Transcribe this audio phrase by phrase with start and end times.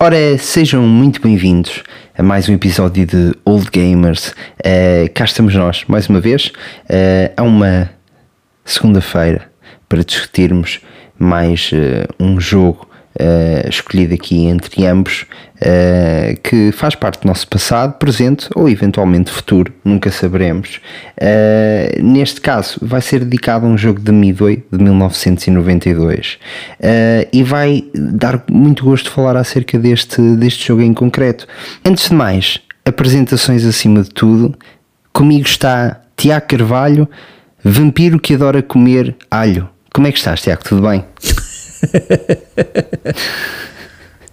[0.00, 1.82] Ora, sejam muito bem-vindos
[2.16, 4.28] a mais um episódio de Old Gamers.
[4.60, 6.52] Uh, cá estamos nós, mais uma vez,
[6.84, 7.90] uh, a uma
[8.64, 9.50] segunda-feira
[9.88, 10.80] para discutirmos
[11.18, 15.26] mais uh, um jogo uh, escolhido aqui entre ambos,
[15.56, 20.80] uh, que faz parte do nosso passado, presente ou eventualmente futuro, nunca saberemos.
[21.16, 26.38] Uh, neste caso, vai ser dedicado a um jogo de Midway de 1992
[27.32, 31.46] e vai dar muito gosto falar acerca deste, deste jogo em concreto.
[31.84, 34.56] Antes de mais, apresentações acima de tudo,
[35.12, 37.08] comigo está Tiago Carvalho,
[37.62, 39.68] vampiro que adora comer alho.
[39.92, 40.62] Como é que estás, Tiago?
[40.64, 41.04] Tudo bem?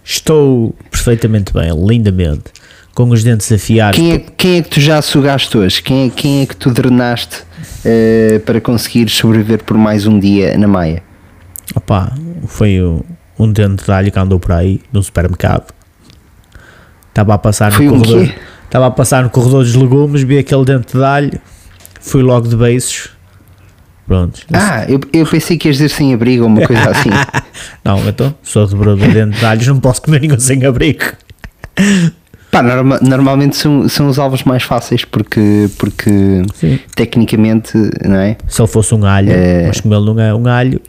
[0.04, 2.44] Estou perfeitamente bem, lindamente,
[2.94, 3.98] com os dentes afiados.
[3.98, 5.82] Quem é, quem é que tu já sugaste hoje?
[5.82, 10.56] Quem é, quem é que tu drenaste uh, para conseguir sobreviver por mais um dia
[10.56, 11.02] na Maia?
[11.74, 12.12] Opa,
[12.46, 12.78] foi
[13.38, 15.74] um dente de alho que andou por aí no supermercado.
[17.08, 18.22] Estava a passar no foi corredor.
[18.22, 18.30] Um
[18.64, 21.40] estava a passar no corredor dos legumes, vi aquele dente de alho,
[22.00, 23.15] fui logo de beiços
[24.06, 24.40] Pronto.
[24.52, 27.10] Ah, eu, eu pensei que ias dizer sem abrigo ou uma coisa assim.
[27.84, 31.04] não, então, sou dobrador dentro de alhos, não posso comer nenhum sem abrigo.
[32.50, 36.42] Pá, norma, normalmente são, são os alvos mais fáceis porque, porque
[36.94, 37.72] tecnicamente,
[38.04, 38.36] não é?
[38.46, 39.66] Se ele fosse um alho, é...
[39.66, 40.80] mas como ele não é um alho.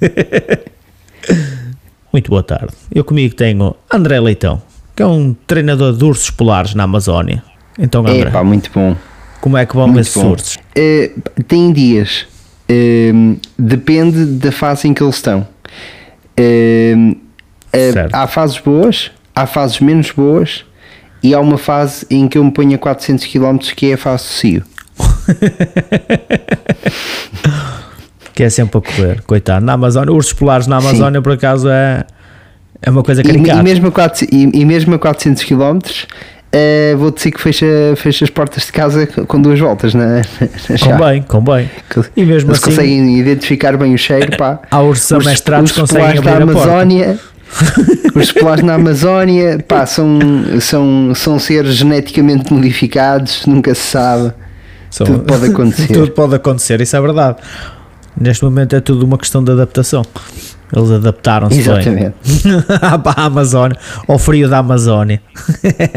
[2.12, 2.72] Muito boa tarde.
[2.94, 4.62] Eu comigo tenho André Leitão,
[4.94, 7.42] que é um treinador de ursos polares na Amazónia.
[7.78, 8.28] Então, André.
[8.28, 8.96] É pá, muito bom.
[9.44, 10.56] Como é que vão esses ursos?
[10.56, 12.26] Uh, tem dias.
[12.66, 15.46] Uh, depende da fase em que eles estão.
[16.40, 17.14] Uh,
[18.10, 20.64] há fases boas, há fases menos boas
[21.22, 23.98] e há uma fase em que eu me ponho a 400 km que é a
[23.98, 24.64] fase do cio.
[28.34, 29.62] que é sempre a correr, coitado.
[29.62, 31.22] Na Amazônia, ursos polares na Amazónia, Sim.
[31.22, 32.06] por acaso, é,
[32.80, 33.58] é uma coisa caricata.
[33.58, 35.80] E, e, mesmo a 4, e, e mesmo a 400 km
[36.54, 37.66] Uh, vou dizer que fecha,
[37.96, 40.22] fecha as portas de casa com duas voltas na,
[40.68, 40.92] na chave.
[40.92, 41.70] Com bem, com bem.
[42.16, 44.60] E mesmo Eles assim, conseguem identificar bem o cheiro, pá.
[44.70, 47.18] Há ursos amestrados que conseguem abrir da Amazónia,
[48.14, 50.18] Os polares na Amazónia, pá, são,
[50.60, 54.32] são, são seres geneticamente modificados, nunca se sabe.
[54.90, 55.92] São, tudo pode acontecer.
[55.92, 57.38] tudo pode acontecer, isso é verdade.
[58.20, 60.04] Neste momento é tudo uma questão de adaptação.
[60.74, 62.12] Eles adaptaram-se bem
[62.80, 65.20] à Amazónia, ao frio da Amazónia.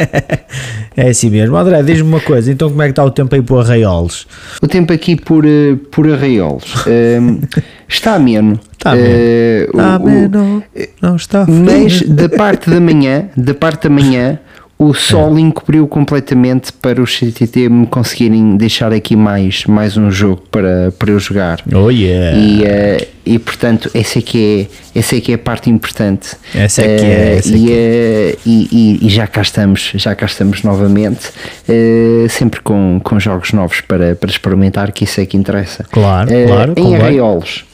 [0.96, 1.56] é assim mesmo.
[1.56, 4.28] André, diz-me uma coisa, então como é que está o tempo aí por Arraiolos?
[4.62, 7.40] O tempo aqui por, eh, por Arraiolos um,
[7.90, 8.60] está ameno.
[8.74, 9.08] Está ameno.
[9.08, 10.64] Uh, está ameno.
[11.02, 11.66] Não está frio.
[11.66, 14.40] Mas da parte da manhã, da parte da manhã,
[14.80, 15.42] o sol é.
[15.42, 21.12] encobriu completamente para os CTT me conseguirem deixar aqui mais, mais um jogo para, para
[21.12, 21.62] eu jogar.
[21.74, 22.38] Oh yeah!
[22.38, 26.38] E, uh, e portanto, essa é, que é, essa é que é a parte importante.
[26.54, 27.36] Essa é que é.
[27.38, 28.36] Essa e, é.
[28.36, 31.30] Uh, e, e, já cá estamos, já cá estamos novamente,
[31.68, 35.86] uh, sempre com, com jogos novos para, para experimentar, que isso é que interessa.
[35.90, 36.74] Claro, claro.
[36.78, 37.67] Em arraiolos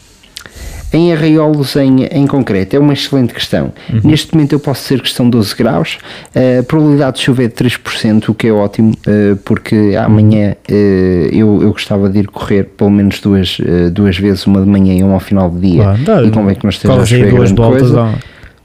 [0.94, 3.74] em arraiolos em, em concreto, é uma excelente questão.
[3.92, 4.02] Uhum.
[4.04, 5.98] Neste momento eu posso dizer que estão 12 graus,
[6.36, 10.74] a probabilidade de chover é de 3%, o que é ótimo, uh, porque amanhã uh,
[10.74, 13.58] eu, eu gostava de ir correr pelo menos duas,
[13.92, 15.90] duas vezes, uma de manhã e uma ao final do dia.
[15.90, 18.20] Ah, dá, e convém que não esteja a chover duas voltas coisa.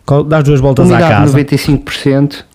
[0.07, 1.39] Ao, dá duas voltas Umidade à casa.
[1.39, 2.48] 95%.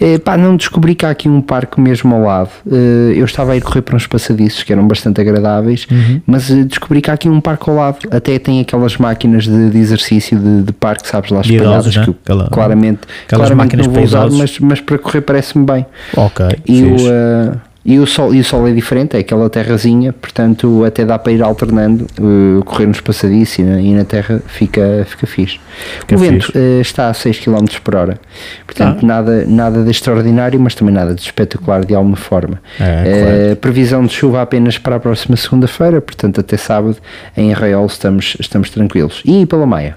[0.00, 2.50] Eh, pá, não descobri que há aqui um parque mesmo ao lado.
[2.70, 6.20] Eh, eu estava a ir correr para uns passadiços que eram bastante agradáveis, uhum.
[6.26, 7.98] mas eh, descobri que há aqui um parque ao lado.
[8.10, 12.04] Até tem aquelas máquinas de, de exercício de, de, parque, sabes, lá espalhadas, né?
[12.04, 15.86] que Aquela, claramente, claramente não vou usar, mas, mas para correr parece-me bem.
[16.16, 16.46] Ok.
[16.66, 21.04] E uh, e o sol, e o sol é diferente, é aquela terrazinha, portanto até
[21.04, 25.24] dá para ir alternando, uh, correr nos passadiços e na, e na terra fica, fica
[25.24, 25.60] fixe.
[26.00, 28.18] Fica o vento uh, está a 6 km por hora,
[28.66, 29.06] portanto ah.
[29.06, 32.60] nada, nada de extraordinário, mas também nada de espetacular de alguma forma.
[32.80, 36.96] É, uh, Previsão de chuva apenas para a próxima segunda-feira, portanto até sábado
[37.36, 39.22] em Arraiol estamos, estamos tranquilos.
[39.24, 39.96] E pela Maia?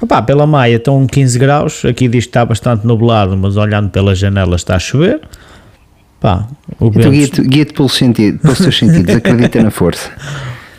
[0.00, 4.14] Opa, pela Maia estão 15 graus, aqui diz que está bastante nublado, mas olhando pela
[4.14, 5.20] janela está a chover.
[6.26, 6.48] Pá,
[6.80, 10.10] o então guia-te guia pelo sentido, pelos teus sentidos, acredita na força.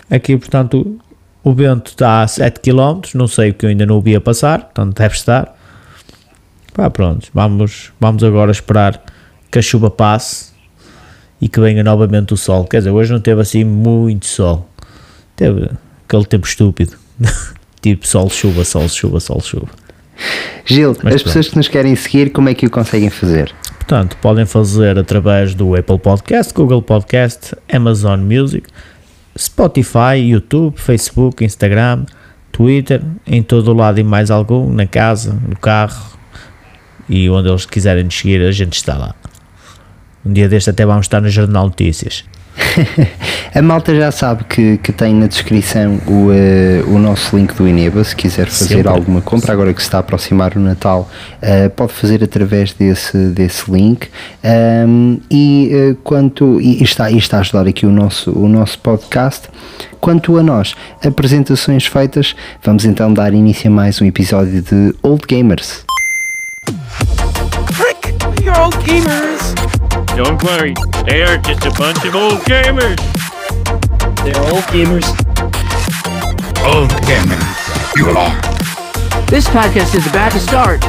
[0.09, 0.99] Aqui, portanto,
[1.41, 4.13] o vento está a 7 km, não sei o que eu ainda não o vi
[4.13, 5.57] a passar, portanto deve estar.
[6.73, 9.01] Pá, pronto, vamos, vamos agora esperar
[9.49, 10.51] que a chuva passe
[11.39, 12.65] e que venha novamente o sol.
[12.65, 14.69] Quer dizer, hoje não teve assim muito sol,
[15.33, 15.71] teve
[16.05, 16.97] aquele tempo estúpido,
[17.79, 19.69] tipo sol, chuva, sol, chuva, sol, chuva.
[20.65, 21.23] Gil, Mas as pronto.
[21.23, 23.55] pessoas que nos querem seguir, como é que o conseguem fazer?
[23.87, 28.67] Portanto, podem fazer através do Apple Podcast, Google Podcast, Amazon Music,
[29.39, 32.05] Spotify, YouTube, Facebook, Instagram,
[32.51, 36.17] Twitter, em todo o lado e mais algum, na casa, no carro,
[37.07, 39.15] e onde eles quiserem nos seguir, a gente está lá.
[40.25, 42.25] Um dia deste até vamos estar no Jornal Notícias.
[43.53, 47.67] a malta já sabe que, que tem na descrição o, uh, o nosso link do
[47.67, 48.03] Eneba.
[48.03, 48.89] Se quiser fazer Sempre.
[48.89, 51.09] alguma compra, agora que se está a aproximar o Natal,
[51.41, 54.07] uh, pode fazer através desse, desse link.
[54.43, 58.79] Um, e, uh, quanto, e, está, e está a ajudar aqui o nosso, o nosso
[58.79, 59.47] podcast.
[59.99, 65.23] Quanto a nós, apresentações feitas, vamos então dar início a mais um episódio de Old
[65.27, 65.85] Gamers.
[67.71, 68.13] Frick,
[68.43, 69.76] you're old gamers!
[70.17, 70.73] Don't worry,
[71.05, 72.97] they are just a bunch of old gamers.
[74.23, 75.07] They're old gamers.
[76.65, 78.41] Old gamers, you are.
[79.27, 80.81] This podcast is about to start.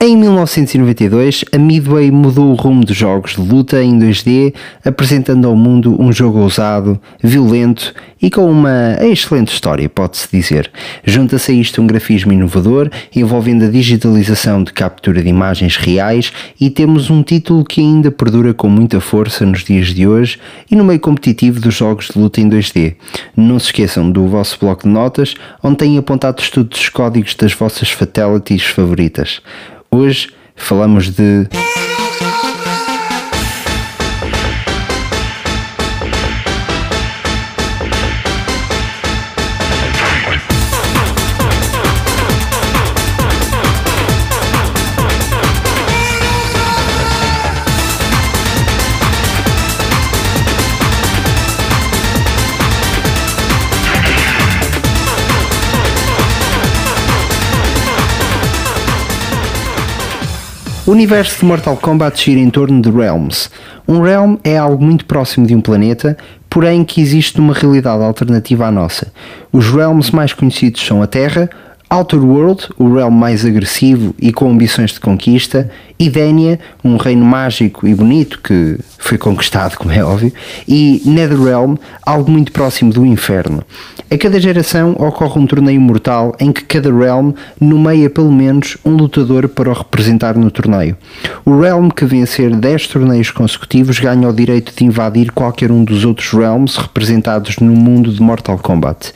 [0.00, 4.54] Em 1992, a Midway mudou o rumo dos jogos de luta em 2D,
[4.84, 7.92] apresentando ao mundo um jogo ousado, violento
[8.22, 10.70] e com uma excelente história, pode-se dizer.
[11.04, 16.70] Junta-se a isto um grafismo inovador, envolvendo a digitalização de captura de imagens reais e
[16.70, 20.38] temos um título que ainda perdura com muita força nos dias de hoje
[20.70, 22.94] e no meio competitivo dos jogos de luta em 2D.
[23.36, 27.55] Não se esqueçam do vosso bloco de notas, onde têm apontado todos os códigos das
[27.58, 29.40] vossas fatalities favoritas.
[29.90, 31.48] Hoje falamos de.
[60.86, 63.50] O universo de Mortal Kombat gira em torno de Realms.
[63.88, 66.16] Um Realm é algo muito próximo de um planeta,
[66.48, 69.12] porém que existe numa realidade alternativa à nossa.
[69.50, 71.50] Os Realms mais conhecidos são a Terra,
[71.88, 77.86] Outer World, o realm mais agressivo e com ambições de conquista, Idénia, um reino mágico
[77.86, 80.32] e bonito que foi conquistado, como é óbvio,
[80.68, 83.62] e Netherrealm, algo muito próximo do inferno.
[84.10, 88.90] A cada geração ocorre um torneio mortal em que cada realm nomeia pelo menos um
[88.90, 90.96] lutador para o representar no torneio.
[91.44, 96.04] O realm que vencer 10 torneios consecutivos ganha o direito de invadir qualquer um dos
[96.04, 99.12] outros realms representados no mundo de Mortal Kombat.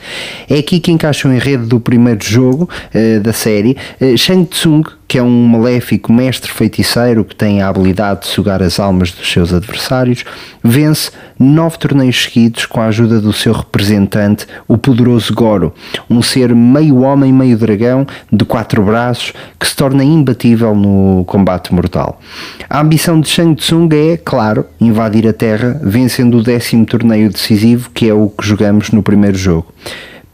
[0.49, 4.83] É aqui que encaixa o enredo do primeiro jogo uh, da série, uh, Shang Tsung
[5.11, 9.29] que é um maléfico mestre feiticeiro que tem a habilidade de sugar as almas dos
[9.29, 10.23] seus adversários,
[10.63, 15.73] vence nove torneios seguidos com a ajuda do seu representante, o poderoso Goro,
[16.09, 21.73] um ser meio homem, meio dragão, de quatro braços, que se torna imbatível no combate
[21.73, 22.21] mortal.
[22.69, 27.89] A ambição de Shang Tsung é, claro, invadir a Terra, vencendo o décimo torneio decisivo,
[27.93, 29.67] que é o que jogamos no primeiro jogo.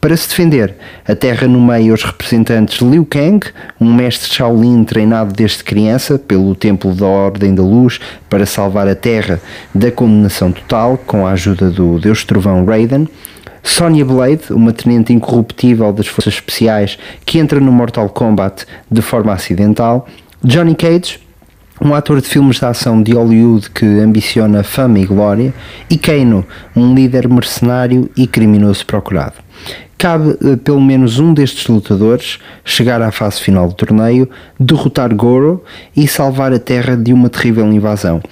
[0.00, 3.44] Para se defender, a Terra nomeia os representantes Liu Kang,
[3.80, 7.98] um mestre Shaolin treinado desde criança pelo Templo da Ordem da Luz
[8.30, 9.40] para salvar a Terra
[9.74, 13.08] da condenação total com a ajuda do Deus Trovão Raiden.
[13.60, 16.96] Sonya Blade, uma tenente incorruptível das Forças Especiais
[17.26, 20.06] que entra no Mortal Kombat de forma acidental.
[20.44, 21.18] Johnny Cage,
[21.80, 25.52] um ator de filmes de ação de Hollywood que ambiciona fama e glória.
[25.90, 29.47] E Kano, um líder mercenário e criminoso procurado.
[29.98, 35.62] Cabe uh, pelo menos um destes lutadores chegar à fase final do torneio, derrotar Goro
[35.96, 38.22] e salvar a Terra de uma terrível invasão.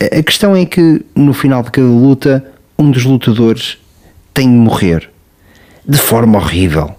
[0.00, 2.44] A questão é que no final de cada luta,
[2.78, 3.78] um dos lutadores
[4.32, 5.10] tem de morrer
[5.88, 6.94] de forma horrível.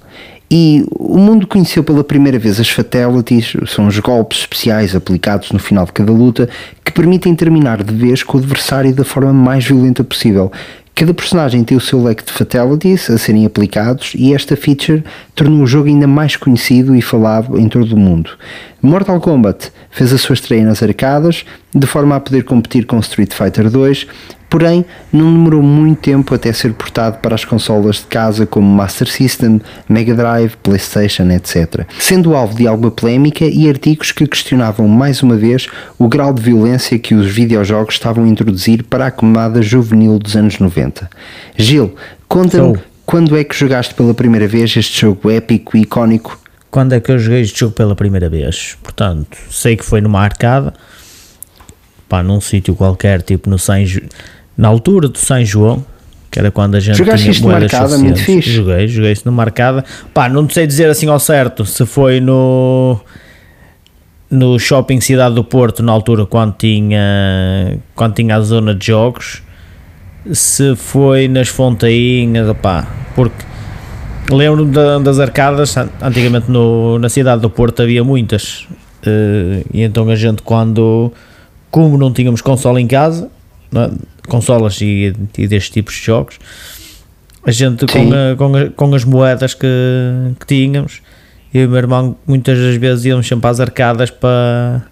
[0.49, 5.59] E o mundo conheceu pela primeira vez as fatalities, são os golpes especiais aplicados no
[5.59, 6.47] final de cada luta
[6.85, 10.49] que permitem terminar de vez com o adversário da forma mais violenta possível,
[10.97, 15.03] Cada personagem tem o seu leque de fatalities a serem aplicados e esta feature
[15.35, 18.31] tornou o jogo ainda mais conhecido e falado em todo o mundo.
[18.81, 23.33] Mortal Kombat fez a sua estreia nas arcadas, de forma a poder competir com Street
[23.33, 24.05] Fighter 2,
[24.47, 29.07] porém não demorou muito tempo até ser portado para as consolas de casa como Master
[29.07, 35.23] System, Mega Drive, PlayStation, etc., sendo alvo de alguma polémica e artigos que questionavam mais
[35.23, 35.65] uma vez
[35.97, 40.35] o grau de violência que os videojogos estavam a introduzir para a camada juvenil dos
[40.35, 41.09] anos 90.
[41.57, 41.95] Gil,
[42.27, 46.37] conta-me quando é que jogaste pela primeira vez este jogo épico e icónico
[46.77, 48.77] quando é que eu joguei este jogo pela primeira vez.
[48.83, 50.75] Portanto, sei que foi numa arcada,
[52.07, 53.77] pá, num sítio qualquer, tipo no São
[54.55, 55.83] na altura do São João,
[56.29, 58.51] que era quando a gente Jogaste tinha isto moedas marcada, muito fixe.
[58.51, 59.83] Joguei, joguei isso numa arcada.
[60.13, 62.99] Pá, não sei dizer assim ao certo se foi no
[64.29, 69.41] no shopping Cidade do Porto na altura quando tinha quando tinha a zona de jogos
[70.31, 73.56] se foi nas fontainhas, pá, porque
[74.29, 78.67] Lembro-me da- das arcadas, an- antigamente no, na cidade do Porto havia muitas.
[79.05, 81.11] eh, e então a gente quando,
[81.71, 83.29] como não tínhamos consola em casa,
[83.73, 83.89] é?
[84.27, 86.39] consolas e, e destes tipos de jogos,
[87.45, 89.67] a gente com, a- com, a- com as moedas que,
[90.39, 91.01] que tínhamos,
[91.53, 94.83] eu e o meu irmão muitas das vezes íamos sempre às arcadas para,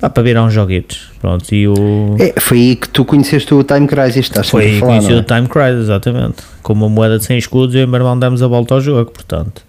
[0.00, 1.10] pá, para virar uns joguitos.
[1.20, 4.80] Pronto, e o, É, foi aí que tu conheceste o Time Crisis, estás foi a
[4.80, 6.36] falar, conhecido não o Time Crisis, exatamente.
[6.62, 8.80] Com uma moeda de 100 escudos, eu e o meu irmão demos a volta ao
[8.80, 9.62] jogo, portanto.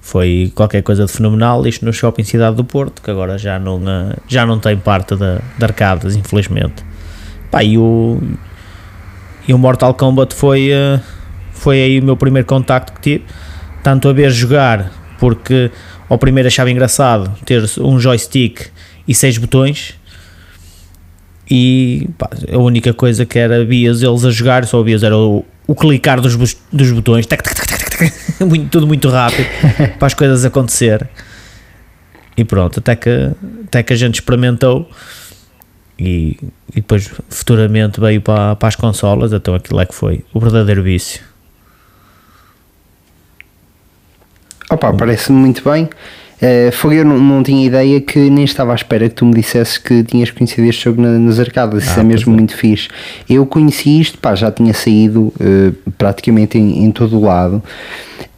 [0.00, 1.66] Foi qualquer coisa de fenomenal.
[1.66, 5.16] Isto no Shopping Cidade do Porto, que agora já não, eh, já não tem parte
[5.16, 6.84] da, de arcadas, infelizmente.
[7.50, 8.20] Pá, e o,
[9.48, 11.00] e o Mortal Kombat foi, eh,
[11.50, 13.24] foi aí o meu primeiro contacto que tive.
[13.82, 15.72] Tanto a ver jogar, porque
[16.08, 18.68] ao primeiro achava engraçado ter um joystick
[19.06, 19.94] e seis botões
[21.50, 25.44] e pá, a única coisa que era vias eles a jogar, só vias era o,
[25.66, 26.34] o clicar dos,
[26.72, 28.12] dos botões, tac, tac, tac, tac, tac,
[28.44, 29.46] muito- tudo muito rápido
[29.98, 31.08] para as coisas acontecer.
[32.36, 33.30] E pronto, até que,
[33.66, 34.90] até que a gente experimentou
[35.98, 36.36] e,
[36.70, 40.82] e depois futuramente veio para, para as consolas, então aquilo é que foi o verdadeiro
[40.82, 41.22] vício.
[44.68, 45.88] Opa, parece-me muito bem.
[46.40, 49.32] Eh, foi eu não, não tinha ideia que nem estava à espera que tu me
[49.34, 51.84] dissesses que tinhas conhecido este jogo na- nas arcadas.
[51.84, 52.36] Isso Ah, é mesmo é.
[52.36, 52.88] muito fixe.
[53.28, 57.62] Eu conheci isto, pá, já tinha saído eh, praticamente em, em todo o lado.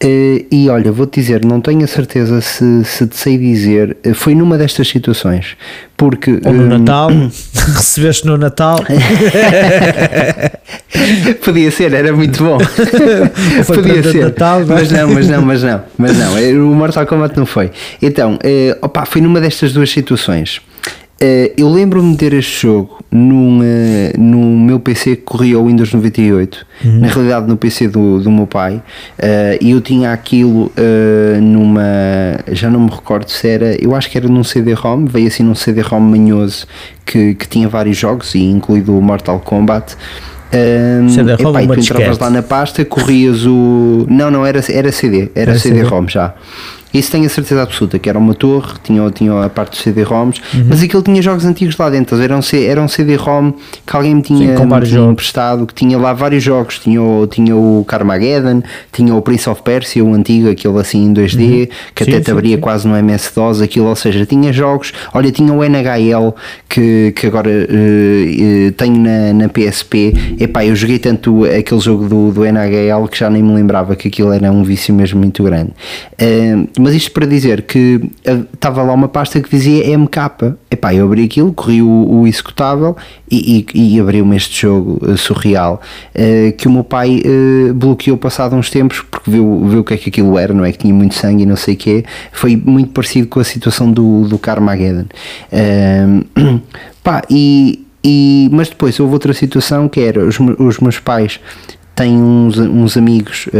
[0.00, 4.14] Eh, e olha, vou-te dizer, não tenho a certeza se, se te sei dizer, eh,
[4.14, 5.56] foi numa destas situações.
[5.96, 6.40] Porque.
[6.44, 7.10] Ou no hum, Natal,
[7.74, 8.78] recebeste no Natal,
[11.44, 12.58] Podia ser, era muito bom.
[13.64, 14.24] foi Podia ser.
[14.24, 14.80] Natal, não é?
[14.80, 16.38] mas não, mas não, mas não, mas não.
[16.38, 17.70] eh, O Mortal Kombat não foi.
[18.00, 20.60] Então, eh, opa, foi numa destas duas situações.
[21.20, 25.66] Eh, eu lembro-me de ter este jogo num, eh, no meu PC que corria o
[25.66, 27.00] Windows 98, Uhum.
[27.00, 28.80] na realidade no PC do, do meu pai,
[29.18, 30.70] eh, e eu tinha aquilo
[31.42, 31.82] numa.
[32.52, 33.76] Já não me recordo se era.
[33.82, 36.66] Eu acho que era num CD-ROM, veio assim num CD-ROM manhoso
[37.04, 39.96] que, que tinha vários jogos, e incluído o Mortal Kombat.
[40.50, 44.06] Um, CD-ROM epá, e ou tu entravas lá na pasta, corrias o.
[44.08, 45.78] Não, não, era, era CD, era, Era CD?
[45.80, 46.34] CD-ROM já.
[46.92, 50.40] Isso tenho a certeza absoluta, que era uma torre, tinha, tinha a parte dos CD-ROMs,
[50.54, 50.66] Uhum.
[50.68, 53.52] mas aquilo tinha jogos antigos lá dentro, era um, era um CD-ROM
[53.86, 57.26] que alguém me tinha, Sim, me tinha emprestado, que tinha lá vários jogos, tinha o,
[57.26, 62.04] tinha o Carmageddon, tinha o Prince of Persia, o antigo, aquele assim em 2D, que
[62.04, 62.60] Sim, até te abria sim.
[62.60, 66.34] quase no MS-DOS, aquilo, ou seja, tinha jogos, olha, tinha o NHL,
[66.68, 72.08] que, que agora eh, eh, tenho na, na PSP, epá, eu joguei tanto aquele jogo
[72.08, 75.42] do, do NHL que já nem me lembrava que aquilo era um vício mesmo muito
[75.42, 75.70] grande.
[76.18, 80.16] Eh, mas isto para dizer que eh, estava lá uma pasta que dizia MK,
[80.70, 82.96] epá, eu abri aquilo, corri o, o executável
[83.30, 85.80] e, e, e abriu-me este jogo eh, surreal
[86.14, 89.94] eh, que o meu pai eh, bloqueou passado uns tempos porque viu, viu o que
[89.94, 90.72] é que aquilo era, não é?
[90.72, 92.04] Que tinha muito sangue e não sei o quê.
[92.32, 95.06] Foi muito parecido com a situação do, do Carmageddon.
[95.50, 96.06] Eh,
[97.02, 101.40] pá, e, e, mas depois houve outra situação que era os, os meus pais
[101.98, 103.58] têm uns, uns amigos eh,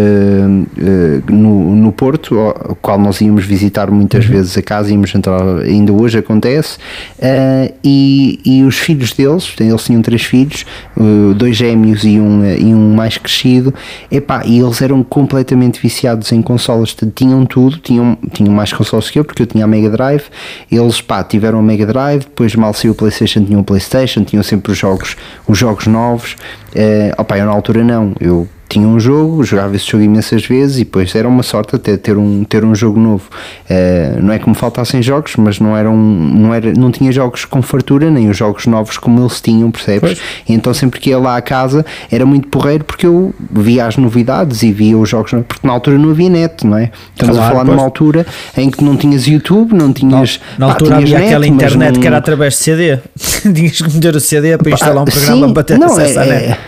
[0.79, 5.43] eh, no, no Porto, ao qual nós íamos visitar muitas vezes a casa, íamos entrar,
[5.59, 6.79] ainda hoje acontece,
[7.19, 10.65] eh, e, e os filhos deles, eles tinham três filhos,
[11.37, 13.75] dois gêmeos e um, e um mais crescido,
[14.09, 19.19] epá, e eles eram completamente viciados em consolas, tinham tudo, tinham, tinham mais consolas que
[19.19, 20.23] eu, porque eu tinha a Mega Drive,
[20.71, 24.45] eles pá, tiveram a Mega Drive, depois mal saiu o Playstation, tinham o Playstation, tinham
[24.45, 25.17] sempre os jogos,
[25.49, 26.37] os jogos novos,
[26.75, 30.77] eh, opá, eu na altura não, eu tinha um jogo, jogava esse jogo imensas vezes
[30.77, 33.25] e depois era uma sorte até ter um, ter um jogo novo.
[33.69, 37.45] Eh, não é que me faltassem jogos, mas não, eram, não, era, não tinha jogos
[37.45, 40.01] com fartura, nem os jogos novos como eles tinham, percebes?
[40.01, 40.21] Pois.
[40.49, 43.97] E então sempre que ia lá à casa era muito porreiro porque eu via as
[43.97, 46.91] novidades e via os jogos, porque na altura não havia net, não é?
[47.15, 47.77] Estamos a Claro, falar pois.
[47.77, 50.41] numa altura em que não tinhas YouTube, não tinhas.
[50.59, 52.99] Na pá, altura tinhas havia net, aquela internet não- que era através de CD.
[53.55, 56.27] Tinhas que meter o CD para instalar um programa sim, para ter não, acesso à
[56.27, 56.59] é- net.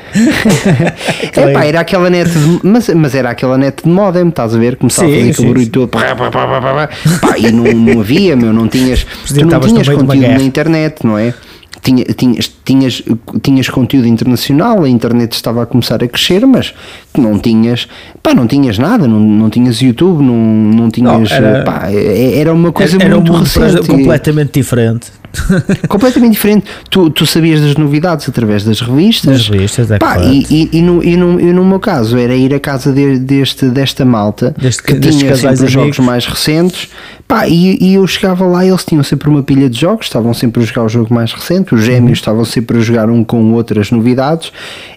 [1.36, 4.58] é pá, era aquela net de, mas, mas era aquela net de modem, estás a
[4.58, 4.76] ver?
[4.76, 6.88] Começava Sim, a fazer aquele barulho todo pá, pá, pá, pá, pá, pá.
[7.20, 11.18] Pá, e não, não havia, meu, não tinhas, tu não tinhas conteúdo na internet, não
[11.18, 11.34] é?
[11.82, 13.02] Tinha, tinhas, tinhas,
[13.42, 16.74] tinhas conteúdo internacional, a internet estava a começar a crescer, mas
[17.16, 17.88] não tinhas,
[18.22, 22.52] pá, não tinhas nada, não, não tinhas YouTube, não, não tinhas, era- pá, é- era
[22.52, 23.88] uma coisa era um muito mundo recente.
[23.88, 25.06] completamente diferente.
[25.88, 26.66] completamente diferente.
[26.90, 29.38] Tu, tu sabias das novidades através das revistas.
[29.38, 30.32] Das revistas, é Pá, correto.
[30.50, 33.18] e, e, e, no, e, no, e no meu caso era ir à casa de-
[33.18, 36.88] deste, desta malta Deste- que tinha sempre os jogos mais recentes.
[37.28, 40.34] Pá, e, e eu chegava lá e eles tinham sempre uma pilha de jogos, estavam
[40.34, 42.12] sempre a jogar o jogo mais recente, os gêmeos Uhum.
[42.12, 44.50] estavam sempre a jogar um com outras novidades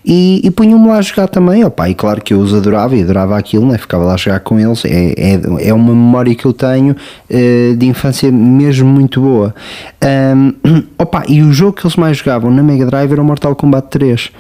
[0.04, 1.64] e, e punham-me lá a jogar também.
[1.64, 3.78] Opa, e claro que eu os adorava e adorava aquilo, né?
[3.78, 4.84] ficava lá a jogar com eles.
[4.84, 6.96] É, é, é uma memória que eu tenho
[7.30, 9.54] eh, de infância mesmo muito boa.
[10.32, 10.54] Ahm,
[10.98, 13.88] opa, e o jogo que eles mais jogavam na Mega Drive era o Mortal Kombat
[13.90, 14.32] 3.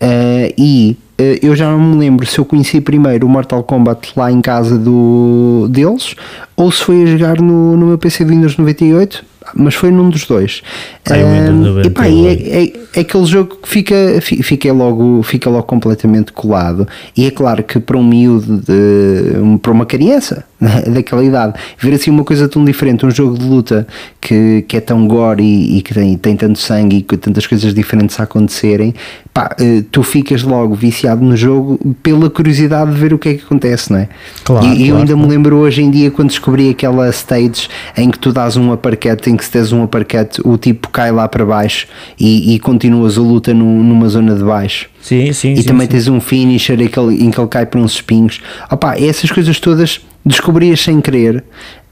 [0.00, 4.12] Eh, e eh, eu já não me lembro se eu conheci primeiro o Mortal Kombat
[4.16, 6.14] lá em casa do, deles
[6.54, 9.24] ou se foi a jogar no, no meu PC de Windows 98,
[9.56, 10.62] mas foi num dos dois.
[11.08, 12.42] Windows Ahm, e pá, 98.
[12.42, 16.86] é, é, é aquele jogo que fica, fi- fica, logo, fica logo completamente colado.
[17.16, 21.54] E é claro que para um miúdo, de, um- para uma criança né, daquela idade,
[21.78, 23.86] ver assim uma coisa tão diferente, um jogo de luta
[24.20, 27.46] que, que é tão gore e, e que tem, tem tanto sangue e que tantas
[27.46, 28.94] coisas diferentes a acontecerem,
[29.34, 33.34] pá, eh, tu ficas logo viciado no jogo pela curiosidade de ver o que é
[33.34, 34.08] que acontece, não é?
[34.44, 38.10] Claro, e, eu claro, ainda me lembro hoje em dia quando descobri aquela stage em
[38.10, 41.26] que tu dás um uppercut, em que se des um uppercut, o tipo cai lá
[41.28, 41.86] para baixo
[42.18, 44.88] e, e continuas a luta no- numa zona de baixo.
[45.00, 45.92] Sim, sim, E sim, também sim.
[45.92, 48.40] tens um finisher em que, ele, em que ele cai para uns espinhos.
[48.70, 51.42] Opa, essas coisas todas descobrias sem querer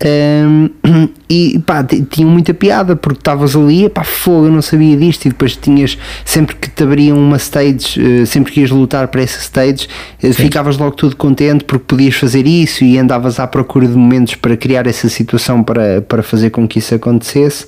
[0.06, 0.68] Hum,
[1.30, 5.24] e pá, t- tinham muita piada porque estavas ali, pá, fogo, eu não sabia disto.
[5.24, 9.22] E depois tinhas, sempre que te abriam uma stage, eh, sempre que ias lutar para
[9.22, 9.88] essa stage,
[10.22, 14.34] eh, ficavas logo tudo contente porque podias fazer isso e andavas à procura de momentos
[14.34, 17.66] para criar essa situação para, para fazer com que isso acontecesse.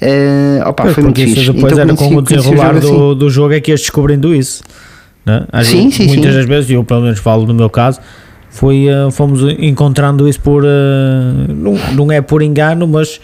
[0.00, 1.52] Eh, opa, foi muito isso fixe.
[1.52, 2.96] depois Então era com o desenrolar jogo assim.
[2.96, 4.62] do, do jogo é que ias descobrindo isso.
[5.26, 5.44] Né?
[5.52, 6.38] Às Sim, vezes- sim, muitas sim.
[6.38, 8.00] das vezes, e eu pelo menos falo no meu caso,
[8.54, 10.64] foi, eh, fomos encontrando isso por.
[10.64, 10.68] eh,
[11.48, 13.20] não, não é por engano, mas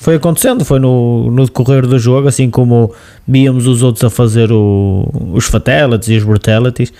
[0.00, 0.64] foi acontecendo.
[0.64, 2.92] Foi no, no decorrer do jogo, assim como
[3.26, 6.92] víamos os outros a fazer o- os fatalities e os brutalities.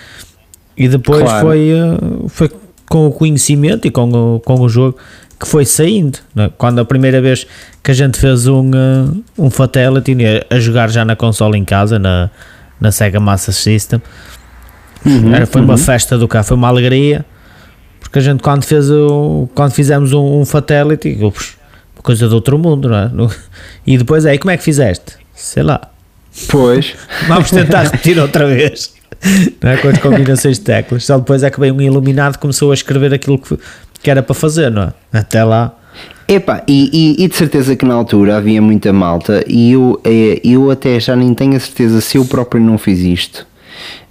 [0.76, 1.46] E depois Claro.
[1.46, 2.50] foi, eh, foi
[2.88, 4.96] com o conhecimento e com o, com o jogo
[5.38, 6.18] que foi saindo.
[6.34, 6.50] né?
[6.58, 7.46] Quando a primeira vez
[7.82, 8.70] que a gente fez um,
[9.38, 12.28] um Fatality né, a jogar já na console em casa, na,
[12.80, 14.00] na Sega Master System,
[15.06, 15.78] Uhum, era, foi uma uhum.
[15.78, 17.24] festa do cá, foi uma alegria.
[18.08, 21.58] Porque a gente, quando, fez o, quando fizemos um, um Fatality, ups,
[22.02, 23.30] coisa de outro mundo, não é?
[23.86, 25.16] E depois aí, como é que fizeste?
[25.34, 25.78] Sei lá.
[26.48, 26.94] Pois.
[27.26, 28.94] Vamos tentar repetir outra vez.
[29.62, 29.76] Não é?
[29.76, 31.04] Com as combinações de teclas.
[31.04, 33.58] Só depois é que veio um iluminado começou a escrever aquilo que,
[34.02, 34.92] que era para fazer, não é?
[35.12, 35.74] Até lá.
[36.26, 40.40] Epá, e, e, e de certeza que na altura havia muita malta e eu, eh,
[40.42, 43.47] eu até já nem tenho a certeza se eu próprio não fiz isto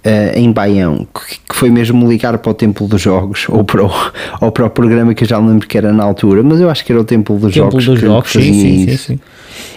[0.04, 3.84] eh, em Baião, que, que foi mesmo ligar para o Templo dos Jogos ou para
[3.84, 3.90] o,
[4.40, 6.84] ou para o programa que eu já lembro que era na altura, mas eu acho
[6.84, 7.86] que era o Templo dos Templo Jogos.
[7.86, 9.20] dos que- Jogos, que sim, sim, sim, sim.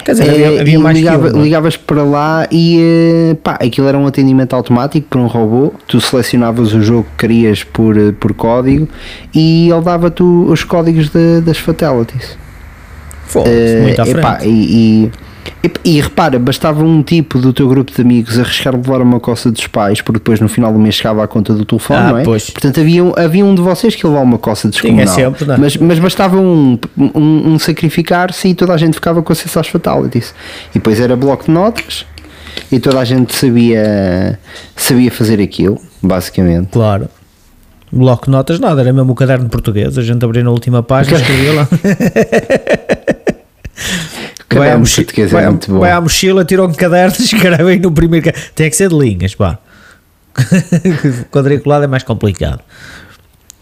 [0.06, 1.44] Quer dizer, havia, havia e mais ligava- não é?
[1.44, 2.78] ligavas para lá e
[3.32, 5.74] eh, pá, aquilo era um atendimento automático por um robô.
[5.88, 8.88] Tu selecionavas o jogo que querias por, eh, por código
[9.34, 12.38] e ele dava-te os códigos de- das fatalities.
[13.26, 14.50] Foda-se, Eh, muito à epá, frente.
[14.50, 15.12] e,
[15.64, 19.52] e, e repara, bastava um tipo do teu grupo de amigos arriscar levar uma coça
[19.52, 22.18] dos pais, porque depois no final do mês chegava à conta do telefone, Ah, não
[22.20, 22.24] é?
[22.24, 22.50] pois.
[22.50, 25.08] Portanto, havia, um- havia um de vocês que levar uma coça descomunal.
[25.14, 25.58] sempre, não é?
[25.58, 29.68] mas, mas bastava um, um, um sacrificar-se e toda a gente ficava com acesso às
[29.68, 30.34] fatalities.
[30.72, 32.06] E depois era bloco de notas
[32.72, 34.40] e toda a gente sabia,
[34.76, 36.68] sabia fazer aquilo, basicamente.
[36.72, 37.08] Claro.
[37.94, 39.98] Bloco de notas, nada, era mesmo o caderno de português.
[39.98, 41.68] A gente abria na última página e escrevia lá.
[44.54, 45.80] Vai à, Caderno mochi- português é vai, à- muito bom.
[45.80, 48.32] vai à mochila, tira um caderno e escreve aí no primeiro.
[48.56, 49.58] Tem que ser de linhas, pá.
[51.32, 52.60] Quadriculado é mais complicado.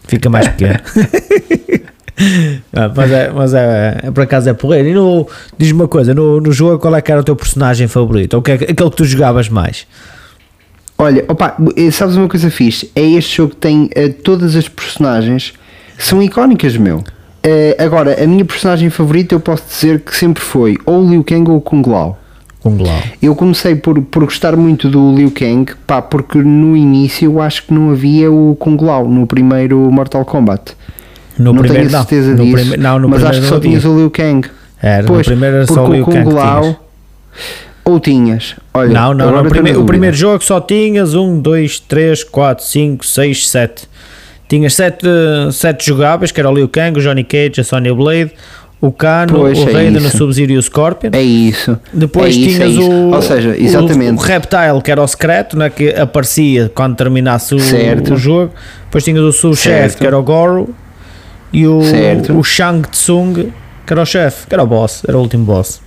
[0.06, 0.80] Fica mais pequeno.
[2.74, 4.88] Ah, mas é, mas é, é, por acaso é porreiro.
[4.90, 5.26] E no,
[5.56, 8.34] diz-me uma coisa: no, no jogo, qual é que era o teu personagem favorito?
[8.34, 9.86] Ou que é, aquele que tu jogavas mais?
[10.98, 11.56] Olha, opa,
[11.92, 12.90] sabes uma coisa fixe?
[12.94, 15.54] É este jogo que tem eh, todas as personagens
[15.98, 17.02] são icónicas, meu.
[17.42, 21.24] Eh, agora, a minha personagem favorita eu posso dizer que sempre foi ou o Liu
[21.24, 22.18] Kang ou o Kung Lao.
[22.60, 23.02] Kung Lao.
[23.22, 27.64] Eu comecei por, por gostar muito do Liu Kang, pá, porque no início eu acho
[27.66, 30.72] que não havia o Kung Lao no primeiro Mortal Kombat.
[31.38, 32.44] No não primeiro, tenho a certeza não.
[32.44, 34.46] disso, não, no mas acho que só tinhas o Liu Kang.
[34.82, 36.34] Era, Pois, no primeiro era só o Liu Kang Kung.
[36.34, 36.76] Lao
[37.84, 38.56] ou tinhas.
[38.72, 39.42] Olha, Não, não, não.
[39.42, 43.89] O, o primeiro jogo só tinhas 1, 2, 3, 4, 5, 6, 7.
[44.50, 45.06] Tinhas 7
[45.52, 48.32] sete jogáveis, que era o Liu Kang, o Johnny Cage, a Sonya Blade,
[48.80, 50.10] o Kano, Pois, o é Raiden, o.
[50.10, 51.10] Sub-Zero e o Scorpion.
[51.12, 51.78] É isso.
[51.92, 52.90] Depois é isso, tinhas é isso.
[52.90, 54.18] o, Ou seja, o- exatamente.
[54.18, 58.52] o, Reptile, que era o secreto, né, que aparecia quando terminasse o, o jogo.
[58.86, 60.74] Depois tinhas o sub-chefe, que era o Goro,
[61.52, 62.36] e o, Certo.
[62.36, 63.52] o Shang Tsung,
[63.86, 65.80] que era o chefe, que era o boss, era o último boss.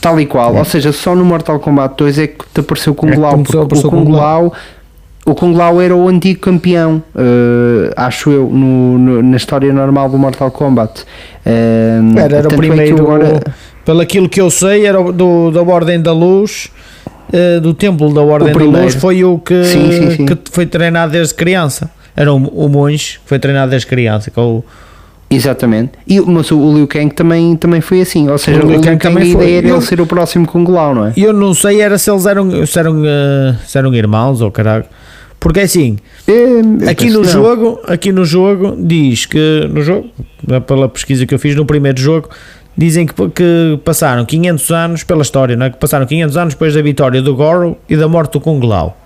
[0.00, 0.54] Tal e qual.
[0.56, 3.36] Ou seja, só no Mortal Kombat 2 é que te apareceu o Kung É Lao.
[3.42, 4.52] porque o o Kung Lao.
[5.30, 10.08] O Kung Lao era o antigo campeão, eh, acho eu, no, no- na história normal
[10.08, 11.04] do Mortal Kombat.
[11.46, 13.40] Eh, Era, era o é primeiro, agora-
[13.84, 16.68] pelo aquilo que eu sei, era do, da Ordem da Luz,
[17.32, 18.64] eh, do Templo da Ordem da.
[18.64, 20.26] Luz, foi o que, Sim, sim, sim.
[20.26, 21.88] que foi treinado desde criança.
[22.16, 24.32] Era o, o monge que foi treinado desde criança.
[24.32, 24.64] Que é o,
[25.30, 25.92] Exatamente.
[26.08, 28.28] E, mas o Liu Kang também, também foi assim.
[28.28, 29.44] Ou seja, O Liu Liu Kang Kang, também a foi.
[29.44, 31.12] ideia era Eu- ele ser o próximo Kung Lao, não é?
[31.16, 32.96] eu não sei era se eles eram, se eram,
[33.64, 34.84] se eram irmãos ou caralho.
[35.40, 35.96] Porque é assim,
[36.28, 37.30] É, aqui penso no não.
[37.30, 40.08] jogo, aqui no jogo diz que no jogo,
[40.48, 42.28] é pela pesquisa que eu fiz no primeiro jogo,
[42.76, 45.70] dizem que, que passaram 500 anos pela história, não é?
[45.70, 48.96] Que passaram 500 anos depois da vitória do Goro e da morte do Kung Lao.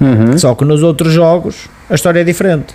[0.00, 0.38] Uhum.
[0.38, 2.74] Só que nos outros jogos a história é diferente.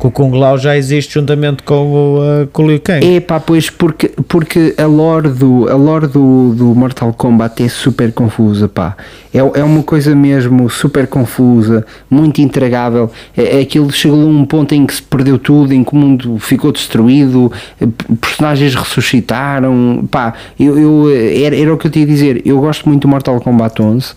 [0.00, 3.06] Que o Kung Lao já existe juntamente com o, eh, com o Liu Kang.
[3.06, 7.68] É pá, pois porque, porque a lore, do, a lore do, do Mortal Kombat é
[7.68, 8.96] super confusa, pá.
[9.32, 13.10] É, é uma coisa mesmo super confusa, muito intragável.
[13.36, 15.96] É, é aquilo chegou a um ponto em que se perdeu tudo, em que o
[15.96, 17.86] mundo ficou destruído, eh,
[18.18, 20.32] personagens ressuscitaram, pá.
[20.58, 22.40] Eu, eu, eh, era, era o que eu tinha a dizer.
[22.46, 24.14] Eu gosto muito do Mortal Kombat 11.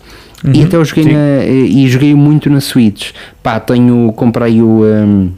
[0.52, 3.12] e até eu joguei Uhum, na, e joguei muito na Switch.
[3.42, 4.82] Pá, tenho, comprei o.
[4.82, 5.30] hum,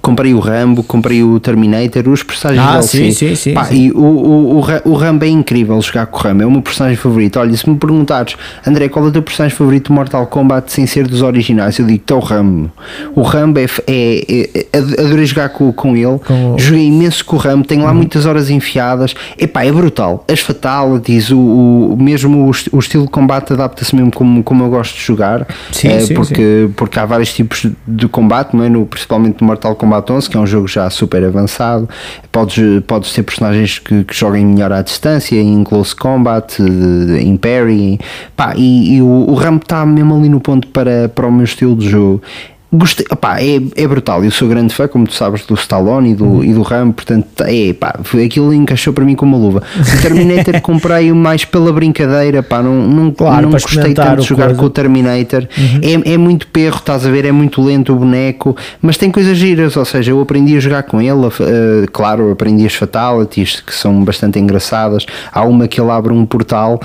[0.00, 3.86] Comprei o Rambo, comprei o Terminator, os personagens Ah, sim, sim, sim, Pá, sim.
[3.86, 6.50] E o, o, o, Ra- o Rambo é incrível jogar com o Rambo, é o
[6.50, 7.38] meu personagem favorito.
[7.38, 10.86] Olha, se me perguntares, André, qual é o teu personagem favorito de Mortal Kombat sem
[10.86, 11.78] ser dos originais?
[11.78, 12.70] Eu digo é o Rambo.
[13.14, 17.36] O Rambo é, é, é- ad- adorei jogar com, com ele, Com joguei imenso com
[17.36, 19.14] o Rambo, tenho lá muitas horas enfiadas.
[19.38, 20.24] Epá, é brutal.
[20.30, 24.70] As fatalities, o, o, mesmo o, o estilo de combate adapta-se mesmo como, como eu
[24.70, 25.46] gosto de jogar.
[25.72, 28.68] Sim, eh, sim, porque, porque há vários tipos de combate, não é?
[28.68, 31.88] no, principalmente no Mortal Kombat 11, que é um jogo já super avançado.
[32.32, 37.36] Podes, podes ter personagens que, que joguem melhor à distância, em close combat, eh, em
[37.36, 37.98] parry.
[38.36, 41.76] Pá, e, e o, o está mesmo ali no ponto para, para o meu estilo
[41.76, 42.22] de jogo.
[42.72, 44.22] Gostei, opá, é, é brutal.
[44.24, 46.44] Eu sou grande fã, como tu sabes, do Stallone e do, Uhum.
[46.44, 49.62] e do Rambo, portanto, é, pá, aquilo encaixou para mim como uma luva.
[49.76, 54.44] O Terminator comprei mais pela brincadeira, pá, não, não, Claro, não gostei tanto de jogar
[54.46, 54.60] coisa.
[54.60, 55.48] com o Terminator.
[55.82, 59.36] É, é muito perro, estás a ver, é muito lento o boneco, mas tem coisas
[59.36, 63.74] giras, ou seja, eu aprendi a jogar com ele, eh, claro, aprendi as fatalities que
[63.74, 65.06] são bastante engraçadas.
[65.32, 66.80] Há uma que ele abre um portal,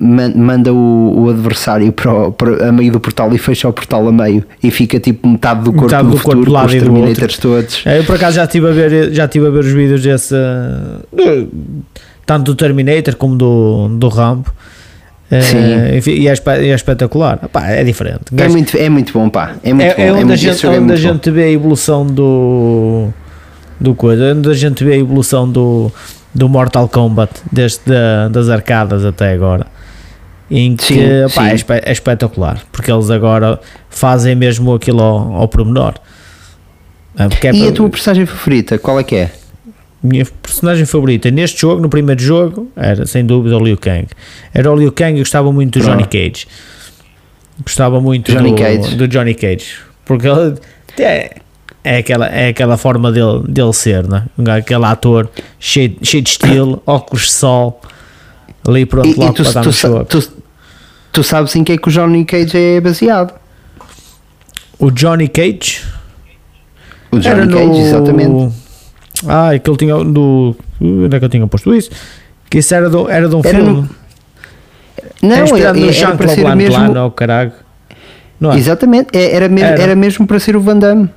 [0.00, 3.72] man- manda o, o adversário para, o- para a meio do portal e fecha o
[3.72, 6.76] portal a meio e fica tipo metade do corpo Metade do corpo futuro lado com
[6.76, 6.82] os.
[6.82, 7.82] Terminators todos.
[7.84, 10.34] É, Eu por acaso já estive a ver, já estive a ver os vídeos desse
[12.26, 14.52] tanto do Terminator como do, do Rambo.
[15.30, 15.96] Sim.
[15.96, 17.38] enfim, e, é, e é espetacular.
[17.44, 18.20] Epá, é diferente.
[18.36, 19.54] É muito, é muito bom, pá.
[19.62, 20.02] É muito bom.
[20.02, 23.08] é, é onde, a gente, é onde a gente vê a evolução do
[23.80, 25.90] do coisa, onde a gente vê a evolução do,
[26.34, 29.66] do Mortal Kombat desde da- das arcadas até agora.
[30.50, 31.40] Em que Sim, é, sim.
[31.84, 35.94] é espetacular, porque eles agora fazem mesmo aquilo ao, ao pormenor.
[37.16, 39.30] É, porque é E para- a tua personagem favorita, qual é que é?
[40.02, 44.06] minha personagem favorita neste jogo, no primeiro jogo, era sem dúvida o Liu Kang.
[44.54, 46.04] Era o Liu Kang e gostava muito do Johnny.
[46.04, 46.46] Cage.
[47.62, 48.96] Gostava muito Johnny do, Cage.
[48.96, 49.74] do Johnny Cage.
[50.06, 50.56] Porque ele
[50.98, 51.36] é,
[51.84, 54.24] é, aquela, é aquela forma dele, dele ser, né?
[54.56, 57.80] Aquele ator cheio, cheio de estilo, óculos de sol,
[58.66, 60.04] ali pronto E, e logo tu, para dar tu, sa- jogo.
[60.06, 60.39] tu,
[61.12, 63.34] tu sabes em que é que o Johnny Cage é baseado?
[64.78, 65.82] O Johnny Cage
[67.12, 67.56] O era Johnny no...
[67.68, 68.54] Cage, exatamente.
[69.26, 70.56] Ah, é que ele tinha do...
[70.80, 71.90] Onde é que eu tinha posto isso?
[72.48, 73.72] Que isso era, do, era de um Era filme.
[73.82, 73.88] no-
[75.22, 76.78] Não, é era, inspirado no era para ser Claude mesmo.
[76.78, 77.52] Van Damme, oh, caralho.
[78.40, 78.56] Não é?
[78.56, 79.82] Exatamente, é- era, me- Era.
[79.82, 81.10] era mesmo para ser o Van Damme.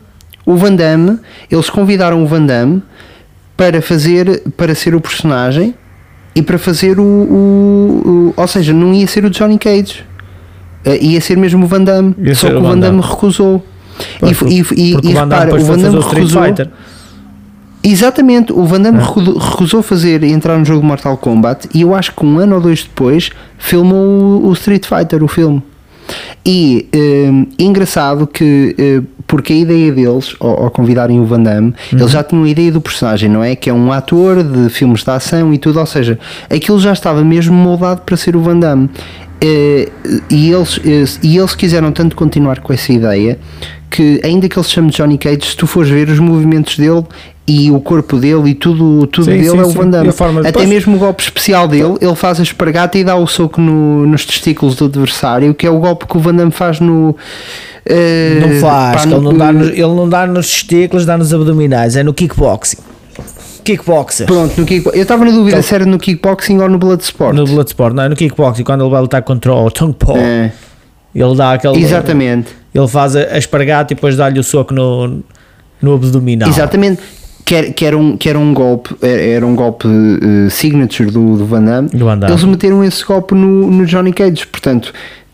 [0.46, 2.84] O Van Damme, eles convidaram o Van Damme
[3.56, 5.74] para fazer, para ser o personagem
[6.36, 10.04] e para fazer o, o- o- ou seja, não ia ser o Johnny Cage,
[10.86, 13.64] Eh, ia ser mesmo o Van Damme, Ia só que o Van Damme recusou.
[14.20, 16.42] Pois, e, e, e, e o Van Damme repara, o Van Damme recusou.
[17.84, 19.06] Exatamente, o Van Damme Ah.
[19.06, 22.56] recu- recusou fazer entrar no jogo de Mortal Kombat e eu acho que um ano
[22.56, 25.62] ou dois depois filmou o, Street Fighter, o filme.
[26.46, 26.88] E
[27.30, 29.02] hum, engraçado que, eh,
[29.34, 32.72] porque a ideia deles, ao, ao convidarem o Van Damme, eles já tinham a ideia
[32.72, 33.56] do personagem, não é?
[33.56, 36.20] Que é um ator de filmes de ação e tudo, ou seja,
[36.52, 38.92] aquilo já estava mesmo moldado para ser o Van Damme.
[39.42, 39.90] Eh,
[40.30, 43.40] e, eles, eh, e eles quiseram tanto continuar com essa ideia
[43.90, 47.04] que, ainda que ele se chame Johnny Cage, se tu fores ver os movimentos dele
[47.46, 49.70] e o corpo dele e tudo, tudo Sim, dele sim, é o.
[49.70, 50.10] Van Damme.
[50.10, 53.16] a forma de- Até mesmo o golpe especial dele, ele faz a espargata e dá
[53.18, 56.52] o soco no- nos testículos do adversário, que é o golpe que o Van Damme
[56.52, 57.16] faz no.
[57.86, 61.34] eh, Não faz, ele, no- não dá nos, ele não dá nos testículos, dá nos
[61.34, 62.78] abdominais, é no kickboxing.
[63.64, 64.26] kickboxer.
[64.28, 64.98] Pronto, no kickboxing.
[64.98, 67.36] Eu estava na dúvida se era no kickboxing ou no Bloodsport.
[67.36, 70.52] No Bloodsport, não é no kickboxing, quando ele vai lutar contra o Tung Po, É,
[71.14, 71.82] ele dá aquele.
[71.84, 72.50] exatamente.
[72.74, 75.24] Ele faz a, a espargata e depois dá-lhe o soco no,
[75.82, 76.50] no abdominal.
[76.50, 77.02] Exatamente.
[77.46, 81.38] Que era, que era um, que era um golpe, era, um golpe eh, signature do,
[81.38, 81.90] do Van Damme.
[81.90, 82.32] Do Van Damme.
[82.32, 84.94] Eles meteram esse golpe no, no Johnny Cage, portanto,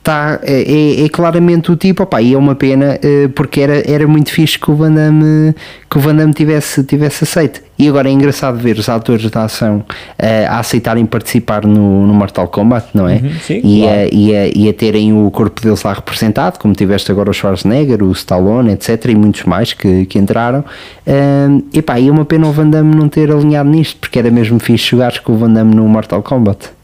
[0.09, 3.83] tá, é, é- é claramente o tipo, opá, e é uma pena eh, porque era,
[3.89, 5.53] era muito fixe que o Van Damme,
[5.87, 7.61] que o Van Damme tivesse, tivesse aceito.
[7.77, 9.83] E agora é engraçado ver os atores da ação
[10.17, 13.17] eh, a aceitarem participar no, no Mortal Kombat, não é?
[13.17, 13.99] Uhum, sim, e, claro.
[13.99, 17.33] a, e, a, e a terem o corpo deles lá representado, como tiveste agora o
[17.33, 19.05] Schwarzenegger, o Stallone, etc.
[19.05, 20.65] e muitos mais que, que entraram.
[21.05, 24.31] Um, epá, e é uma pena o Van Damme não ter alinhado nisto, porque era
[24.31, 26.78] mesmo fixe jogares com o Van Damme no Mortal Kombat.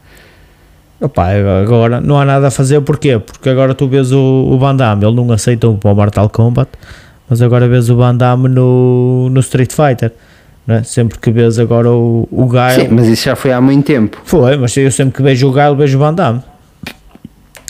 [1.00, 1.26] Opa,
[1.62, 3.18] agora não há nada a fazer, porquê?
[3.18, 6.70] Porque agora tu vês o, o Van Damme, ele não aceita para o Mortal Kombat,
[7.28, 10.12] mas agora vês o Van Damme no, no Street Fighter,
[10.66, 10.82] é?
[10.82, 14.18] sempre que vês agora o, o Sim, Gaio, mas isso já foi há muito tempo.
[14.24, 16.40] foi, mas eu sempre que vejo o Gaio vejo o Van Damme,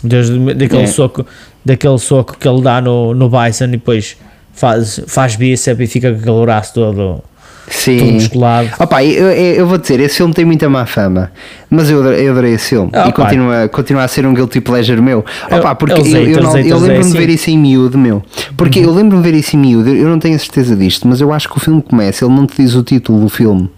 [0.03, 0.87] desde daquele, É.
[0.87, 1.25] soco,
[1.65, 4.15] daquele soco que ele dá no, no Bison e depois
[4.53, 7.21] faz, faz bíceps e fica com aquele braço todo
[7.69, 8.13] Sim.
[8.13, 8.69] musculado.
[8.79, 11.31] Opa, eu, eu, eu vou dizer, esse filme tem muita má fama,
[11.69, 14.61] mas eu, adorei- eu adorei esse filme Ah, e continua, continua a ser um guilty
[14.61, 15.23] pleasure meu.
[15.51, 18.23] Opa, porque eu eu, eu, lembro-me de ver isso em miúdo, meu.
[18.55, 21.19] Porque eu lembro-me de ver isso em miúdo, eu não tenho a certeza disto, mas
[21.21, 23.69] eu acho que o filme começa, ele não te diz o título do filme.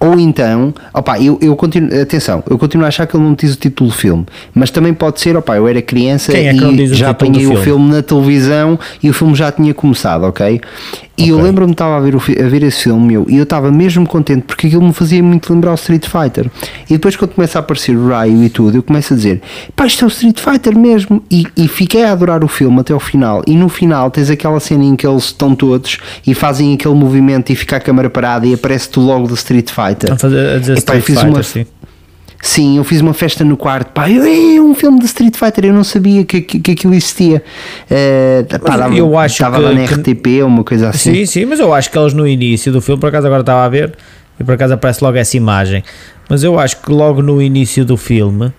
[0.00, 3.54] Ou então, opa, eu, eu continuo, atenção, eu continuo a achar que ele não diz
[3.54, 6.94] o título do filme, mas também pode ser, opa, eu era criança é e o
[6.94, 7.64] já apanhei o filme?
[7.64, 10.60] filme na televisão e o filme já tinha começado, ok?
[11.18, 11.46] E eu Ok.
[11.46, 14.06] lembro-me que estava a ver, o a ver esse filme meu e eu estava mesmo
[14.06, 16.50] contente porque aquilo me fazia muito lembrar o Street Fighter.
[16.90, 19.40] E depois, quando começa a aparecer o Ryu e tudo, eu começo a dizer:
[19.74, 21.22] pá, isto é o Street Fighter mesmo.
[21.30, 23.42] E, e fiquei a adorar o filme até ao final.
[23.46, 27.50] E no final tens aquela cena em que eles estão todos e fazem aquele movimento
[27.50, 30.12] e fica a câmera parada e aparece-te o logo do Street Fighter.
[30.12, 31.66] A, fazer, a dizer Epá, eu Street fiz Fighter, uma- sim.
[32.42, 35.64] Sim, eu fiz uma festa no quarto, pá, eu, é um filme de Street Fighter,
[35.64, 37.42] eu não sabia que, que, que aquilo existia.
[37.90, 41.14] Eh, pá, dava- eu acho estava que- lá na que- RTP ou uma coisa assim.
[41.14, 43.64] Sim, sim, mas eu acho que eles no início do filme, por acaso agora estava
[43.64, 43.94] a ver,
[44.38, 45.82] e por acaso aparece logo essa imagem,
[46.28, 48.52] mas eu acho que logo no início do filme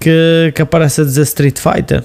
[0.00, 2.02] que, que aparece a dizer Street Fighter.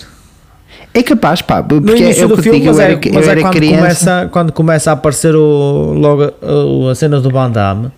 [0.94, 2.92] É capaz, pá, No porque é início o do que filme, digo, mas eu é,
[2.92, 3.78] era, eu é era quando, criança.
[3.78, 7.92] começa, quando começa a aparecer o, logo a, a cena do Van Damme.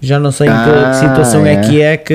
[0.00, 1.54] Já não sei em que, Ah, que situação é.
[1.54, 1.60] é.
[1.60, 2.14] que é que,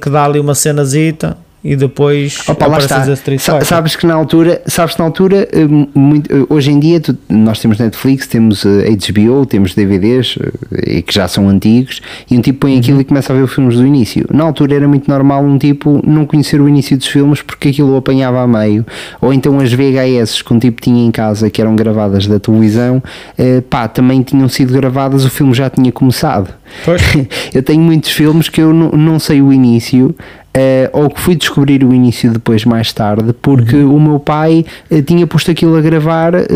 [0.00, 3.64] que dá ali uma cenazita e depois Opa, lá aparece a Street Fighter.
[3.64, 7.16] Sabes que na altura, sabes que na altura, eh, muito- eh, hoje em dia, tu-
[7.28, 10.36] nós temos Netflix, temos eh, HBO, temos DVDs,
[10.72, 12.78] eh, e que já são antigos, e um tipo põe Uhum.
[12.78, 14.24] aquilo e começa a ver os filmes do início.
[14.32, 17.92] Na altura era muito normal um tipo não conhecer o início dos filmes porque aquilo
[17.94, 18.86] o apanhava a meio.
[19.20, 23.02] Ou então as VHS que um tipo tinha em casa, que eram gravadas da televisão,
[23.36, 26.48] eh, pá, também tinham sido gravadas, o filme já tinha começado.
[27.54, 30.14] Eu tenho muitos filmes que eu não, não sei o início.
[30.58, 33.94] Eh, ou que fui descobrir o início depois mais tarde porque Uhum.
[33.96, 36.46] o meu pai eh, tinha posto aquilo a gravar eh,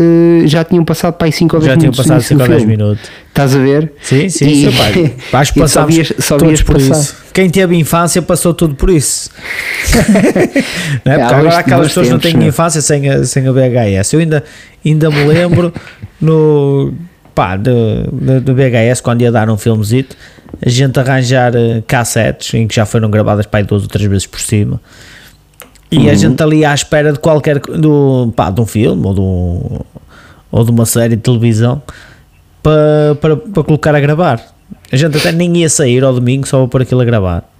[0.45, 2.41] já tinham passado para aí 5 ou 10 Já tinham minutos do passado início 5
[2.41, 2.77] ou do 10 filme.
[2.77, 3.09] minutos.
[3.29, 3.93] estás a ver?
[4.01, 5.13] Sim, sim, E- seu pai.
[5.53, 6.99] Que e só vias- só todos vias por passar.
[6.99, 7.15] isso.
[7.33, 9.29] Quem teve infância passou tudo por isso.
[11.05, 11.17] não é?
[11.17, 12.47] Porque Há agora aquelas pessoas não tempos, têm né?
[12.47, 14.13] infância sem a, sem a VHS.
[14.13, 14.43] Eu ainda,
[14.85, 15.73] ainda me lembro
[16.21, 16.93] no
[17.33, 20.15] pá, do, do, do VHS quando ia dar um filmezito,
[20.63, 24.25] a gente arranjar eh, cassetes em que já foram gravadas para duas ou três vezes
[24.27, 24.79] por cima.
[25.91, 26.09] E Uhum.
[26.09, 29.79] a gente ali à espera de qualquer do, pá, de um filme ou de, um,
[30.51, 31.81] ou de uma série de televisão
[32.63, 34.41] para, para, para colocar a gravar.
[34.91, 37.52] A gente até nem ia sair ao domingo só para pôr aquilo a gravar.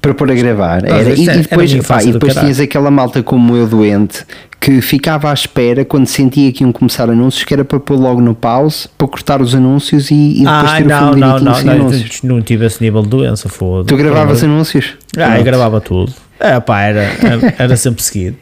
[0.00, 2.34] Para pôr a gravar Ah, era, isto e, é- e depois, era pá, e depois
[2.34, 4.24] tinhas aquela malta como eu doente
[4.60, 8.20] que ficava à espera quando sentia que iam começar anúncios que era para pôr logo
[8.20, 11.38] no pause para cortar os anúncios e, e depois Ah, ter o não, filme não,
[11.40, 14.94] não, não, anúncios não tive esse nível de doença, foda tu gravavas anúncios?
[15.16, 16.12] Ah, eu gravava tudo.
[16.40, 18.36] É, pá, era, era, era sempre seguido.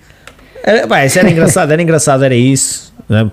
[0.63, 2.93] Era, pá, isso era engraçado, era engraçado, era isso.
[3.09, 3.31] né?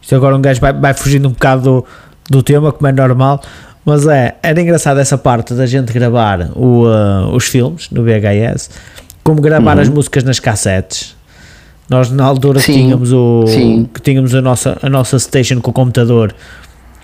[0.00, 1.84] Isto agora um gajo vai, vai fugindo um bocado do,
[2.30, 3.42] do tema, como é normal,
[3.84, 8.70] mas é, era engraçado essa parte da gente gravar o, ah, os filmes no VHS,
[9.24, 11.16] como gravar as músicas nas cassetes.
[11.88, 12.76] Nós na altura que Uhum.
[12.76, 13.88] Sim, tínhamos o sim.
[13.92, 16.34] que tínhamos a nossa, a nossa station com o computador,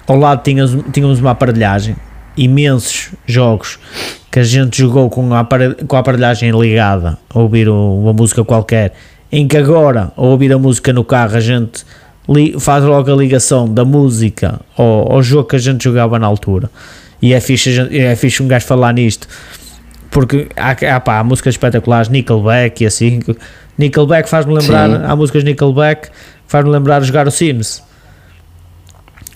[0.07, 1.97] ao lado tínhamos, tínhamos uma aparelhagem,
[2.37, 3.79] imensos jogos
[4.31, 5.47] que a gente jogou com a,
[5.87, 8.93] com a aparelhagem ligada a ouvir uma música qualquer,
[9.31, 11.85] em que agora, ao ouvir a música no carro, a gente
[12.59, 16.71] faz logo a ligação da música ao, ao jogo que a gente jogava na altura.
[17.21, 19.27] E é fixe, gente- é fixe um gajo falar nisto,
[20.11, 23.21] porque há, há, pá, há músicas espetaculares, Nickelback e assim.
[23.79, 25.05] Nickelback faz-me lembrar, Sim.
[25.07, 26.09] há músicas Nickelback
[26.47, 27.83] faz-me lembrar jogar o Sims.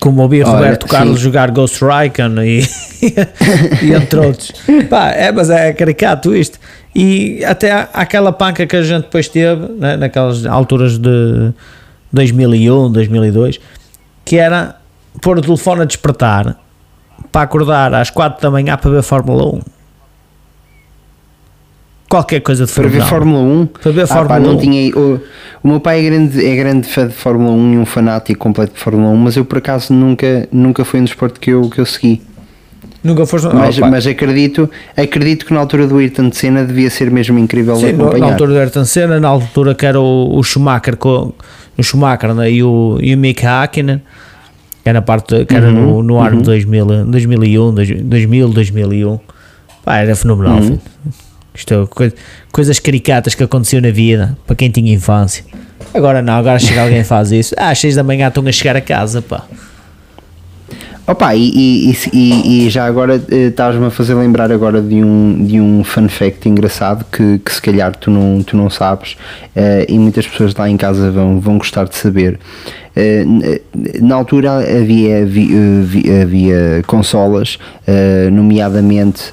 [0.00, 1.24] Como ouvi Olha, Roberto Carlos sim.
[1.24, 2.60] jogar Ghost Recon e,
[3.82, 4.52] e entre outros.
[4.88, 6.56] Pá, é, mas é caricato isto.
[6.94, 11.52] E até aquela panca que a gente depois teve, né, naquelas alturas de
[12.12, 13.60] 2001, 2002,
[14.24, 14.76] que era
[15.20, 16.56] pôr o telefone a despertar
[17.32, 19.60] para acordar às 4 da manhã para ver Fórmula 1.
[22.08, 23.44] Qualquer coisa de Para ver Fórmula 1.
[23.44, 23.66] Fórmula 1.
[23.66, 24.58] Para ver Ah, Fórmula pá, não 1.
[24.58, 25.20] tinha, o,
[25.62, 28.72] o meu pai é grande, é grande fã de Fórmula 1 e um fanático completo
[28.74, 31.78] de Fórmula 1, mas eu por acaso nunca, nunca foi um desporto que eu, que
[31.78, 32.22] eu segui.
[33.04, 33.46] Nunca foste.
[33.54, 37.90] Mas, mas acredito, acredito que na altura do Ayrton Senna devia ser mesmo incrível Sim,
[37.90, 38.18] acompanhar.
[38.20, 41.32] na altura do Ayrton Senna, na altura que era o, o Schumacher, com,
[41.78, 44.02] o Schumacher né, e, o, e o Mick Hakkinen,
[44.82, 49.18] que era, parte, que era no, no ano de 2000, 2001, 2000, 2001.
[49.84, 50.60] Pá, era fenomenal.
[50.62, 50.80] filho.
[51.54, 52.12] Isto é coi-
[52.52, 55.44] coisas caricatas que aconteciam na vida, para quem tinha infância.
[55.94, 57.54] Agora não, agora chega alguém e faz isso.
[57.58, 59.44] Ah, às 6 da manhã estão a chegar a casa, pá.
[61.08, 61.48] Opa, e,
[61.90, 65.82] e, e- e- já agora eh, estás-me a fazer lembrar agora de um, de um
[65.82, 69.16] fun fact engraçado que, que se calhar tu não, tu não sabes
[69.56, 72.38] eh, e muitas pessoas lá em casa vão, vão gostar de saber.
[72.94, 73.60] N-
[74.02, 79.32] na altura havia, vi- vi- havia consolas, eh, nomeadamente,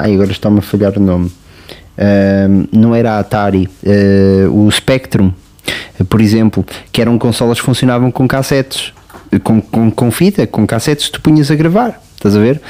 [0.00, 1.30] ai agora está-me a falhar o nome,
[2.72, 3.68] não era a Atari,
[4.50, 5.30] o Spectrum,
[6.08, 8.94] por exemplo, que eram consolas que funcionavam com cassetes
[9.40, 12.00] com, com, com fita, com cassetes, tu punhas a gravar.
[12.14, 12.60] Estás a ver?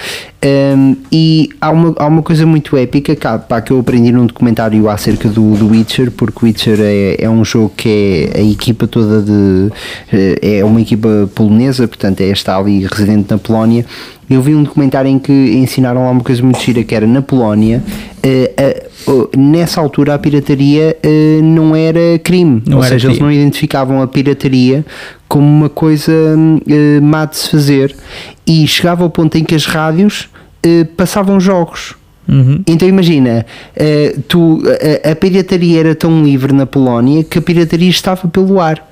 [0.44, 4.26] Um, e há uma, há uma coisa muito épica cá, pá, que eu aprendi num
[4.26, 8.42] documentário acerca do, do Witcher, porque o Witcher é, é um jogo que é a
[8.42, 9.70] equipa toda de.
[10.12, 13.86] eh, é uma equipa polonesa, portanto, é está ali residente na Polónia.
[14.28, 17.22] Eu vi um documentário em que ensinaram lá uma coisa muito gira que era na
[17.22, 17.82] Polónia.
[18.24, 18.52] eh,
[19.06, 23.18] a- o- nessa altura a pirataria eh, não era crime, Não ou era seja, eles
[23.18, 23.32] crime.
[23.34, 24.84] não identificavam a pirataria
[25.28, 26.12] como uma coisa
[26.68, 27.94] eh, má de se fazer
[28.46, 30.28] e chegava ao ponto em que as rádios
[30.62, 31.94] eh, passavam jogos.
[32.28, 32.62] Uhum.
[32.66, 33.44] Então imagina,
[33.74, 34.62] eh, tu,
[35.04, 38.88] a, a pirataria era tão livre na Polónia que a pirataria estava pelo ar.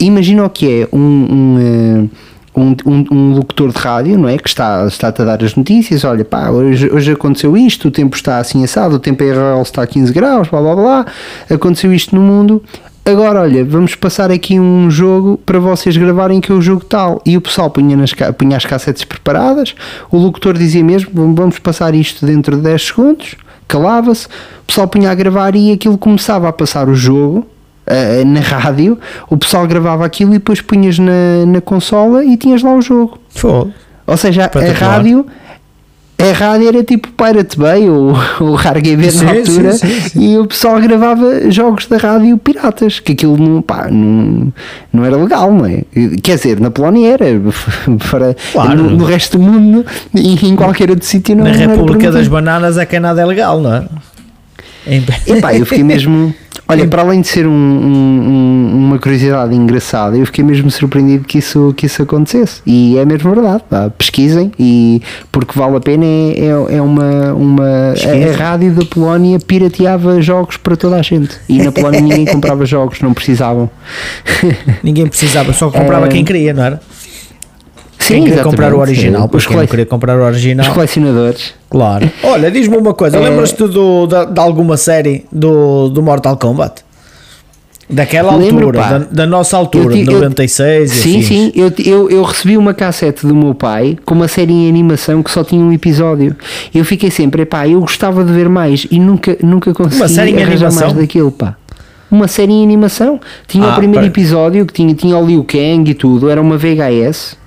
[0.00, 2.08] Imagina o que é um, um, eh,
[2.56, 4.36] um, um- um locutor de rádio, não é?
[4.38, 8.14] Que está, está-te a dar as notícias, olha pá, hoje, hoje aconteceu isto, o tempo
[8.16, 11.06] está assim assado, o tempo em Israel está a 15 graus, blá blá blá,
[11.50, 12.62] aconteceu isto no mundo.
[13.10, 17.22] Agora, olha, vamos passar aqui um jogo para vocês gravarem que é o jogo tal.
[17.24, 19.74] E o pessoal punha, nas, punha as cassetes preparadas,
[20.10, 23.34] o locutor dizia mesmo, "Vam- vamos passar isto dentro de 10 segundos,
[23.66, 27.46] calava-se, o pessoal punha a gravar e aquilo começava a passar o jogo
[27.86, 28.98] eh, na rádio,
[29.30, 33.18] o pessoal gravava aquilo e depois punhas na, na consola e tinhas lá o jogo.
[33.30, 33.70] Foda.
[34.06, 34.90] Ou seja, a Espetacular.
[34.96, 35.26] rádio.
[36.20, 40.46] A rádio era tipo Pirate Bay ou, ou RGB na altura sim, sim, e o
[40.46, 44.52] pessoal gravava jogos da rádio piratas, que aquilo não, pá, não,
[44.92, 45.84] não era legal, não é?
[46.20, 47.24] Quer dizer, na Polónia era,
[48.10, 48.82] para, Claro.
[48.82, 52.26] no, no resto do mundo e em qualquer outro sítio não Na não República das.
[52.26, 53.84] Bananas é que nada é legal, não é?
[54.88, 56.34] Em- Epá, eu fiquei mesmo.
[56.70, 61.24] Olha, para além de ser um- um- um- uma curiosidade engraçada, eu fiquei mesmo surpreendido
[61.24, 62.60] que isso, que isso acontecesse.
[62.66, 63.64] E é mesmo verdade.
[63.70, 65.00] pá, pesquisem, e
[65.32, 66.04] porque vale a pena.
[66.04, 66.36] É,
[66.70, 67.32] é, é uma.
[67.32, 71.30] uma a rádio da Polónia pirateava jogos para toda a gente.
[71.48, 73.70] E na Polónia ninguém comprava jogos, não precisavam.
[74.82, 76.08] Ninguém precisava, só comprava É.
[76.08, 76.80] quem queria, não era?
[77.98, 80.72] Sim, quem queria comprar o original, Os, pois quem queria comprar o os original.
[80.72, 81.54] colecionadores.
[81.68, 82.10] Claro.
[82.22, 83.20] Olha, diz-me uma coisa, É.
[83.20, 86.82] lembras-te do, da- de, alguma série do, do Mortal Kombat?
[87.90, 91.26] Daquela Lembro, altura, da, da nossa altura, de 96 e Sim, afins.
[91.26, 91.52] sim.
[91.54, 95.30] Eu, eu, eu recebi uma cassete do meu pai com uma série em animação que
[95.30, 96.36] só tinha um episódio.
[96.74, 100.42] Eu fiquei sempre, pá, eu gostava de ver mais e nunca, nunca consegui série em
[100.42, 100.82] animação?
[100.88, 101.56] mais daquilo, pá.
[102.10, 103.18] Uma série em animação.
[103.46, 104.06] Tinha Ah, o primeiro pera.
[104.12, 107.38] episódio que tinha, tinha o Liu Kang e tudo, era uma VHS.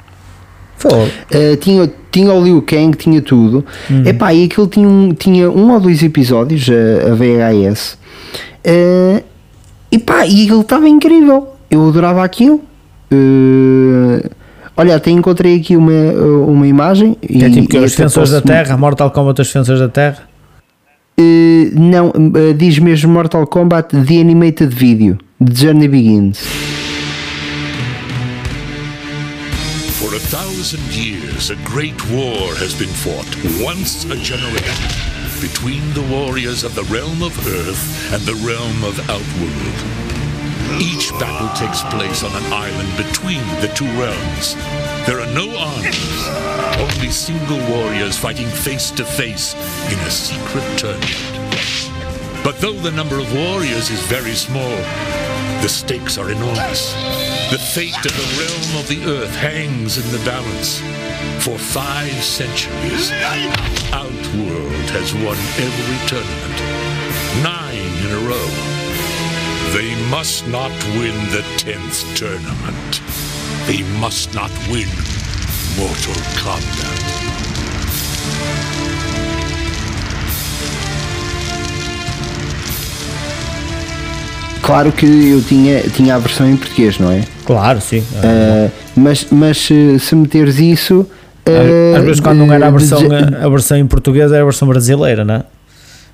[0.88, 3.65] Uh, tinha, tinha o Liu Kang, tinha tudo.
[3.89, 4.06] Uhum.
[4.06, 7.98] Epá, e aquilo tinha um, tinha um ou dois episódios, a, a VHS.
[8.65, 9.24] Uh,
[9.91, 11.48] e pá, e aquilo estava incrível.
[11.70, 12.62] Eu adorava aquilo.
[13.12, 14.30] Uh,
[14.76, 15.91] olha, até encontrei aqui uma,
[16.48, 17.17] uma imagem.
[17.22, 20.30] É e- tipo e os defensores da Terra, Mortal Kombat os defensores da Terra.
[21.20, 22.12] Uh, não,
[22.58, 25.17] diz mesmo Mortal Kombat The Animated Video.
[25.44, 26.81] The Journey Begins.
[30.12, 33.32] For a thousand years, a great war has been fought,
[33.63, 34.91] once a generation,
[35.39, 40.84] between the warriors of the realm of Earth and the realm of Outworld.
[40.84, 44.55] Each battle takes place on an island between the two realms.
[45.07, 46.28] There are no armies,
[46.76, 49.53] only single warriors fighting face to face
[49.88, 51.64] in a secret tournament.
[52.43, 54.76] But though the number of warriors is very small,
[55.64, 57.20] the stakes are enormous.
[57.52, 60.80] The fate of the realm of the earth hangs in the balance.
[61.43, 63.12] For five centuries,
[63.91, 66.58] Outworld has won every tournament,
[67.43, 68.52] nine in a row.
[69.76, 73.02] They must not win the tenth tournament.
[73.68, 74.88] They must not win
[75.76, 77.12] Mortal Kombat.
[84.62, 87.22] Claro que eu tinha, tinha a versão em português, não é?
[87.45, 88.03] Claro, sim.
[88.24, 91.05] Ah, mas, mas se, meteres isso.
[91.45, 91.53] Às-
[91.95, 92.99] ah, Às vezes quando não era a versão,
[93.43, 95.43] a versão em português era a versão brasileira, né?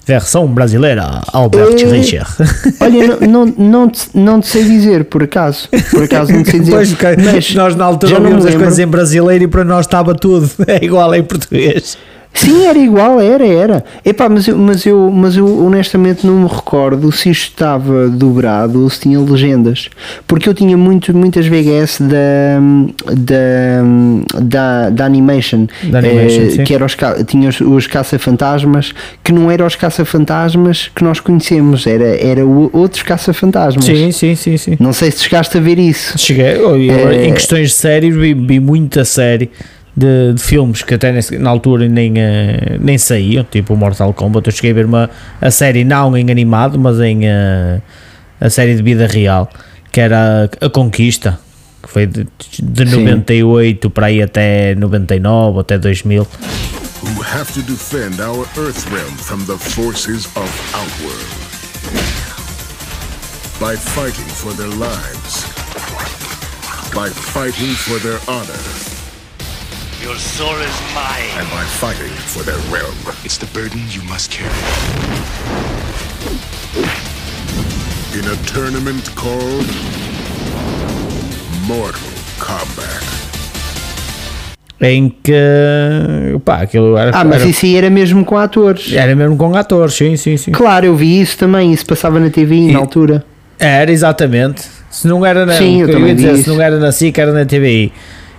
[0.05, 2.29] Versão brasileira, Albert Eh, Richard.
[2.79, 5.67] Olha, não, não, não, te, não te sei dizer, por acaso.
[5.91, 6.71] Por acaso não te sei dizer.
[6.71, 6.95] Pois,
[7.25, 10.49] mas nós na altura não ouvimos as coisas em brasileiro e para nós estava tudo
[10.65, 11.97] é igual em português.
[12.37, 13.83] Sim, era igual, era, era.
[14.05, 18.83] Epá, mas eu, mas, eu, mas eu honestamente não me recordo se isto estava dobrado
[18.83, 19.89] ou se tinha legendas.
[20.27, 22.59] Porque eu tinha muito, muitas VHS da,
[23.13, 29.31] da, da, da Animation, Da Animation, eh, que era os, tinha os, os caça-fantasmas, que
[29.31, 33.83] não eram os caça-fantasmas que nós conhecemos, era, era outros caça-fantasmas.
[33.83, 34.77] Sim, sim, sim, sim.
[34.79, 36.17] Não sei se chegaste a ver isso.
[36.19, 39.49] Cheguei, eu, eu, Eh, em questões de séries, vi, vi muita série
[39.97, 44.13] de, de filmes que até nesse- na altura nem, eh, nem saíam, tipo o Mortal
[44.13, 44.47] Kombat.
[44.47, 45.09] Eu cheguei a ver uma,
[45.41, 47.81] a série não em animado, mas em eh,
[48.39, 49.49] a série de vida real,
[49.91, 51.39] que era a Conquista,
[51.81, 52.27] que foi de,
[52.61, 53.03] de Sim.
[53.05, 56.27] 98 para aí até 99 ou até 2000.
[57.03, 61.25] who have to defend our Earth realm from the forces of Outworld.
[63.59, 65.45] By fighting for their lives.
[66.93, 68.86] By fighting for their honor.
[70.07, 71.27] Your soul is mine.
[71.37, 72.95] And by fighting for their realm.
[73.25, 74.47] It's the burden you must carry.
[78.17, 79.67] In a tournament called
[81.67, 82.07] Mortal
[82.39, 83.03] Kombat.
[84.79, 85.33] Em que
[86.45, 88.93] pá, aquilo era, Ah, mas era, isso aí era mesmo com atores.
[88.93, 90.51] era mesmo com atores, sim, sim, sim.
[90.51, 93.25] Claro, eu vi isso também, isso passava na TV E- na altura.
[93.59, 94.61] Era exatamente.
[94.89, 96.53] Se não era na, Sim, eu que também ia dizer, vi se isso.
[96.53, 97.91] não era na SIC, era na TVI.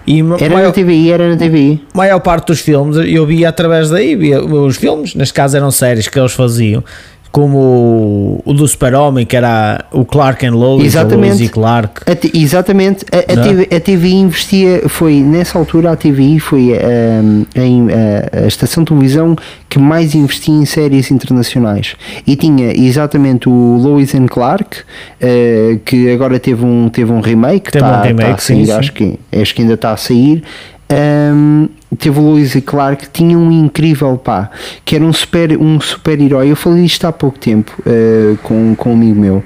[0.09, 1.83] E Era maior, na TVI, era na TVI.
[1.93, 6.09] maior parte dos filmes eu via através daí, via os filmes, neste caso eram séries
[6.09, 6.83] que eles faziam,
[7.31, 11.27] como o, do Super-Homem, que era o Clark and Lois, Exatamente.
[11.35, 12.11] o Lois e Clark.
[12.11, 13.43] A T- exatamente, a, a, é?
[13.43, 18.83] TV, a TVI investia, foi nessa altura a TVI foi ahm, em, a, a estação
[18.83, 19.37] de televisão
[19.69, 21.95] que mais investia em séries internacionais
[22.27, 24.79] e tinha exatamente o Lois and Clark,
[25.21, 28.67] eh, que agora teve um, teve um remake, Teve um tá- tá remake, a sair,
[28.67, 29.19] sim, acho, sim.
[29.31, 30.43] Que, acho que ainda está a sair.
[30.91, 34.51] Ahm, teve o Lois e Clark, tinha um incrível pá,
[34.85, 36.51] que era um super, um super herói.
[36.51, 39.45] Eu falei isto há pouco tempo eh, com, com um amigo meu.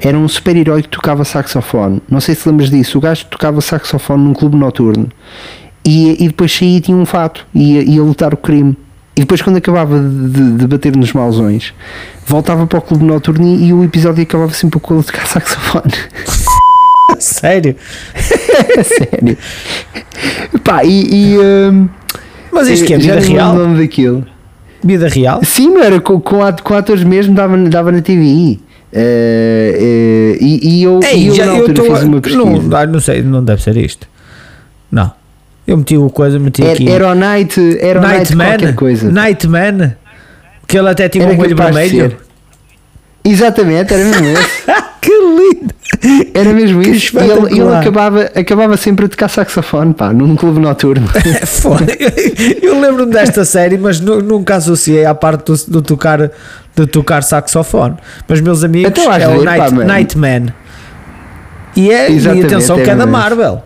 [0.00, 2.00] Era um super herói que tocava saxofone.
[2.08, 2.96] Não sei se lembras disso.
[2.98, 5.08] O gajo tocava saxofone num clube noturno
[5.84, 8.76] e, e depois saía e tinha um fato ia, ia lutar o crime.
[9.16, 11.74] E depois, quando acabava de, de- de bater nos mausões,
[12.26, 15.92] voltava para o clube noturno e, e o episódio acabava sempre com ele tocar saxofone.
[17.18, 17.76] Sério?
[18.84, 19.36] Sério.
[20.64, 21.34] Pá, e.
[21.34, 21.88] e hum,
[22.52, 23.56] Mas isto que é vida real?
[23.74, 24.26] daquilo.
[24.82, 25.40] Vida real?
[25.44, 28.60] Sim, não era com, com, com atores mesmo, dava, dava na TVI.
[28.92, 31.96] Eh, eh, e, e eu, e Ei, eu já na eu altura estou.
[31.96, 32.44] fiz uma pesquisa.
[32.44, 34.08] Não, ah, não sei, não deve ser isto.
[34.90, 35.12] Não.
[35.66, 36.88] Eu meti o coisa, meti aqui.
[36.88, 38.72] Era, era o Night, era Night qualquer Nightman?
[38.74, 39.12] coisa.
[39.12, 39.96] Nightman?
[40.66, 42.16] Que ele até tinha Era um olho vermelho.
[43.24, 44.64] Exatamente, era mesmo esse.
[45.00, 45.74] que lindo!
[46.32, 47.18] Era mesmo Que isso.
[47.18, 51.06] E ele, ele acabava, acabava sempre a tocar saxofone, pá, num clube noturno.
[52.62, 56.30] Eu lembro-me desta série, mas nu- nunca associei à parte do, do tocar,
[56.74, 57.96] de tocar saxofone.
[58.26, 59.86] Mas meus amigos, Então, é o pá, Night, mano.
[59.88, 60.46] Nightman.
[61.76, 63.06] E é, e atenção é que é da.
[63.06, 63.62] Marvel.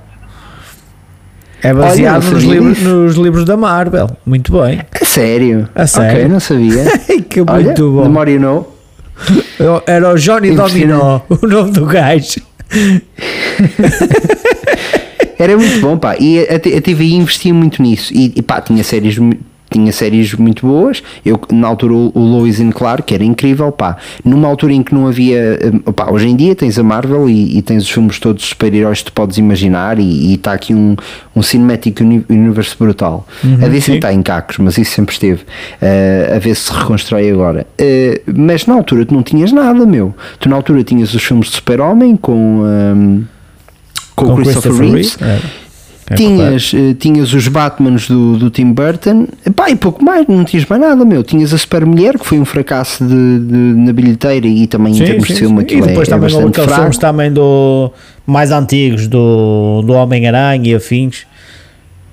[1.62, 4.10] É baseado não nos, livros, nos livros da Marvel.
[4.26, 4.82] Muito bem.
[5.00, 5.66] A sério?
[5.74, 6.10] A sério?
[6.18, 6.84] Ok, não sabia.
[7.30, 8.08] que Olha, muito bom.
[8.38, 8.54] Know.
[8.58, 8.73] Eu-
[9.86, 10.54] Era o Johnny.
[10.54, 12.40] Dominó, o nome do gajo.
[15.38, 16.16] Era muito bom, pá.
[16.18, 18.12] E a, TVI investia muito nisso.
[18.14, 19.18] E, e pá, tinha séries,
[19.74, 21.02] tinha séries muito boas.
[21.24, 23.96] Eu, na altura, o o Lois and Clark, que era incrível, pá.
[24.24, 25.58] Numa altura em que não havia.
[25.60, 28.48] eh, Pá, hoje em dia tens a Marvel e, e tens os filmes todos de
[28.48, 29.98] super-heróis que tu podes imaginar.
[29.98, 30.96] E está aqui um,
[31.36, 33.26] um Cinematic uni- Universe brutal.
[33.62, 35.42] a DC está em cacos, mas isso sempre esteve.
[35.80, 37.66] eh, a ver se se reconstrói agora.
[37.78, 40.14] Eh, mas na altura tu não tinhas nada, meu.
[40.40, 42.62] Tu na altura tinhas os filmes de Super-Homem com.
[42.66, 43.20] ehm,
[44.16, 45.16] com, o Christopher, Reeves.
[45.16, 45.32] Reeve.
[45.32, 45.63] É.
[46.10, 49.26] É tinhas, eh, tinhas os Batmans do, do Tim Burton,
[49.56, 51.22] pá, e pouco mais, não tinhas mais nada, meu.
[51.22, 54.98] Tinhas a Super Mulher, que foi um fracasso de, de- na bilheteira e também em
[54.98, 55.84] Sim, termos sim, de filme aquilo.
[55.84, 57.90] E depois é, é também houve bastante filmes também do,
[58.26, 61.24] mais antigos do, do Homem-Aranha e afins.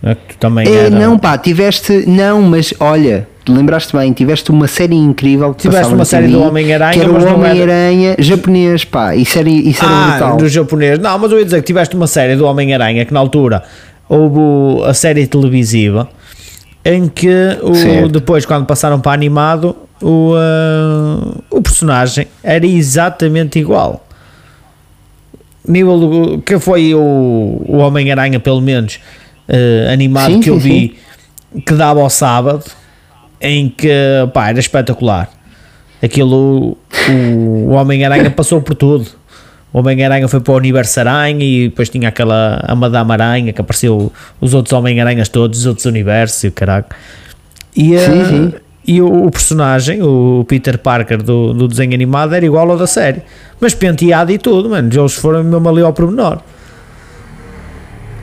[0.04, 4.68] Que tu também É, era- não, pá, tiveste, não, mas olha, lembraste bem, tiveste uma
[4.68, 8.16] série incrível que Tiveste uma série TV, do Homem-Aranha, que era o não era- Homem-Aranha
[8.20, 10.38] japonês, pá, isso era, isso era Ah, brutal.
[10.38, 10.98] do japonês.
[11.00, 13.62] Não, mas eu ia dizer que tiveste uma série do Homem-Aranha que na altura
[14.10, 16.10] houve a série televisiva
[16.84, 17.30] em que
[17.62, 24.04] o, depois, quando passaram para animado, o, ah, o personagem era exatamente igual.
[25.68, 27.00] Nível do, que foi o,
[27.68, 29.00] o Homem-Aranha, pelo menos
[29.52, 30.94] ah, animado Sim, que eu sim,
[31.54, 32.64] vi, que dava ao sábado,
[33.40, 33.90] em que
[34.34, 35.30] pá, era espetacular.
[36.02, 36.78] Aquilo,
[37.10, 39.08] o, o Homem-Aranha passou por tudo.
[39.74, 43.62] O Homem-Aranha foi para o Universo Aranha e depois tinha aquela a Madame Aranha que
[43.62, 46.86] apareceu os outros Homem-Aranhas todos, os outros universos e o caralho.
[47.76, 48.54] E, Sim, eh, sim.
[48.86, 52.88] e o, o personagem, o Peter Parker do, do desenho animado, era igual ao da
[52.88, 53.22] série,
[53.62, 54.90] mas penteado e tudo, mano.
[54.94, 56.40] Eles foram mesmo ali ao pormenor.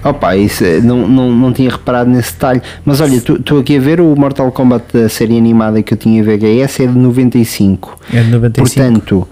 [0.04, 2.62] Opa, isso eh, não, não, não tinha reparado nesse detalhe.
[2.84, 6.20] Mas olha, estou aqui a ver o Mortal Kombat da série animada que eu tinha
[6.20, 7.98] em VHS é de 95.
[8.14, 9.28] É de 95.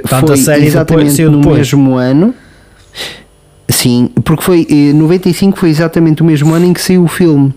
[0.00, 1.58] Portanto, a foi série depois- exatamente saiu no depois.
[1.58, 2.34] mesmo ano.
[3.68, 7.52] Sim, porque foi eh, 95 foi exatamente o mesmo ano em que saiu o filme.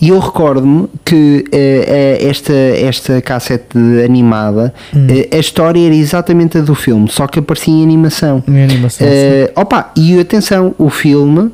[0.00, 5.06] E eu recordo-me que eh, esta, esta cassete animada, Hum.
[5.10, 8.42] eh, a história era exatamente a do filme, só que aparecia em animação.
[8.48, 11.50] Em animação, Eh, opa, e atenção, o filme,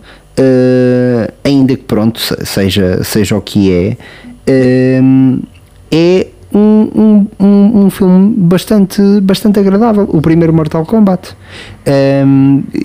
[1.45, 3.97] ainda que pronto, se- seja, seja o que é,
[5.91, 6.27] é
[6.57, 10.09] um, um, um, um filme bastante, bastante agradável.
[10.09, 11.37] O primeiro Mortal Kombat.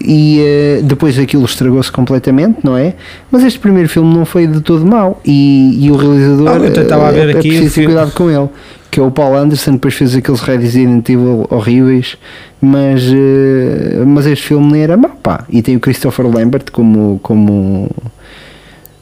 [0.05, 2.95] E eh, depois aquilo estragou-se completamente, não é?
[3.31, 5.21] Mas este primeiro filme não foi de todo mau.
[5.25, 7.85] E, e o realizador Ah, eu estava a ver eh, é aqui o preciso ter
[7.85, 8.49] cuidado com ele.
[8.89, 12.17] Que é o Paul Anderson, depois fez aqueles Resident Evil horríveis,
[12.61, 15.45] mas, eh, mas este filme nem era mau, pá.
[15.49, 17.89] E tem o Christopher Lambert como, como,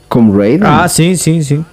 [0.07, 1.65] como Raiden, Ah, sim, sim, sim.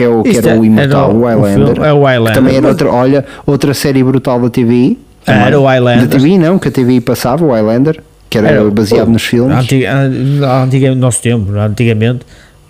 [0.00, 1.74] Que, é o, que isto era o é- imortal, era o o Highlander.
[1.74, 4.98] filme- é o Highlander, também era outra, olha, outra série brutal da.
[5.26, 5.58] Era também.
[5.58, 6.06] o Highlander.
[6.08, 9.22] Da TVI não, que a TVI passava, o Highlander, que era, Era o- baseado nos
[9.24, 9.56] filmes.
[9.56, 12.20] Antiga, an- antiga, no nosso tempo, antigamente,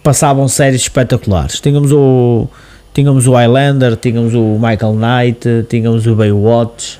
[0.02, 1.60] passavam séries espetaculares.
[1.60, 2.48] Tínhamos o,
[2.92, 6.98] tínhamos o Highlander, tínhamos o Michael Knight, tínhamos o Baywatch.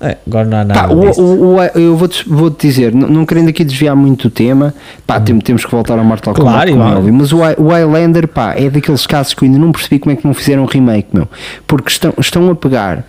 [0.00, 0.88] É, agora não há nada.
[0.88, 4.30] Pá, o, o- o- eu vou-te vou dizer, não, não querendo aqui desviar muito do
[4.32, 4.72] tema,
[5.06, 8.26] pá, tem- temos que voltar ao Mortal Claro, Kombat, como óbvio, mas o, o Highlander,
[8.26, 10.66] pá, é daqueles casos que eu ainda não percebi como é que não fizeram um
[10.66, 11.28] remake, meu,
[11.66, 13.04] porque estão, estão a pegar,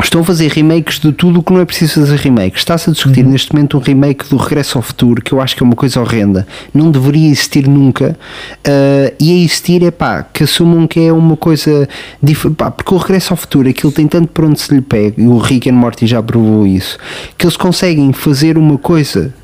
[0.00, 2.56] estão a fazer remakes de tudo o que não é preciso fazer remake.
[2.56, 3.32] Está-se a discutir Uhum.
[3.32, 6.00] neste momento um remake do Regresso ao Futuro, que eu acho que é uma coisa
[6.00, 8.16] horrenda, não deveria existir nunca,
[8.64, 11.88] ah, e a existir é pá, que assumam que é uma coisa
[12.22, 15.20] diferente, pá, porque o Regresso ao Futuro, aquilo tem tanto para onde se lhe pega,
[15.20, 16.96] e o Rick and Morty já provou isso,
[17.36, 19.34] que eles conseguem fazer uma coisa,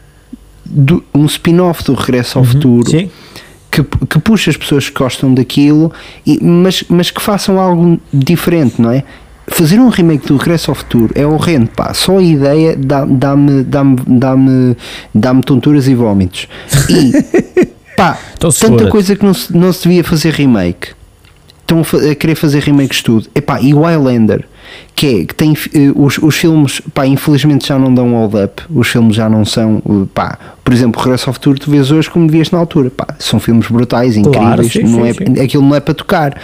[0.65, 3.01] do- um spin-off do Regresso ao Futuro, Uhum.
[3.01, 3.11] Sim.
[3.71, 5.93] que, que puxa as pessoas que gostam daquilo,
[6.27, 9.05] e, mas, mas que façam algo diferente, não é?
[9.51, 11.93] Fazer um remake do Regresso ao Futuro é horrendo, pá.
[11.95, 14.77] Só a ideia dá- dá-me dá-me dá-me
[15.15, 16.47] dá-me tonturas e vómitos.
[16.89, 17.13] E
[17.97, 20.89] pá, Então tanta coisa que não se, não se devia fazer remake.
[21.61, 23.27] Estão a, querer fazer remakes de tudo.
[23.35, 24.45] Epá, e o Highlander,
[24.95, 28.63] que é que tem eh, os, os filmes, pá, infelizmente já não dão hold up.
[28.71, 32.11] Os filmes já não são, eh, pá, por exemplo, Regresso ao Futuro, tu vês hoje
[32.11, 32.91] como devias na altura.
[32.91, 35.41] Pá, são filmes brutais, Claro, incríveis, sim, não sim, é, sim.
[35.45, 36.37] aquilo não é para tocar.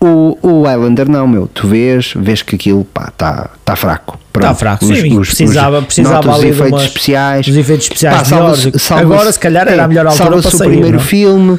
[0.00, 4.18] O, o Highlander não, meu, tu vês, vês que aquilo, pá, está tá fraco.
[4.34, 7.46] Está fraco, sim, precisava, precisava ali de efeitos umas- especiais.
[7.46, 8.60] dos efeitos especiais Pá, melhores.
[8.78, 11.04] salva-se- Agora, se calhar, era a melhor altura salva-se para o sair, primeiro não?
[11.04, 11.58] filme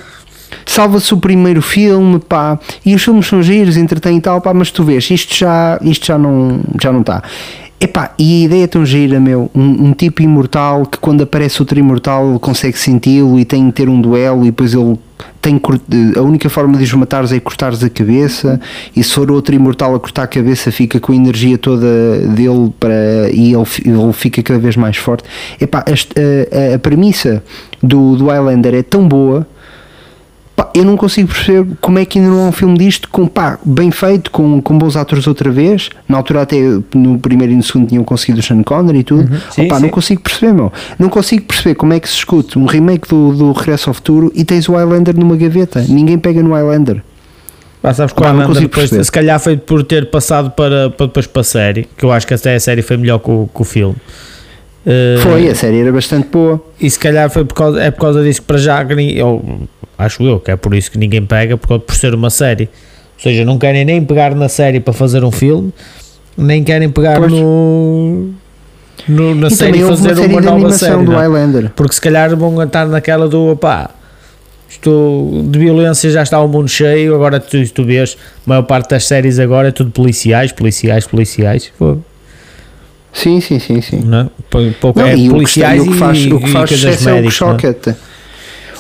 [0.66, 4.72] salva-se o primeiro filme, pá, e os filmes são giros, entretêm e tal, pá, mas
[4.72, 7.24] tu vês, isto já, isto já não já não está.
[7.84, 11.60] Epá, e a ideia é tão gira, meu, um, um tipo imortal que quando aparece
[11.64, 15.00] outro imortal ele consegue senti-lo e tem de ter um duelo e depois ele
[15.42, 15.60] tem
[16.16, 18.62] a única forma de os matares é cortares a cabeça
[18.96, 22.72] e se for outro imortal a cortar a cabeça fica com a energia toda dele
[22.80, 25.24] para, e ele, ele fica cada vez mais forte.
[25.60, 27.44] Epá, a, a, a premissa
[27.82, 29.48] do, do Highlander é tão boa
[30.62, 33.26] Pá, eu não consigo perceber como é que ainda não há um filme disto com,
[33.26, 35.90] pá, bem feito, com, com bons atores outra vez.
[36.08, 36.58] Na altura, até
[36.94, 39.42] no primeiro e no segundo tinham conseguido o Sean Connery e tudo.
[39.50, 39.82] Sim, Opá, sim.
[39.82, 40.72] Não consigo perceber, meu.
[41.00, 44.32] Não consigo perceber como é que se escute um remake do, do Regresso ao Futuro
[44.36, 45.84] e tens o Highlander numa gaveta.
[45.90, 47.02] Ninguém pega no Highlander.
[47.82, 49.04] Pá, sabes Highlander consigo depois, perceber.
[49.04, 52.28] se calhar foi por ter passado para, para depois para a série, que eu acho
[52.28, 53.96] que até a série foi melhor que o, que o filme.
[54.86, 56.62] Eh, Foi, a série era bastante boa.
[56.80, 59.44] E se calhar foi por causa, é por causa disso que para já, eu,
[59.98, 62.64] acho eu, que é por isso que ninguém pega, por, por ser uma série.
[63.18, 65.72] Ou seja, não querem nem pegar na série para fazer um filme,
[66.36, 67.32] nem querem pegar Pois.
[67.32, 68.32] no,
[69.08, 70.96] no- na e série e houve uma fazer série uma nova série.
[70.98, 71.18] do não é?
[71.28, 71.72] Highlander.
[71.76, 73.92] Porque se calhar vão estar naquela do opá,
[74.68, 78.90] isto de violência já está o mundo cheio, agora tu, tu vês, a maior parte
[78.90, 81.72] das séries agora é tudo policiais, policiais, policiais.
[81.78, 81.98] Pô,
[83.14, 84.02] Sim, sim, sim, sim.
[84.06, 84.28] não é?
[84.50, 86.48] Pou- pouco Não, é e o que, está- e policiais o que faz, o que
[86.52, 87.32] faz sucesso é o que é?
[87.32, 87.74] choca.
[87.74, 87.96] te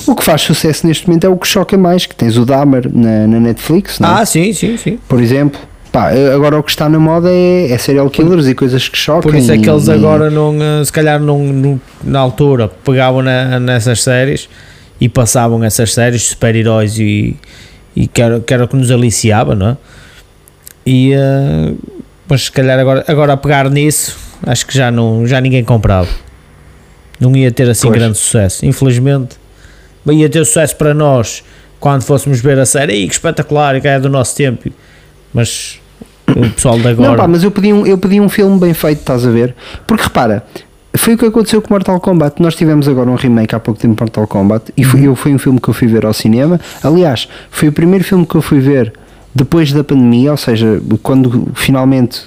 [0.08, 2.90] O que faz sucesso neste momento é o que choca mais, que tens o Dahmer
[2.92, 4.22] na, na Netflix, não é?
[4.22, 4.98] Ah, sim, sim, sim.
[5.08, 5.60] por exemplo.
[5.92, 9.24] Pá, agora o que está na moda é, é serial killers e coisas que chocam.
[9.30, 12.70] Por isso é que eles e- agora não, eh, se calhar não, não- na altura
[12.70, 14.48] pegavam na- nessas séries
[15.02, 17.36] e passavam essas séries de super-heróis e,
[17.94, 19.78] e que, era, que era o que nos aliciava, não é?
[20.86, 21.74] E, eh,
[22.32, 24.18] mas se calhar agora, agora a pegar nisso,
[24.48, 26.08] acho que já, não, já ninguém comprava.
[27.20, 28.00] Não ia ter assim Pois.
[28.00, 29.36] grande sucesso, infelizmente.
[30.06, 31.44] Mas ia ter sucesso para nós
[31.78, 34.70] quando fôssemos ver a série, que espetacular, que é do nosso tempo.
[35.34, 35.82] Mas
[36.30, 37.10] o pessoal de agora.
[37.10, 39.54] Não, pá, mas eu pedi, um, eu pedi um filme bem feito, estás a ver?
[39.86, 40.46] Porque repara,
[40.96, 42.42] foi o que aconteceu com Mortal Kombat.
[42.42, 45.34] Nós tivemos agora um remake há pouco tempo de Mortal Kombat e foi, eu, foi
[45.34, 46.62] um filme que eu fui ver ao cinema.
[46.82, 48.94] Aliás, foi o primeiro filme que eu fui ver
[49.34, 52.22] depois da pandemia, ou seja, quando finalmente.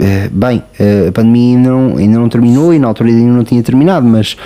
[0.00, 3.44] eh, bem, eh, a pandemia ainda não, ainda não terminou e na altura ainda não
[3.44, 4.36] tinha terminado, mas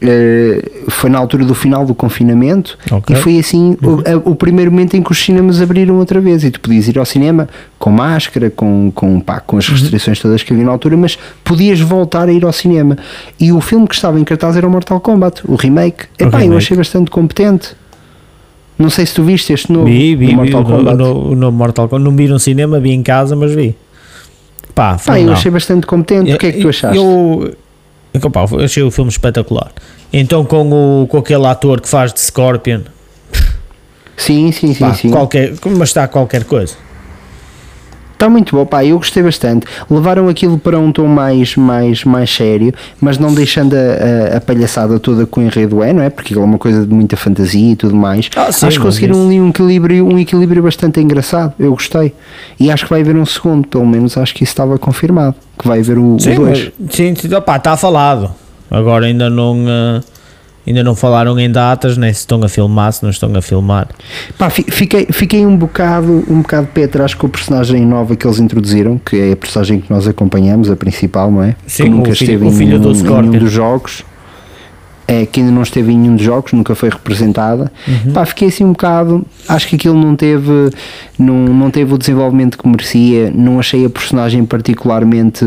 [0.00, 3.14] eh, foi na altura do final do confinamento Ok.
[3.16, 6.44] e foi assim o, a- o primeiro momento em que os cinemas abriram outra vez
[6.44, 7.48] e tu podias ir ao cinema
[7.78, 11.80] com máscara, com, com, pá, com as restrições todas que havia na altura, mas podias
[11.80, 12.96] voltar a ir ao cinema.
[13.40, 16.04] E o filme que estava em cartaz era o Mortal Kombat, o remake.
[16.18, 16.56] Epá, eu remake.
[16.58, 17.74] achei bastante competente.
[18.78, 20.96] Não sei se tu viste este novo Vi, vi, vi Mortal o, Kombat.
[20.96, 22.04] no, no Mortal Kombat.
[22.04, 23.74] Não vi no cinema, vi em casa, mas vi.
[24.74, 25.32] Pá, foi eu não.
[25.32, 26.32] achei bastante competente.
[26.34, 26.96] O que é que tu achaste?
[26.96, 27.54] Eu,
[28.12, 29.72] eu, pá, eu achei o filme espetacular.
[30.12, 32.80] Então, com, o, com aquele ator que faz de Scorpion,
[34.16, 35.10] Sim, sim, sim, pá, sim.
[35.10, 36.74] Qualquer, mas está qualquer coisa.
[38.16, 39.66] Está muito bom, pá, eu gostei bastante.
[39.90, 44.40] Levaram aquilo para um tom mais, mais, mais sério, mas não deixando a, a, a
[44.40, 46.08] palhaçada toda que o enredo é, não é?
[46.08, 48.30] Porque aquilo é uma coisa de muita fantasia e tudo mais.
[48.34, 51.52] Ah, sim, acho que mas conseguiram ali um equilíbrio, um equilíbrio bastante engraçado.
[51.58, 52.14] Eu gostei.
[52.58, 55.34] E acho que vai haver um segundo, pelo menos acho que isso estava confirmado.
[55.58, 56.22] Que vai haver o 2.
[56.22, 58.30] Sim, mas- sim, sim, opá, está falado.
[58.70, 60.00] Agora ainda não, eh,
[60.66, 63.88] ainda não falaram em datas, nem se estão a filmar, se não estão a filmar.
[64.38, 68.26] Pá, fi- fiquei, fiquei um bocado um bocado pé atrás com a personagem nova que
[68.26, 71.54] eles introduziram, que é a personagem que nós acompanhamos, a principal, não é?
[71.66, 73.38] Sim, que nunca o filho- esteve o em, filho do nenhum, em Scorpion.
[73.38, 74.04] dos jogos.
[75.08, 77.70] É, que ainda não esteve em nenhum dos jogos, nunca foi representada.
[77.86, 78.12] Uhum.
[78.12, 79.24] Pá, fiquei assim um bocado.
[79.48, 80.50] Acho que aquilo não teve,
[81.16, 83.30] não, não teve o desenvolvimento que merecia.
[83.32, 85.44] Não achei a personagem particularmente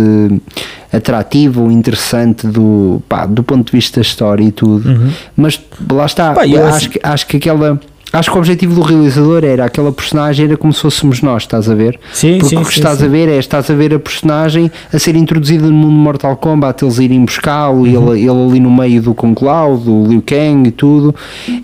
[0.91, 5.12] atrativa ou interessante do, pá, do ponto de vista da história e tudo.
[5.36, 5.60] Mas
[5.91, 6.36] lá está, Uhum.
[6.36, 7.80] Pá, acho, acho- que, acho que aquela.
[8.12, 11.70] Acho que o objetivo do realizador era aquela personagem era como se fôssemos nós, estás
[11.70, 11.99] a ver?
[12.12, 13.05] Sim, Porque sim, o que sim, estás sim.
[13.05, 16.36] a ver é estás a ver a personagem a ser introduzida no mundo de Mortal
[16.38, 18.14] Kombat, eles irem buscá-lo, Uhum.
[18.14, 21.14] ele, ele ali no meio do Kung Lao, do Liu Kang e tudo,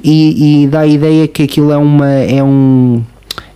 [0.03, 3.01] e, e dá a ideia que aquilo é uma é um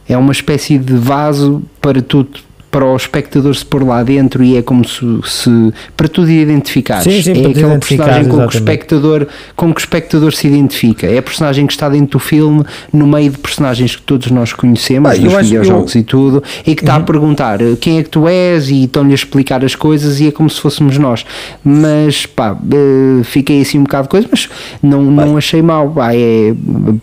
[0.07, 2.39] é uma espécie de vaso para tudo
[2.72, 5.49] para o espectador se pôr lá dentro e é como se, se
[5.97, 7.03] para tu te identificares.
[7.03, 11.07] Sim, sim, é aquela personagem com que, o espectador, com que o espectador se identifica.
[11.07, 12.63] É a personagem que está dentro do filme
[12.93, 16.76] no meio de personagens que todos nós conhecemos dos acho- videojogos eu- e tudo e
[16.76, 18.70] que está a perguntar eh, quem é que tu és?
[18.70, 21.26] E estão-lhe a explicar as coisas e é como se fôssemos nós.
[21.63, 24.47] Mas pá, eh, fiquei assim um bocado de coisa mas
[24.84, 25.89] não, não achei mal.
[25.89, 26.53] Pá, é,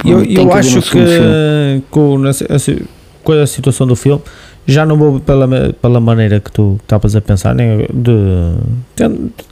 [0.05, 0.99] Eu, eu acho que
[2.59, 2.83] si-
[3.25, 4.23] com a situação do filme
[4.67, 5.49] já não vou pela,
[5.81, 8.55] pela maneira que tu estavas a pensar, nem de,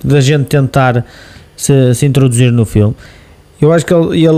[0.03, 1.05] da gente tentar
[1.57, 2.95] se, se introduzir no filme.
[3.61, 4.31] Eu acho que ele, ele,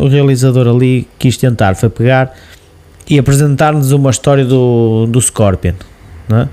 [0.00, 2.34] o realizador ali quis tentar foi pegar
[3.08, 5.74] e apresentar-nos uma história do, do Scorpion,
[6.28, 6.48] não é?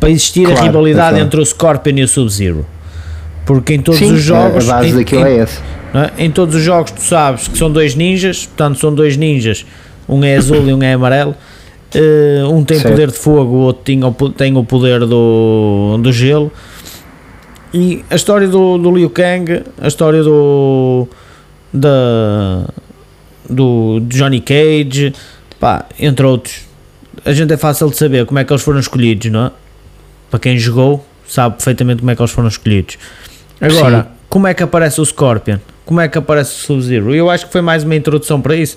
[0.00, 1.24] para existir a Claro, rivalidade claro.
[1.24, 2.66] entre o Scorpion e o Sub-Zero.
[3.46, 4.68] Porque em todos Sim, os jogos.
[4.68, 5.48] a base em- daquilo em- é
[5.94, 6.10] não é?
[6.18, 9.64] Em todos os jogos tu sabes que são dois ninjas, portanto são dois ninjas,
[10.08, 11.34] um é azul e um é amarelo.
[11.98, 12.92] Eh, um tem Certo.
[12.92, 16.52] poder de fogo, o outro tem o, po- tem o poder do, do gelo.
[17.72, 21.08] E a história do, do Liu Kang, a história do
[21.72, 22.66] da,
[23.48, 25.14] do Johnny Cage,
[25.60, 26.60] pá, entre outros,
[27.24, 29.50] a gente é fácil de saber como é que eles foram escolhidos, não é?
[30.30, 32.98] Para quem jogou, sabe perfeitamente como é que eles foram escolhidos.
[33.60, 34.08] Agora, Sim.
[34.28, 35.58] como é que aparece o Scorpion?
[35.84, 37.14] Como é que aparece o Sub-Zero?
[37.14, 38.76] Eu acho que foi mais uma introdução para isso.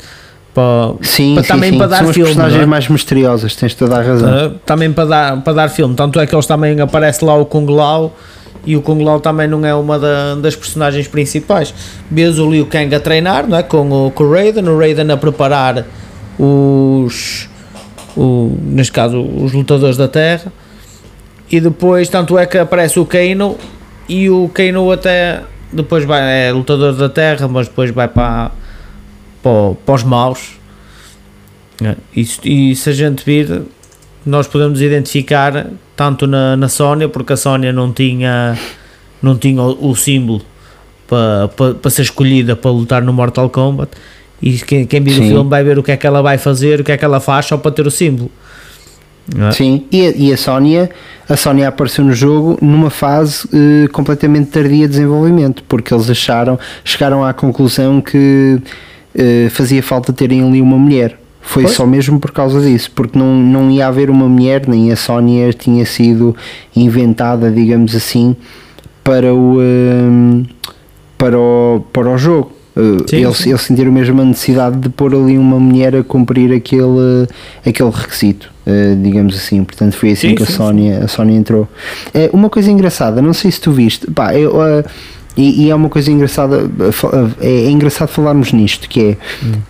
[0.60, 1.78] Para, sim, para sim, também sim.
[1.78, 2.30] para dar são as filme.
[2.30, 2.66] personagens é?
[2.66, 5.96] mais misteriosas tens toda a razão Uh, também para dar, para dar filme.
[5.96, 8.14] Tanto é que eles também aparece lá o Kung Lao
[8.66, 11.74] e o Kung Lao também não é uma da- das personagens principais.
[12.12, 13.64] Vês o Liu Kang a treinar não é?
[13.64, 15.86] com, o, com o Raiden, o Raiden a preparar
[16.38, 17.48] os,
[18.18, 20.52] o, neste caso, os lutadores da Terra.
[21.52, 23.58] E depois, tanto é que aparece o Kano
[24.08, 25.42] e o Kano até
[25.72, 28.52] depois vai, é lutador da Terra, mas depois vai para,
[29.50, 30.60] para, para os maus.
[31.84, 33.62] É, E, se- e se a gente vir,
[34.26, 38.58] nós podemos identificar tanto na, na Sónia, porque a Sónia não tinha,
[39.22, 40.42] não tinha o, o símbolo
[41.08, 43.92] para, para, para ser escolhida para lutar no Mortal Kombat.
[44.42, 46.80] E quem, quem vir o filme vai ver o que é que ela vai fazer,
[46.80, 48.32] o que é que ela faz só para ter o símbolo.
[49.38, 49.52] É?
[49.52, 50.90] Sim, e a, e a Sónia,
[51.28, 56.58] a Sónia apareceu no jogo numa fase eh, completamente tardia de desenvolvimento, porque eles acharam,
[56.84, 58.60] chegaram à conclusão que
[59.16, 61.20] eh, fazia falta terem ali uma mulher.
[61.42, 61.76] Foi Pois.
[61.76, 65.52] só mesmo por causa disso, porque não, não ia haver uma mulher, nem a Sónia
[65.54, 66.36] tinha sido
[66.76, 68.36] inventada, digamos assim,
[69.04, 70.44] para o, eh,
[71.18, 72.52] para o, para o jogo.
[72.76, 73.50] Eh, Sim, eles, sim.
[73.50, 77.28] eles sentiram mesmo a necessidade de pôr ali uma mulher a cumprir aquele,
[77.66, 78.52] aquele requisito,
[79.02, 79.64] digamos assim.
[79.64, 81.68] Portanto, foi assim Sim, que a Sónia, a Sónia entrou.
[82.32, 84.54] Uma coisa engraçada, não sei se tu viste, pá, eu,
[85.40, 86.70] e, e é uma coisa engraçada,
[87.40, 89.18] é, é engraçado falarmos nisto, que é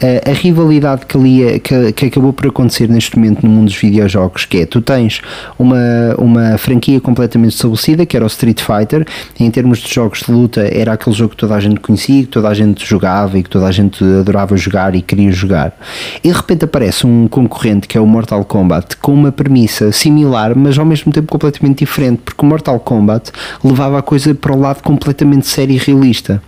[0.01, 3.76] eh, a rivalidade que, ali que, que acabou por acontecer neste momento no mundo dos
[3.76, 5.22] videojogos, que é, tu tens
[5.59, 9.05] uma, uma franquia completamente estabelecida, que era o Street Fighter,
[9.39, 12.30] em termos de jogos de luta, era aquele jogo que toda a gente conhecia, que
[12.30, 15.78] toda a gente jogava e que toda a gente adorava jogar e queria jogar.
[16.24, 20.55] E de repente aparece um concorrente que é o Mortal Kombat, com uma premissa similar,
[20.55, 23.32] mas ao mesmo tempo completamente diferente, porque o Mortal Kombat
[23.63, 26.41] levava a coisa para o lado completamente sério e realista.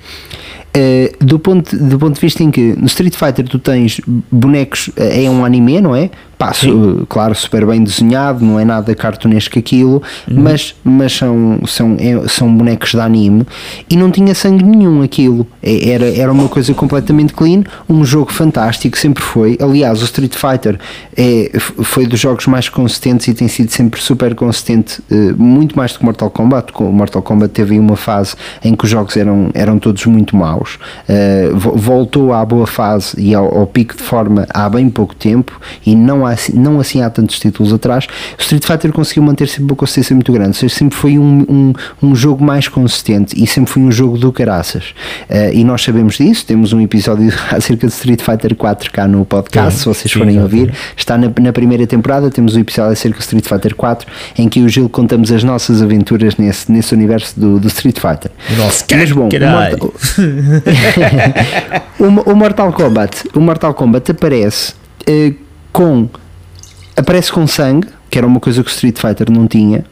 [0.73, 3.99] Eh, do, ponto, do ponto de vista em que no Street Fighter tu tens
[4.31, 6.09] bonecos, eh, é um anime, não é?
[6.41, 11.95] Pá, su- claro, super bem desenhado, não é nada cartunesco aquilo, mas, mas são, são,
[11.99, 13.45] é- são bonecos de anime
[13.87, 15.45] e não tinha sangue nenhum aquilo.
[15.61, 19.55] É- Era, era uma coisa completamente clean, um jogo fantástico, sempre foi.
[19.61, 20.79] Aliás, o Street Fighter
[21.15, 25.93] é, foi dos jogos mais consistentes e tem sido sempre super consistente, eh, muito mais
[25.93, 26.71] do que Mortal Kombat.
[26.79, 28.33] O Mortal Kombat teve aí uma fase
[28.63, 30.79] em que os jogos eram, eram todos muito maus.
[31.07, 35.13] Eh, vo- voltou à boa fase e ao, ao pico de forma há bem pouco
[35.15, 38.05] tempo e não, há, assim- não assim há tantos títulos atrás.
[38.37, 41.45] O Street Fighter conseguiu manter sempre uma consistência muito grande, ou seja, sempre foi um,
[41.49, 41.73] um,
[42.09, 44.93] um jogo mais consistente e sempre foi um jogo do caraças.
[45.29, 49.25] Eh, e nós sabemos disso, temos um episódio acerca de Street Fighter 4 cá no
[49.25, 50.59] podcast, Sim, se vocês sim, forem exatamente.
[50.61, 50.73] ouvir.
[50.95, 54.07] Está na, na primeira temporada, temos o episódio acerca de Street Fighter 4,
[54.37, 58.31] em que o Gil contamos as nossas aventuras nesse, nesse universo do, do Street Fighter.
[58.57, 59.39] Nossa, Mas bom, o.
[59.39, 59.93] Mortal,
[61.99, 64.73] o, o Mortal Kombat, o Mortal Kombat aparece
[65.07, 65.33] eh,
[65.71, 66.09] com
[66.95, 69.83] aparece com sangue, que era uma coisa que o Street Fighter não tinha,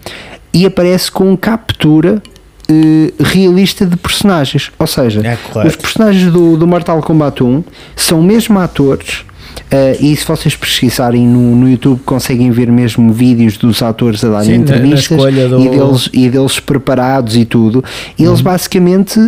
[0.53, 2.21] e aparece com captura
[2.69, 4.71] eh, realista de personagens.
[4.77, 7.63] Ou seja, É os personagens do, do Mortal Kombat 1
[7.95, 9.25] são mesmo atores.
[9.71, 14.29] Eh, e se vocês pesquisarem no, no YouTube conseguem ver mesmo vídeos dos atores a
[14.29, 15.29] darem Sim, entrevistas do-
[15.61, 17.83] e, deles, e deles preparados e tudo.
[18.17, 18.29] E Uhum.
[18.29, 19.19] Eles basicamente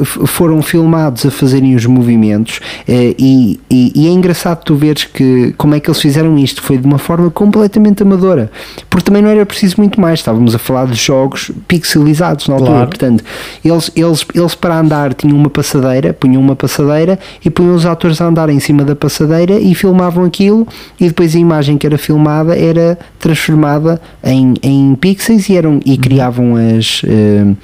[0.00, 5.04] f- foram filmados a fazerem os movimentos eh, e, e- e é engraçado tu veres
[5.04, 6.62] que como é que eles fizeram isto.
[6.62, 8.50] Foi de uma forma completamente amadora,
[8.90, 10.20] porque também não era preciso muito mais.
[10.20, 12.70] Estávamos a falar de jogos pixelizados na altura.
[12.72, 12.88] Claro.
[12.88, 13.24] Portanto,
[13.64, 18.20] eles, eles, eles para andar tinham uma passadeira, punham uma passadeira e punham os atores
[18.20, 20.66] a andar em cima da passadeira e filmavam aquilo
[21.00, 25.80] e depois a imagem que era filmada era transformada em, em pixels e, eram, Uhum.
[25.84, 27.02] e criavam as.
[27.04, 27.54] eh,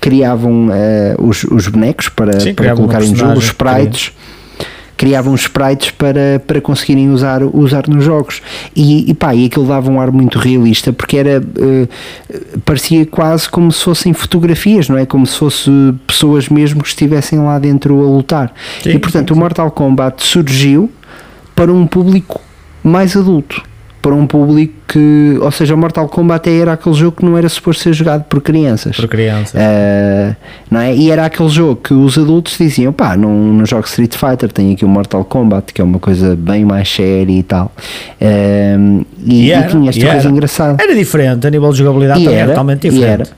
[0.00, 4.12] criavam eh, os, os bonecos para, Sim, para colocarem no jogo, os sprites
[4.96, 8.40] criavam sprites para, para conseguirem usar, usar nos jogos
[8.74, 11.88] e, e pá, e aquilo dava um ar muito realista porque era eh,
[12.64, 15.04] parecia quase como se fossem fotografias, não é?
[15.04, 15.70] Como se fosse
[16.06, 20.22] pessoas mesmo que estivessem lá dentro a lutar Sim, e portanto sim, o Mortal Kombat
[20.24, 20.90] surgiu
[21.56, 22.40] para um público
[22.84, 23.60] mais adulto
[24.06, 27.48] para um público que, ou seja, o Mortal Kombat era aquele jogo que não era
[27.48, 28.94] suposto ser jogado por crianças.
[28.96, 29.58] Por criança.
[29.58, 30.36] Uh,
[30.70, 30.94] não é?
[30.94, 34.72] E era aquele jogo que os adultos diziam: pá, não, não jogo Street Fighter, tem
[34.72, 37.72] aqui o Mortal Kombat, que é uma coisa bem mais séria e tal.
[38.20, 40.28] Um, e, E e era, tinha esta e coisa era.
[40.28, 40.82] engraçada.
[40.84, 43.10] Era diferente, a nível de jogabilidade E também era, era totalmente e diferente.
[43.12, 43.28] era.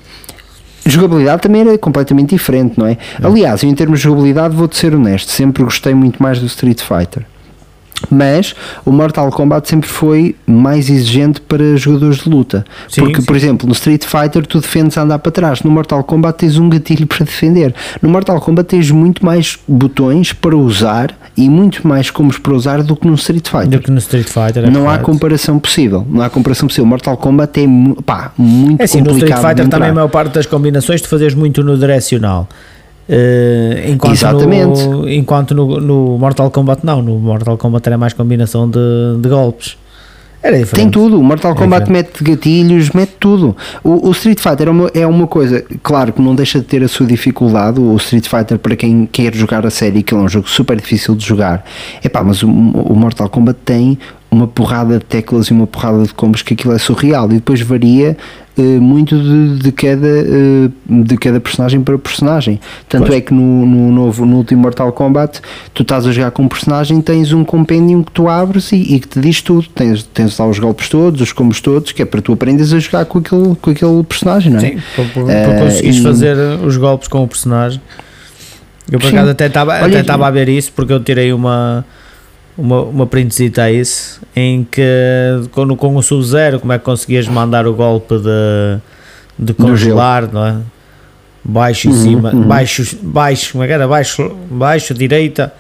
[0.85, 2.99] Jogabilidade também era completamente diferente, não é?
[3.23, 7.25] Aliás, em termos de jogabilidade, vou-te ser honesto, sempre gostei muito mais do Street Fighter.
[8.11, 12.65] Mas o Mortal Kombat sempre foi mais exigente para jogadores de luta.
[12.89, 13.27] Sim, Porque, sim.
[13.27, 15.63] por exemplo, no Street Fighter tu defendes a andar para trás.
[15.63, 17.75] No Mortal Kombat tens um gatilho para defender.
[18.01, 22.83] No Mortal Kombat tens muito mais botões para usar e muito mais combos para usar
[22.83, 23.69] do que no Street Fighter.
[23.69, 24.65] Do que no Street Fighter.
[24.65, 25.05] é não há correto.
[25.05, 26.07] comparação possível.
[26.09, 26.87] Não há comparação possível.
[26.87, 27.67] Mortal Kombat é
[28.05, 29.39] pá, muito É assim, no complicado.
[29.39, 32.49] Street Fighter também a maior parte das combinações tu fazes muito no direcional.
[33.09, 34.87] Eh, enquanto Exatamente.
[34.87, 38.79] No, enquanto no, no Mortal Kombat não, no Mortal Kombat era mais combinação de,
[39.21, 39.77] de golpes.
[40.41, 40.85] Era diferente.
[40.85, 43.57] Tem tudo, o Mortal É Kombat mete gatilhos, mete tudo.
[43.83, 46.83] O, o Street Fighter é uma, é uma coisa, claro que não deixa de ter
[46.83, 47.81] a sua dificuldade.
[47.81, 51.17] O Street Fighter, para quem quer jogar a série, que é um jogo super difícil
[51.17, 51.65] de jogar,
[52.05, 53.99] é pá, mas o, o Mortal Kombat tem
[54.31, 57.61] uma porrada de teclas e uma porrada de combos que aquilo é surreal e depois
[57.63, 58.15] varia
[58.59, 62.61] eh, muito de, de cada, eh, de cada personagem para personagem.
[62.89, 63.19] Tanto Pois.
[63.19, 65.41] é que no, no novo, no último Mortal Kombat,
[65.73, 69.01] tu estás a jogar com um personagem, tens um compêndio que tu abres e, e
[69.01, 69.67] que te diz tudo.
[69.75, 72.79] Tens, tens lá os golpes todos, os combos todos, que é para tu aprendes a
[72.79, 74.63] jogar com aquele, com aquele personagem, não é?
[74.63, 77.81] Sim, para, Eh, conseguires e- fazer os golpes com o personagem.
[78.91, 81.85] Eu por acaso até estava a ver isso porque eu tirei uma
[82.59, 84.83] uma, uma printzita a isso em que
[85.53, 88.79] com, com o Sub-Zero como é que conseguias mandar o golpe de,
[89.39, 90.57] de congelar, não é?
[91.45, 92.43] Baixo e Uhum, cima, uhum.
[92.43, 93.87] baixo, baixo, como é que era?
[93.89, 95.53] Baixo, baixo, direita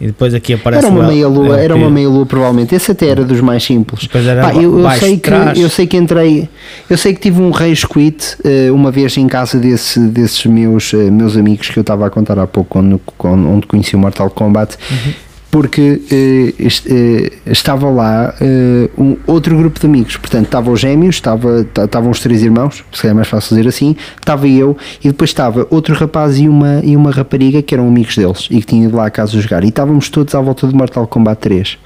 [0.00, 2.74] e depois aqui aparece Era uma meia lua, era uma meia lua provavelmente.
[2.74, 4.08] Esse até era dos mais simples.
[4.08, 5.30] Pá, eu, eu sei que
[5.60, 6.48] eu sei que entrei,
[6.90, 10.92] eu sei que tive um rage quit eh, uma vez em casa desse, desses meus
[10.92, 13.98] eh, meus amigos que eu estava a contar há pouco quando, quando- onde conheci o
[14.00, 14.76] Mortal Kombat.
[14.90, 15.12] Uhum.
[15.52, 16.54] Porque eh,
[16.86, 21.84] eh, estava lá eh, um outro grupo de amigos, portanto estavam os gêmeos, estava, ta-
[21.84, 24.74] estavam os três irmãos, se é mais fácil dizer assim, estava eu
[25.04, 28.60] e depois estava outro rapaz e uma, e uma rapariga que eram amigos deles e
[28.60, 31.38] que tinham ido lá a casa jogar e estávamos todos à volta do Mortal Kombat
[31.42, 31.76] 3.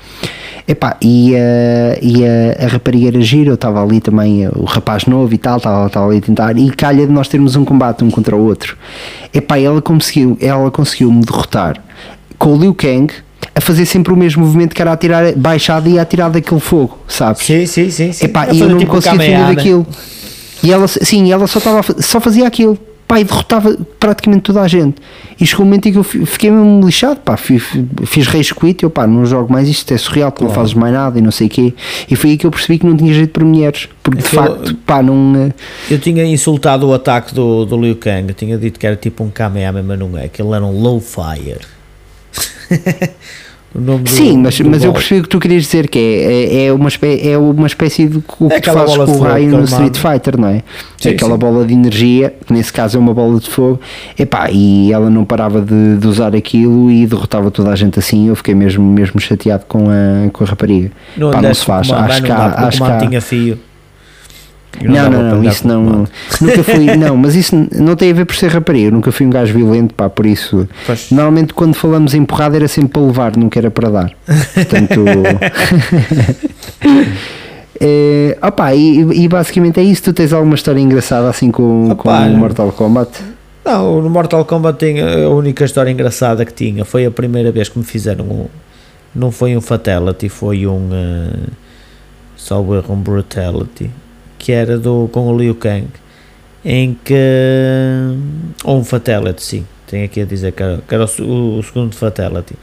[0.69, 4.63] Epá, e, a e a, a rapariga era gira, eu estava ali também, eh, o
[4.65, 7.65] rapaz novo e tal, estava, estava ali a tentar, e calha de nós termos um
[7.65, 8.77] combate um contra o outro.
[9.35, 11.83] Epá, ela conseguiu, ela conseguiu me derrotar
[12.39, 13.13] com o Liu Kang
[13.57, 16.61] a fazer sempre o mesmo movimento que era a tirar baixada e a tirar daquele
[16.61, 17.43] fogo, sabes?
[17.43, 18.13] Sim, sim, sim.
[18.13, 18.27] sim.
[18.27, 19.55] Epá, e eu não tipo conseguia Kamehameha.
[19.57, 19.87] daquilo.
[20.63, 22.79] E ela, sim, ela só, estava a fa- só fazia aquilo.
[23.09, 24.97] Pá, e derrotava praticamente toda a gente.
[25.41, 27.21] E chegou um momento em que eu fi- fiquei mesmo lixado.
[27.21, 27.63] Pá, fiz,
[28.05, 28.83] fiz rage quit.
[28.83, 31.31] Eu, pá, não jogo mais isto, é surreal, tu não fazes mais nada e não
[31.31, 31.73] sei o quê.
[32.11, 33.89] E foi aí que eu percebi que não tinha jeito para mulheres.
[34.03, 35.37] Porque de Aquilo- facto, pá, não.
[35.37, 35.53] eh,
[35.89, 39.23] Eu tinha insultado o ataque do, do Liu Kang, eu tinha dito que era tipo
[39.23, 41.61] um Kamehameha, mas não é, que ele era um low fire.
[43.81, 46.03] nome do- Sim, mas, do mas eu percebi o que tu querias dizer, que é,
[46.03, 49.19] é, é, uma, espé é uma espécie de o que tu aquela fazes com o
[49.21, 49.97] raio no Street.
[49.97, 50.63] Fighter, não é?
[50.99, 51.39] Sim, Aquela sim.
[51.39, 53.81] bola de energia, que nesse caso é uma bola de fogo,
[54.19, 58.29] epá, e ela não parava de, de usar aquilo e derrotava toda a gente assim.
[58.29, 60.91] Eu fiquei mesmo, mesmo chateado com a, com a rapariga.
[61.17, 61.91] Não, Pá, não se faz.
[61.91, 62.99] Acho que há- acho que há-
[64.83, 66.07] Não, não, não, isso com não.
[66.41, 66.87] Nunca fui.
[66.97, 68.89] Não, mas isso não tem a ver por ser rapariga.
[68.89, 70.69] Eu nunca fui um gajo violento, pá, por isso.
[70.87, 71.11] Pois.
[71.11, 74.13] Normalmente quando falamos em porrada era sempre para levar, nunca era para dar.
[74.55, 75.05] Portanto.
[77.81, 80.03] é, opa, e, e basicamente é isso.
[80.03, 83.23] Tu tens alguma história engraçada assim com, com Opa, o Mortal Kombat?
[83.65, 87.69] Não, no Mortal Kombat tinha, a única história engraçada que tinha foi a primeira vez
[87.69, 88.47] que me fizeram um.
[89.15, 90.91] Não foi um Fatality, foi um.
[90.91, 91.49] Uh,
[92.37, 93.91] só um Brutality.
[94.47, 95.89] Que era do, com o Liu Kang.
[96.65, 97.13] Em que.
[98.63, 99.67] Ou um Fatality, sim.
[99.89, 102.55] Tenho aqui a dizer que era, que era o, o segundo Fatality.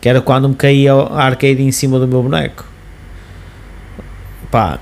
[0.00, 2.64] Que era quando me caía a arcade em cima do meu boneco.
[4.52, 4.78] Pá.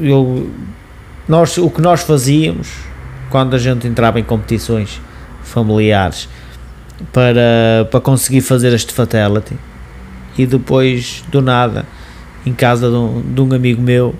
[0.00, 0.50] Eu,
[1.28, 2.78] nós, o que nós fazíamos
[3.28, 5.02] quando a gente entrava em competições
[5.42, 6.30] familiares
[7.12, 9.58] para, para conseguir fazer este fatality
[10.38, 11.84] e depois do nada
[12.46, 14.14] em casa de um, de um amigo meu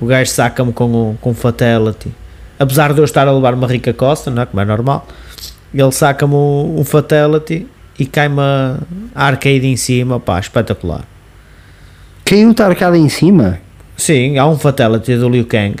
[0.00, 2.10] o gajo saca-me com um, com fatality
[2.58, 4.46] apesar de eu estar a levar uma rica costa, não é?
[4.46, 5.06] como é normal
[5.74, 7.66] ele saca-me um, um fatality
[7.98, 8.78] e cai-me a
[9.26, 11.04] arcade em cima, pá, espetacular
[12.24, 13.60] Caiu-te a arcada em cima?
[13.96, 15.76] Sim, há um fatality do Liu Kang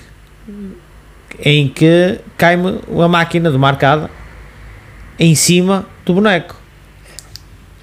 [1.44, 4.10] em que cai-me a máquina de marcada
[5.18, 6.54] em cima do boneco.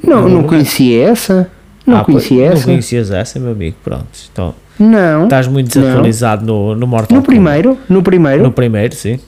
[0.03, 1.51] Não, Não, não, conhecia essa.
[1.85, 2.55] Não Ah, conhecia essa.
[2.55, 3.77] Não conhecias essa, meu amigo.
[3.83, 4.07] Pronto.
[4.31, 5.25] Então, Não.
[5.25, 5.83] estás muito Não.
[5.85, 7.25] desatualizado no, no Mortal No Kombat.
[7.27, 7.77] primeiro?
[7.89, 8.43] No primeiro?
[8.43, 9.19] No primeiro, sim.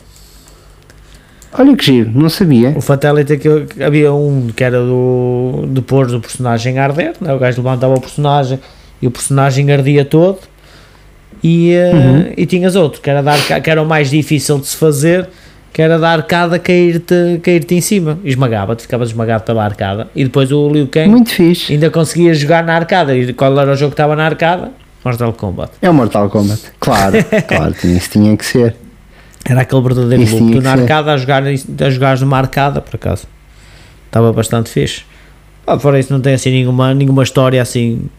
[1.58, 2.74] Olha que giro, não sabia.
[2.76, 7.34] O Fatality que eu- que havia um que era do depois do personagem arder, né?
[7.34, 8.60] o gajo levantava o personagem
[9.02, 10.40] e o personagem ardia todo.
[11.42, 12.34] E, eh, Uhum.
[12.36, 15.30] e tinhas outro que era, dar, que era o mais difícil de se fazer,
[15.72, 18.18] que era da arcada cair-te cair em cima.
[18.26, 20.08] Esmagava-te, ficavas esmagado pela arcada.
[20.16, 21.72] E depois o Liu Kang Muito fixe.
[21.74, 23.16] ainda conseguia jogar na arcada.
[23.16, 24.72] E qual era o jogo que estava na arcada?
[25.06, 25.72] Mortal Kombat.
[25.82, 26.74] É o Mortal Kombat.
[26.80, 28.76] Claro, claro, isso tinha que ser.
[29.48, 30.54] Era aquele verdadeiro Isso loop.
[30.54, 33.28] Tu na arcada a jogar, a jogares numa arcada, por acaso.
[34.08, 35.04] Estava bastante fixe.
[35.68, 38.10] Ah, fora isso, não tem assim nenhuma, nenhuma história assim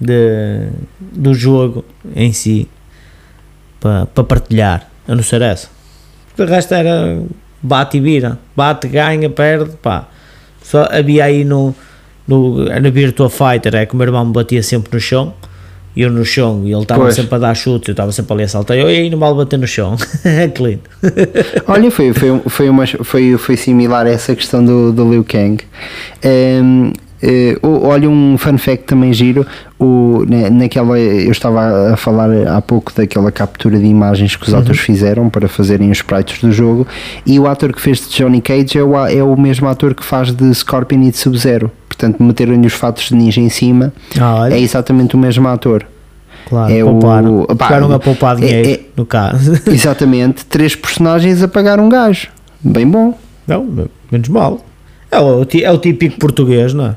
[0.00, 0.68] de,
[1.00, 1.84] do jogo
[2.14, 2.68] em si
[3.80, 5.68] para pa partilhar, a não ser essa.
[6.38, 7.20] O resto era
[7.60, 10.08] bate e vira, bate, ganha, perde, pá.
[10.62, 11.74] Só havia aí no,
[12.26, 15.34] no, no Virtua Fighter, é que o meu irmão me batia sempre no chão,
[15.96, 18.42] e eu no chão, e ele estava sempre a dar chutes, eu estava sempre ali
[18.44, 19.96] a saltar, eu aí não vale bater no chão,
[20.54, 20.80] que lindo.
[21.66, 25.58] Olha, foi, foi, foi, uma, foi, foi similar a essa questão do, do Liu Kang.
[26.22, 29.44] Ehm, eh, o- olha, um fun fact também giro.
[29.78, 34.54] O, na- naquela, eu estava a falar há pouco daquela captura de imagens que os
[34.54, 36.86] atores fizeram para fazerem os sprites do jogo.
[37.26, 40.04] E o ator que fez de Johnny Cage é o, é o mesmo ator que
[40.04, 41.70] faz de Scorpion e de Sub-Zero.
[41.98, 43.92] Portanto, meteram-lhe os fatos de ninja em cima.
[44.20, 44.48] Ah.
[44.48, 45.84] É exatamente o mesmo ator.
[46.48, 47.44] Claro, É o- pouparam.
[47.58, 49.60] pá, Ficaram a poupar é- dinheiro, é- no caso.
[49.66, 52.28] Exatamente, três personagens a pagar um gajo.
[52.60, 53.18] Bem bom.
[53.48, 54.64] Não, menos mal.
[55.10, 56.96] É o, é o típico português, não é?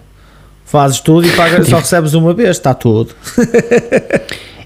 [0.66, 3.14] Fazes tudo e pagas, só recebes uma vez, está tudo.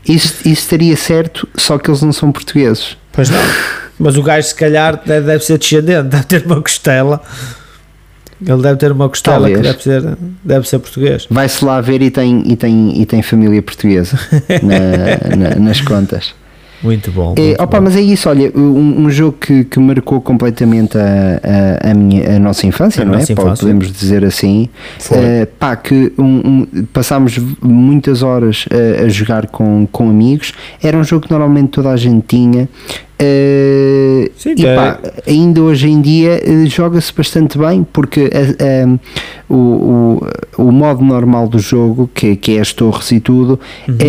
[0.08, 2.96] Isso, isso estaria certo, só que eles não são portugueses.
[3.12, 3.40] Pois não.
[3.98, 7.20] Mas o gajo, se calhar, deve, deve ser descendente, deve ter uma costela.
[8.46, 9.76] Ele deve ter uma costela que Talvez.
[9.76, 11.28] deve ser, deve ser português.
[11.30, 14.20] Vai-se lá ver e tem, e tem, e tem família portuguesa
[14.62, 16.34] na- na- nas contas.
[16.84, 17.34] Muito bom.
[17.38, 17.86] É, muito opa, bom.
[17.86, 21.40] mas é isso, olha, um, um jogo que, que marcou completamente a,
[21.82, 23.34] a, a minha, a nossa infância, A não nossa é?
[23.34, 23.66] Infância.
[23.66, 24.70] Podemos dizer assim.
[25.12, 30.52] Eh, pá, que um- um- passámos muitas horas eh, a jogar com, com amigos.
[30.84, 32.68] Era um jogo que normalmente toda a gente tinha.
[33.18, 34.76] Eh, Sim, e é.
[34.76, 39.00] pá, ainda hoje em dia eh, joga-se bastante bem porque a- a-
[39.48, 39.56] o,
[40.58, 43.98] o, o modo normal do jogo, que, que é as torres e tudo, é, Uhum.
[43.98, 44.06] sim.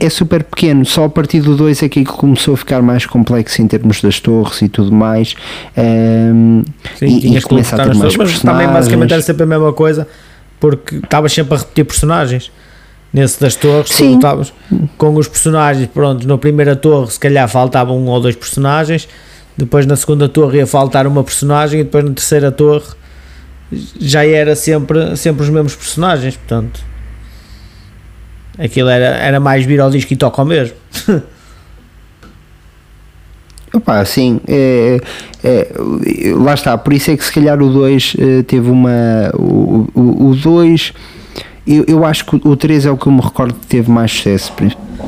[0.00, 0.84] é, é super pequeno.
[0.84, 4.18] Só a partir do 2 é que começou a ficar mais complexo em termos das
[4.18, 5.34] torres e tudo mais.
[5.76, 6.62] Ehm,
[6.98, 9.72] Sim, e, e começa a ter mais pessoas, mas também basicamente era sempre a mesma
[9.72, 10.08] coisa,
[10.58, 12.50] porque estavas sempre a repetir personagens.
[13.12, 14.18] Nesse das torres, Sim.
[14.98, 19.08] com os personagens, pronto, na primeira torre se calhar faltavam um ou dois personagens,
[19.56, 22.86] depois na segunda torre ia faltar uma personagem e depois na terceira torre
[23.98, 26.80] já era sempre, sempre os mesmos personagens, portanto
[28.58, 30.76] aquilo era, era mais vir ao disco e toca ao mesmo.
[33.72, 34.98] Opa, sim, é,
[35.44, 35.68] é,
[36.34, 39.30] lá está, por isso é que se calhar o 2 teve uma.
[39.34, 40.94] O 2,
[41.76, 44.10] eu, eu acho que o 3 é o que eu me recordo que teve mais
[44.12, 44.52] sucesso,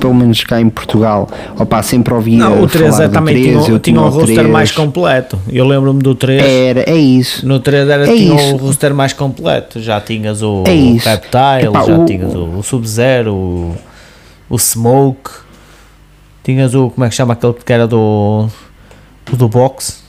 [0.00, 1.28] pelo menos cá em Portugal.
[1.58, 2.38] Opa, sempre ouvia.
[2.38, 4.48] Não, o 3 falar é, também 3, tinha, eu tinha um o roster 3.
[4.50, 5.38] mais completo.
[5.48, 6.42] Eu lembro-me do 3.
[6.42, 7.46] Era, é isso.
[7.46, 8.54] No 3 era, É tinha isso.
[8.54, 9.80] o roster mais completo.
[9.80, 11.08] Já tinhas o, É isso.
[11.08, 13.74] Reptile, Epá, já o- tinhas o, o Sub-Zero, o,
[14.48, 15.30] o Smoke,
[16.44, 16.90] tinhas o.
[16.90, 18.48] Como é que chama aquele que era do.
[19.32, 20.02] O do box?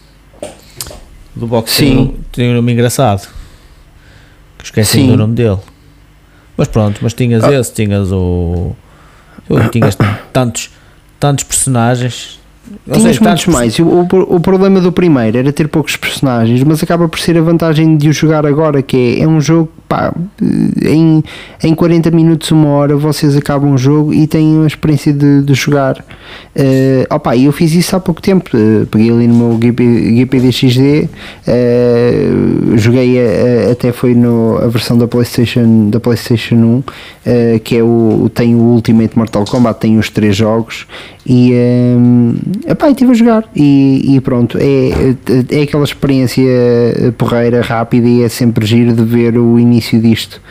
[1.35, 2.15] O do box Sim.
[2.31, 3.27] Tem, um, um nome engraçado.
[4.57, 5.57] Que esqueci do nome dele.
[6.57, 7.53] Mas pronto, mas tinhas Ah.
[7.53, 8.75] esse, tinhas o.
[9.71, 9.97] Tinhas
[10.31, 10.69] tantos,
[11.19, 12.39] tantos personagens.
[12.87, 13.79] Ou Tinhas seja, muitos tantos mais.
[13.79, 17.41] O, o, o problema do primeiro era ter poucos personagens, mas acaba por ser a
[17.41, 20.13] vantagem de o jogar agora, que é, é um jogo, pá,
[20.85, 21.21] em,
[21.61, 25.53] em 40 minutos, uma hora, vocês acabam o jogo e têm a experiência de, de
[25.53, 26.01] jogar.
[26.55, 28.49] Eh, opa, eu fiz isso há pouco tempo.
[28.55, 31.09] eh, peguei ali no meu GP, GPDXD,
[31.45, 32.23] eh,
[32.77, 36.83] joguei a- a- até foi no, a versão da PlayStation, da PlayStation 1,
[37.25, 40.87] eh, que é o, tem o Ultimate Mortal Kombat, tem os três jogos
[41.25, 41.51] e
[41.97, 42.33] um,
[42.67, 45.15] epá, estive a jogar e, e pronto, é,
[45.55, 46.41] é aquela experiência
[47.17, 50.41] porreira, rápida e é sempre giro de ver o início disto,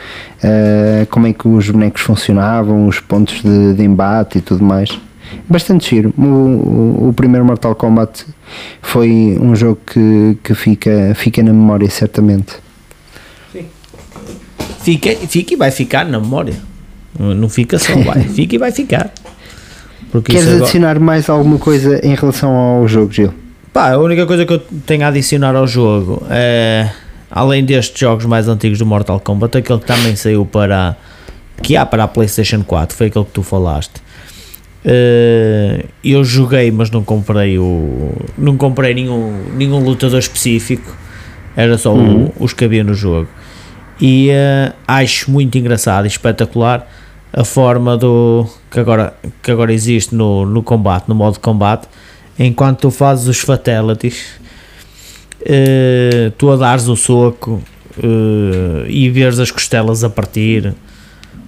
[0.43, 4.99] eh, como é que os bonecos funcionavam, os pontos de, de embate e tudo mais.
[5.47, 6.13] Bastante giro.
[6.17, 8.25] O, o, o primeiro Mortal Kombat
[8.81, 12.53] foi um jogo que, que fica, fica na memória, certamente.
[14.81, 16.55] Fica, fica e vai ficar na memória.
[17.19, 18.21] Não fica só, vai.
[18.33, 19.11] Fica e vai ficar.
[20.11, 23.33] Porque Queres agora- adicionar mais alguma coisa em relação ao jogo, Gil?
[23.71, 26.89] Pá, a única coisa que eu tenho a adicionar ao jogo é,
[27.31, 30.95] além destes jogos mais antigos do Mortal Kombat, aquele que também saiu para
[31.63, 34.01] que há para a PlayStation 4, foi aquele que tu falaste.
[34.83, 38.11] Eh, eu joguei, mas não comprei o.
[38.37, 40.91] Não comprei nenhum, nenhum lutador específico,
[41.55, 43.27] era só o- os que havia no jogo.
[43.99, 46.87] E eh, acho muito engraçado e espetacular
[47.31, 49.13] a forma do que agora,
[49.43, 51.87] que agora existe no, no combate, no modo de combate,
[52.39, 54.40] enquanto tu fazes os fatalities,
[55.45, 57.61] eh, tu a dares o soco
[57.97, 60.73] eh, e veres as costelas a partir,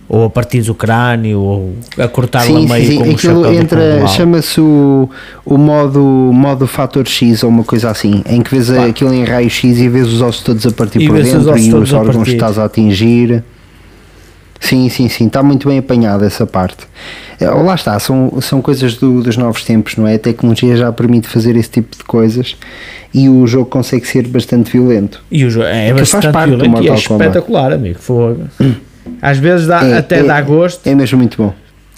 [0.08, 2.98] ou a partir do crânio, ou a cortar Sim, a meio sim.
[2.98, 5.10] com Aquilo do entra, chama-se o,
[5.46, 8.86] o modo, modo fator X ou uma coisa assim, em que vês Pá.
[8.86, 11.74] aquilo em raio X e vês os ossos todos a partir E por dentro e
[11.74, 13.44] os órgãos que estás a atingir.
[14.64, 16.88] Sim, sim, sim, está muito bem apanhada essa parte.
[17.40, 20.16] Eh, Lá está, são, são coisas do- dos novos tempos, não é?
[20.16, 22.56] A tecnologia já permite fazer esse tipo de coisas
[23.14, 25.22] e o jogo consegue ser bastante violento.
[25.30, 27.02] E o jogo é Que faz bastante parte do violento e é Kombat.
[27.02, 28.00] espetacular, amigo.
[28.00, 28.44] Fogo.
[29.22, 31.54] Às vezes dá, É- até é- dá gosto, É mesmo muito bom.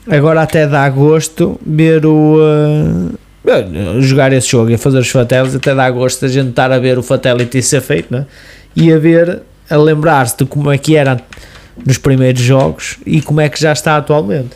[0.09, 2.37] agora até dá gosto ver o.
[2.39, 6.79] uh, jogar esse jogo e fazer os fatalities, até dá gosto a gente estar a
[6.79, 8.25] ver o fatality ser feito, né?
[8.75, 11.19] E a ver, a lembrar-se de como é que era
[11.85, 14.55] nos primeiros jogos e como é que já está atualmente.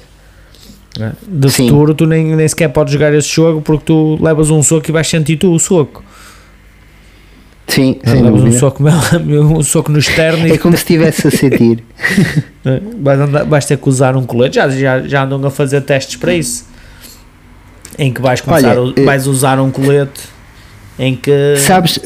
[0.98, 1.14] né?
[1.28, 1.68] De Sim.
[1.68, 4.92] futuro, tu nem, nem sequer podes jogar esse jogo porque tu levas um soco e
[4.92, 6.04] vais sentir tu o soco.
[7.68, 8.84] Sim, sem levas um soco,
[9.20, 11.84] um soco no externo e É como se estivesse a sentir.
[12.66, 12.82] né?
[13.00, 14.56] vais, andar- vais ter que usar um colete.
[14.56, 16.68] Já, já, já andam a fazer testes para isso.
[17.98, 20.22] Em que vais começar Olha, a, eh, vais usar um colete
[20.98, 22.00] em que Sabes,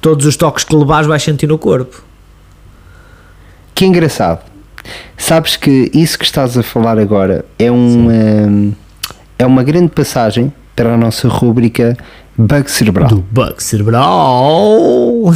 [0.00, 2.02] todos os toques que levares vais sentir no corpo.
[3.78, 4.40] Que engraçado.
[5.16, 8.74] Sabes que isso que estás a falar agora é uma,
[9.38, 11.96] é uma grande passagem para a nossa rúbrica
[12.36, 13.08] Bug Cerebral.
[13.08, 15.32] Do bug cerebral.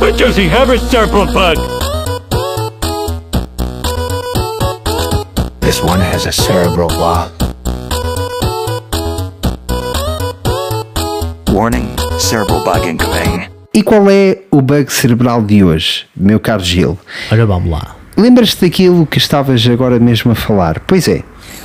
[0.00, 1.58] But does he have a cerebral bug?
[5.60, 7.32] This one has a cerebral bug.
[11.52, 13.51] Warning, cerebral bug incoming.
[13.74, 16.98] E qual é o bug cerebral de hoje, meu caro Gil?
[17.30, 17.96] Ora, vamos lá.
[18.16, 20.80] Lembras-te daquilo que estavas agora mesmo a falar?
[20.80, 21.22] Pois é,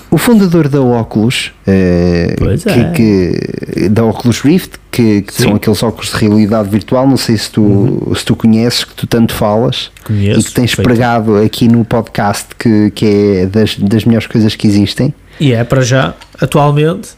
[0.09, 2.91] o fundador da Oculus, eh, Pois que, é.
[2.91, 7.51] que- da Oculus Rift, que, que são aqueles óculos de realidade virtual, não sei se
[7.51, 10.15] tu, se tu conheces, que tu tanto falas Uhum.
[10.15, 10.87] Conheço, e que tens perfeito.
[10.87, 13.05] pregado aqui no podcast, que, que
[13.41, 15.13] é das, das melhores coisas que existem.
[15.41, 17.09] E é para já, atualmente.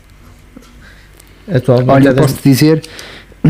[1.47, 2.81] Atualmente Olha, é das- posso dizer,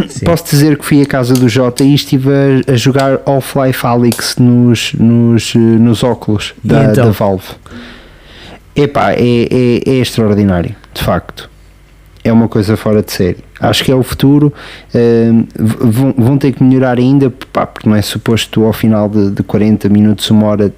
[0.07, 0.25] Sim.
[0.25, 4.35] posso dizer que fui à casa do Jota e estive a, a jogar Half-Life Alyx
[4.37, 7.05] nos, nos, eh, nos óculos da, então?
[7.05, 7.47] da Valve.
[8.75, 11.49] Epá, é, é, é extraordinário, de facto.
[12.23, 13.37] É uma coisa fora de série.
[13.59, 14.53] Acho que é o futuro.
[14.93, 19.31] v- vão, vão ter que melhorar ainda, pá, porque não é suposto ao final de,
[19.31, 20.71] de 40 minutos, uma hora,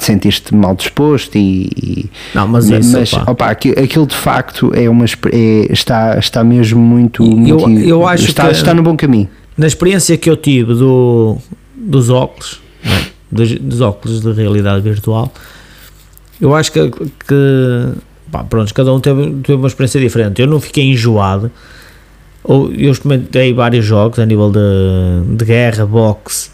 [0.00, 3.30] sentiste mal disposto e, e- Não, mas isso, mas opá.
[3.32, 8.06] opá, aqui- aquilo de facto é uma é- está, está mesmo muito, Eu- muito- eu
[8.06, 9.28] acho está, que- está no bom caminho.
[9.56, 11.36] na experiência que eu tive do,
[11.76, 13.06] dos óculos, é?
[13.30, 15.32] dos, dos óculos de realidade virtual,
[16.40, 17.88] eu acho que, que
[18.30, 20.40] pá, pronto, cada um teve, teve uma experiência diferente.
[20.40, 21.50] Eu não fiquei enjoado.
[22.48, 26.50] Eu experimentei vários jogos a nível de, de guerra, boxe,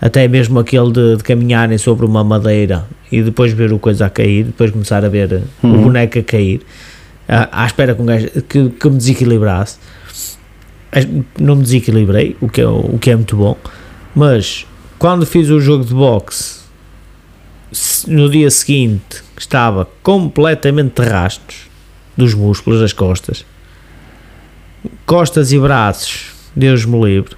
[0.00, 4.10] até mesmo aquele de, de caminharem sobre uma madeira e depois ver o coisa a
[4.10, 6.62] cair, depois começar a ver o boneco a cair,
[7.28, 9.78] à, à espera que, um gajo, que, que me desequilibrasse.
[11.38, 13.56] Não me desequilibrei, o que, é, o que é muito bom,
[14.14, 14.66] mas
[14.98, 16.60] quando fiz o jogo de boxe
[18.08, 21.68] no dia seguinte estava completamente de rastros
[22.16, 23.46] dos músculos das costas,
[25.06, 27.36] costas e braços, Deus me livre,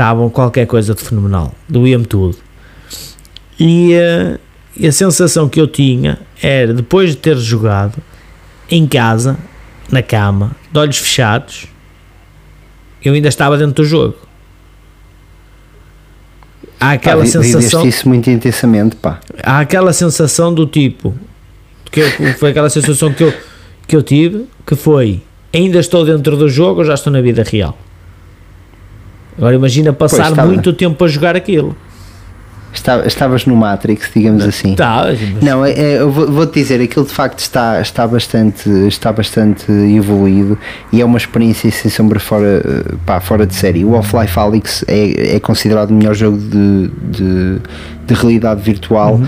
[0.00, 2.38] estavam qualquer coisa de fenomenal, doía-me tudo.
[3.58, 4.38] E, eh,
[4.74, 7.98] e a sensação que eu tinha era depois de ter jogado
[8.70, 9.36] em casa,
[9.92, 11.66] na cama, de olhos fechados,
[13.04, 14.16] eu ainda estava dentro do jogo.
[16.80, 19.20] Há aquela Pá, sensação, isso muito intensamente, pá.
[19.42, 21.14] há aquela sensação do tipo,
[21.92, 23.34] que eu- foi aquela sensação que eu,
[23.86, 25.22] que eu tive, que foi,
[25.52, 27.76] ainda estou dentro do jogo ou já estou na vida real?
[29.40, 30.46] Agora imagina passar estava.
[30.46, 31.74] muito tempo a jogar aquilo.
[32.72, 34.76] Estava- Estavas no Matrix, digamos assim.
[34.76, 38.68] Tá, mas- Não, é, é, eu vou- vou-te dizer, aquilo de facto está, está, bastante,
[38.86, 40.56] está bastante evoluído
[40.92, 42.62] e é uma experiência sem sombra fora,
[43.04, 43.84] pá, fora de série.
[43.84, 47.58] O Half-Life Alyx é, é considerado o melhor jogo de, de,
[48.06, 49.20] de realidade virtual.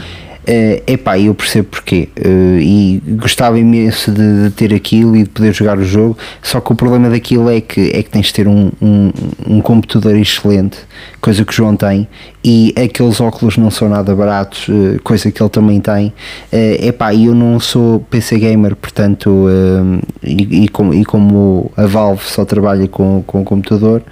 [0.45, 5.28] É epá, eu percebo porquê eh, e gostava imenso de, de ter aquilo e de
[5.28, 6.18] poder jogar o jogo.
[6.43, 9.12] Só que o problema daquilo é que, é que tens de ter um, um,
[9.47, 10.78] um computador excelente,
[11.20, 12.09] coisa que o João tem,
[12.45, 16.12] e aqueles óculos não são nada baratos, eh, coisa que ele também tem.
[16.51, 21.86] É epá, eu não sou PC gamer, portanto, eh, e, e, como, e como a
[21.86, 24.02] Valve só trabalha com, com computador,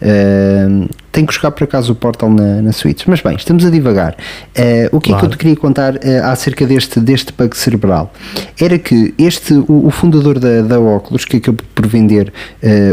[0.00, 0.68] eh,
[1.12, 3.04] Tenho que jogar por acaso o Portal na, na Switch.
[3.06, 4.16] Mas bem, estamos a divagar.
[4.54, 5.28] Eh, o que é que eu Claro.
[5.34, 8.12] te queria contar eh, acerca deste, deste bug cerebral?
[8.60, 12.32] Era que este, o, o fundador da, da Oculus, que acabou por vender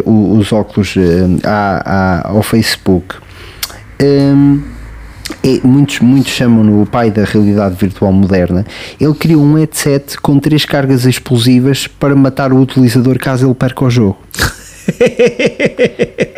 [0.05, 0.95] o- os óculos
[1.43, 3.15] à- à- ao Facebook,
[4.01, 4.61] hum,
[5.43, 8.65] é, muitos, muitos chamam-no o pai da realidade virtual moderna.
[8.99, 13.85] Ele criou um headset com três cargas explosivas para matar o utilizador caso ele perca
[13.85, 14.17] o jogo.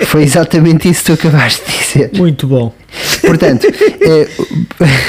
[0.06, 2.12] Foi exatamente isso que tu acabaste de dizer.
[2.14, 2.74] Muito bom.
[3.22, 3.68] Portanto,
[4.02, 4.28] eh,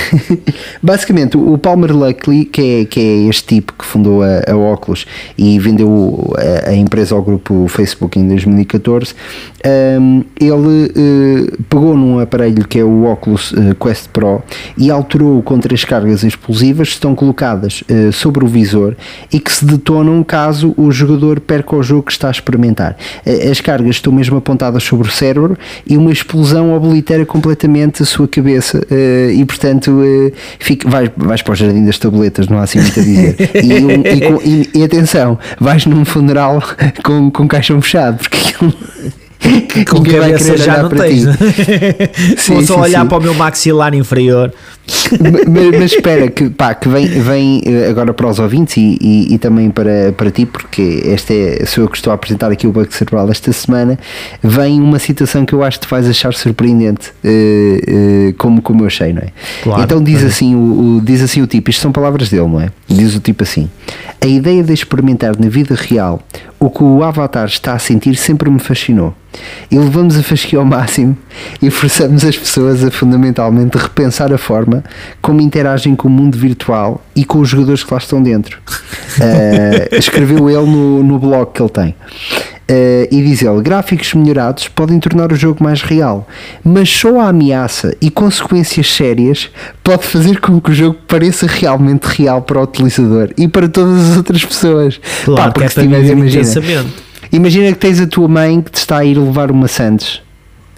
[0.83, 5.07] basicamente, o Palmer Luckey, que é, que é este tipo que fundou a, a Oculus
[5.39, 9.15] e vendeu a, a empresa ao grupo Facebook em 2014,
[9.65, 14.43] ehm, ele eh, pegou num aparelho que é o Oculus eh, Quest Pro
[14.77, 18.97] e alterou com três cargas explosivas que estão colocadas eh, sobre o visor
[19.33, 22.97] e que se detonam caso o jogador perca o jogo que está a experimentar.
[23.51, 27.70] As cargas estão mesmo apontadas sobre o cérebro e uma explosão oblitera completamente
[28.03, 32.49] a sua cabeça eh, e portanto eh, fica, vais, vais para o jardim das tabletas,
[32.49, 33.37] não há assim muito a dizer.
[33.63, 36.63] E, um- e com- e- e atenção, vais num funeral
[37.05, 38.75] com, com caixão fechado, porque aquilo-
[39.89, 41.35] Com ninguém vai cabeça já não tens, né?
[42.47, 43.09] Vou só sim, olhar sim.
[43.09, 44.53] para o meu maxilar inferior.
[45.49, 49.35] Mas, mas espera, que, pá, que vem, vem eh, agora para os ouvintes e, e,
[49.35, 52.67] e também para, para ti, porque esta é, sou eu que estou a apresentar aqui
[52.67, 53.99] o Bug Cerebral esta semana.
[54.43, 58.83] Vem uma citação que eu acho que te vais achar surpreendente, eh, eh, como, como
[58.83, 59.29] eu achei, não é?
[59.63, 59.83] Claro.
[59.83, 62.71] então diz assim, o, o- diz assim o tipo, isto são palavras dele, não é?
[62.89, 63.69] Diz o tipo assim:
[64.21, 66.21] A ideia de experimentar na vida real
[66.59, 69.15] o que o Avatar está a sentir sempre me fascinou.
[69.71, 71.17] Elevamos a fasquia ao máximo
[71.63, 74.80] e forçamos as pessoas a fundamentalmente repensar a forma
[75.21, 78.59] como interagem com o mundo virtual e com os jogadores que lá estão dentro.
[79.21, 81.95] Eh, escreveu ele no, no blog que ele tem.
[82.69, 86.29] Eh, e diz ele: gráficos melhorados podem tornar o jogo mais real,
[86.63, 89.51] mas só a ameaça e consequências sérias
[89.83, 94.11] pode fazer com que o jogo pareça realmente real para o utilizador e para todas
[94.11, 95.01] as outras pessoas.
[95.25, 96.87] Claro, que é se tiveres- imagina.
[97.33, 100.23] Imagina que tens a tua mãe que te está a ir levar uma Santos,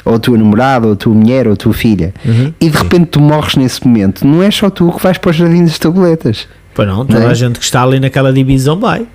[0.04, 2.52] ou a tua namorada, ou a tua mulher, ou a tua filha, Uhum.
[2.60, 4.26] e de repente tu morres nesse momento.
[4.26, 6.48] Não é só tu que vais para o jardim das tabletas.
[6.74, 7.30] Pois não, toda Não é?
[7.30, 9.06] a gente que está ali naquela divisão vai.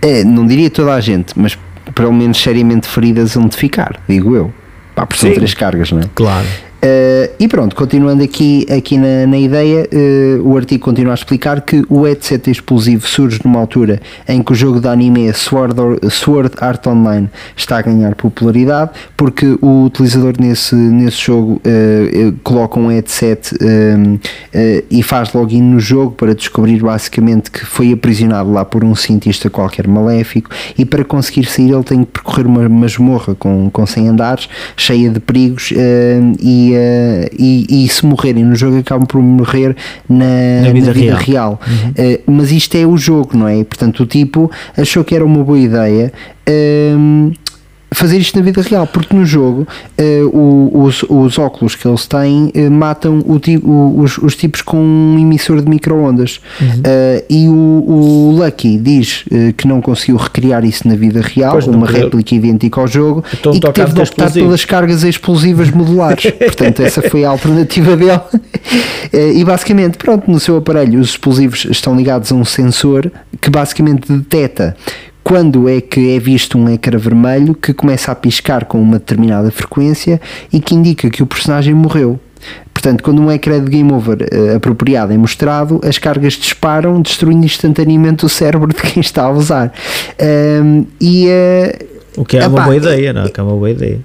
[0.00, 1.56] É, não diria toda a gente, mas
[1.94, 4.52] pelo menos seriamente feridas onde ficar, digo eu.
[4.94, 5.36] Pá, porque são Sim.
[5.36, 6.04] três cargas, não é?
[6.14, 6.46] Claro.
[6.84, 11.60] Uh, e pronto, continuando aqui, aqui na, na ideia, uh, o artigo continua a explicar
[11.60, 16.10] que o headset explosivo surge numa altura em que o jogo de anime Sword, Or-
[16.10, 22.80] Sword Art Online está a ganhar popularidade, porque o utilizador nesse, nesse jogo uh, coloca
[22.80, 24.18] um headset um,
[24.90, 29.48] e faz login no jogo para descobrir basicamente que foi aprisionado lá por um cientista
[29.48, 34.08] qualquer maléfico e para conseguir sair ele tem que percorrer uma masmorra com, com 100
[34.08, 39.20] andares, cheia de perigos uh, e, uh, e, e se morrerem no jogo acabam por
[39.20, 39.76] morrer
[40.08, 41.58] na, Na vida na vida real.
[41.60, 42.22] real.
[42.26, 43.62] Uh, mas isto é o jogo, não é?
[43.64, 46.12] Portanto, o tipo achou que era uma boa ideia.
[46.48, 47.32] um,
[47.94, 49.66] fazer isto na vida real, porque no jogo
[50.32, 54.76] o- os, os óculos que eles têm eh, matam o o- os, os tipos com
[54.78, 56.40] um emissor de micro-ondas.
[56.84, 59.24] Eh, e o, o Lucky diz
[59.56, 63.52] que não conseguiu recriar isso na vida real, Pois uma réplica idêntica ao jogo Então
[63.54, 64.46] e que teve de optar explosivo.
[64.46, 66.30] pelas cargas explosivas modulares.
[66.32, 68.20] Portanto essa foi a alternativa dele.
[69.12, 73.10] E basicamente pronto, no seu aparelho os explosivos estão ligados a um sensor
[73.40, 74.74] que basicamente detecta
[75.22, 79.50] quando é que é visto um ecrã vermelho que começa a piscar com uma determinada
[79.50, 80.20] frequência
[80.52, 82.18] e que indica que o personagem morreu.
[82.74, 87.46] Portanto, quando um ecrã de game over eh, apropriado é mostrado, as cargas disparam, destruindo
[87.46, 89.72] instantaneamente o cérebro de quem está a usar.
[90.20, 91.78] Ahm, e eh,
[92.16, 93.22] O que é uma boa ideia, não?
[93.22, 93.28] é?
[93.28, 94.00] Que é uma boa ideia.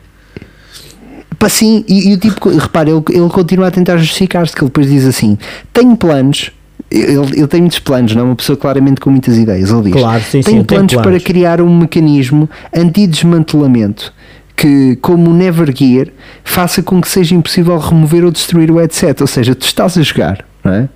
[1.39, 4.69] Pá, sim, e, e o tipo, repara, ele, ele continua a tentar justificar-se, que ele
[4.69, 5.38] depois diz assim:
[5.73, 6.52] tenho planos.
[6.89, 9.69] Ele, ele tem muitos planos, não é uma pessoa claramente com muitas ideias.
[9.69, 14.14] Ele diz: Claro, sim, sim, tenho eu tenho planos para planos." criar um mecanismo anti-desmantelamento
[14.55, 16.07] que, como o Never Gear,
[16.43, 19.22] faça com que seja impossível remover ou destruir o headset.
[19.22, 20.89] Ou seja, tu estás a jogar, não é?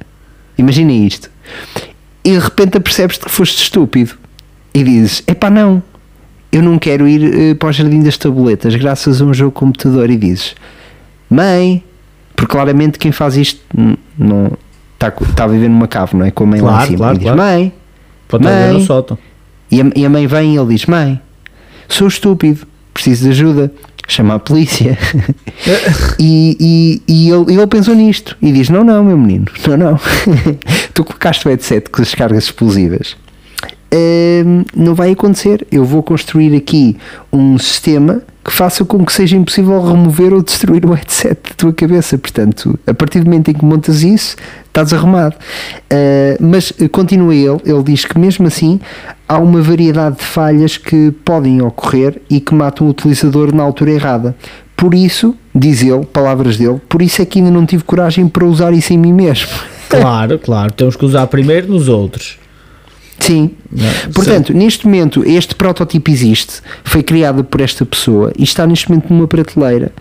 [0.58, 1.30] Imagina isto,
[2.24, 4.14] e de repente apercebes-te que foste estúpido
[4.74, 5.82] e dizes: epá, não,
[6.52, 10.10] eu não quero ir eh, para o jardim das tabuletas graças a um jogo computador
[10.10, 10.56] e dizes
[11.30, 11.84] mãe,
[12.36, 13.62] porque claramente quem faz isto
[14.18, 14.52] não
[15.08, 16.32] está, está a viver numa cave, não é?
[16.32, 17.38] Com a mãe lá Claro, em cima claro, e diz claro.
[17.42, 17.74] mãe,
[18.28, 18.74] Pode Mãe.
[18.74, 19.18] no sótão.
[19.70, 21.20] e a, e a mãe vem e ele diz mãe,
[21.90, 23.72] sou estúpido, preciso de ajuda,
[24.08, 24.98] chama a polícia
[26.20, 30.00] e, e, e ele, ele pensou nisto e diz não, não meu menino, não, não
[30.94, 33.16] tu colocaste o headset com as cargas explosivas
[34.76, 35.66] não vai acontecer.
[35.72, 36.98] Eu vou construir aqui
[37.32, 41.74] um sistema que faça com que seja impossível remover ou destruir o headset da tua
[41.74, 42.18] cabeça.
[42.18, 44.36] Portanto, a partir do momento em que montas isso,
[44.66, 45.36] estás arrumado.
[45.36, 48.80] Uh, mas uh, continua ele, ele diz que mesmo assim
[49.28, 53.92] há uma variedade de falhas que podem ocorrer e que matam o utilizador na altura
[53.92, 54.36] errada.
[54.76, 58.44] Por isso, diz ele, palavras dele, por isso é que ainda não tive coragem para
[58.46, 59.48] usar isso em mim mesmo.
[59.88, 60.74] Claro, claro.
[60.74, 62.41] Temos que usar primeiro nos outros.
[63.22, 63.52] Sim.
[64.14, 69.14] Portanto, neste momento, este protótipo existe, foi criado por esta pessoa e está neste momento
[69.14, 69.92] numa prateleira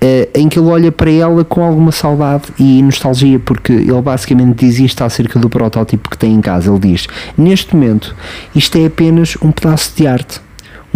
[0.00, 4.64] eh, em que ele olha para ela com alguma saudade e nostalgia, porque ele basicamente
[4.64, 6.70] diz isto acerca do protótipo que tem em casa.
[6.70, 8.14] Ele diz: Neste momento,
[8.54, 10.40] isto é apenas um pedaço de arte.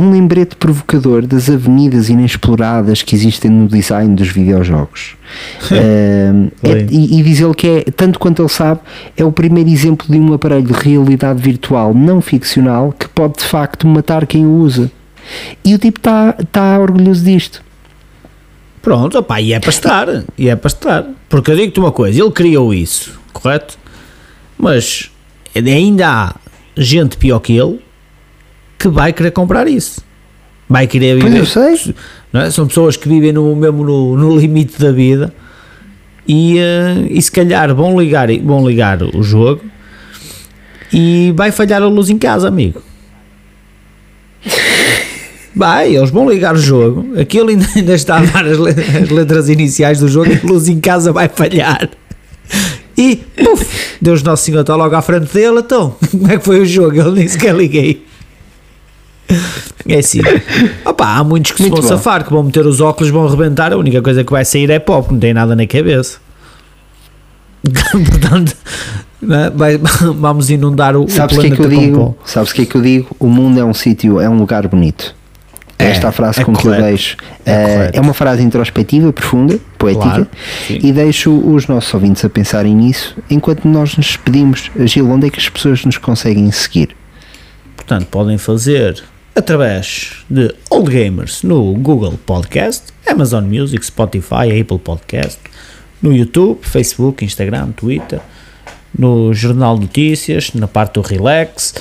[0.03, 5.15] Um lembrete provocador das avenidas inexploradas que existem no design dos videojogos.
[5.71, 6.33] Eh,
[6.65, 8.81] é- e, e diz ele que é, tanto quanto ele sabe,
[9.17, 13.45] é o primeiro exemplo de um aparelho de realidade virtual não ficcional que pode de
[13.45, 14.91] facto matar quem o usa.
[15.65, 17.63] E o tipo está tá orgulhoso disto.
[18.83, 20.25] Pronto, opá, e é para estar.
[20.37, 21.07] E é para estar.
[21.29, 23.79] Porque eu digo-te uma coisa, ele criou isso, correto?
[24.59, 25.13] Mas
[25.55, 26.35] ainda há
[26.77, 27.79] gente pior que ele
[28.83, 30.03] que vai querer comprar isso.
[30.69, 31.41] Vai querer Pois viver.
[31.41, 31.95] eu sei.
[32.35, 32.51] é?
[32.51, 35.33] São pessoas que vivem no, mesmo no, no limite da vida
[36.27, 39.61] e, eh, e se calhar vão ligar, vão ligar o jogo
[40.93, 42.83] e vai falhar a luz em casa, amigo.
[45.55, 49.51] Vai, eles vão ligar o jogo, aquilo ainda, ainda está a dar as, as letras
[49.51, 51.91] iniciais do jogo e a luz em casa vai falhar.
[52.97, 56.61] E, puf, Deus Nosso Senhor está logo à frente dele, então, como é que foi
[56.61, 56.99] o jogo?
[56.99, 58.03] Ele nem sequer liguei.
[59.89, 60.21] É assim.
[60.85, 61.97] Opa, há muitos que se Muito vão bom.
[61.97, 63.73] safar, que vão meter os óculos, vão arrebentar.
[63.73, 66.19] A única coisa que vai sair é porque não tem nada na cabeça.
[67.93, 68.57] Portanto,
[69.21, 69.79] né, vai-
[70.19, 71.99] vamos inundar o, Sabes o que é planeta que eu digo?
[72.19, 72.25] pó.
[72.25, 73.17] Sabes o que é que eu digo?
[73.19, 75.15] O mundo é um sítio, é um lugar bonito.
[75.79, 76.85] É, Esta é a frase é com que eu correto.
[76.85, 77.17] deixo.
[77.45, 77.99] É Eh, correto.
[77.99, 80.27] é uma frase introspectiva, profunda, poética, Claro,
[80.69, 84.71] e deixo os nossos ouvintes a pensarem nisso enquanto nós nos despedimos.
[84.85, 86.95] Gil, onde é que as pessoas nos conseguem seguir?
[87.75, 89.03] Portanto, podem fazer
[89.35, 95.39] através de Old Gamers no Google Podcast, Amazon Music, Spotify, Apple Podcast,
[96.03, 98.21] no YouTube, Facebook, Instagram, Twitter,
[98.97, 101.75] no Jornal Notícias, na parte do Relax,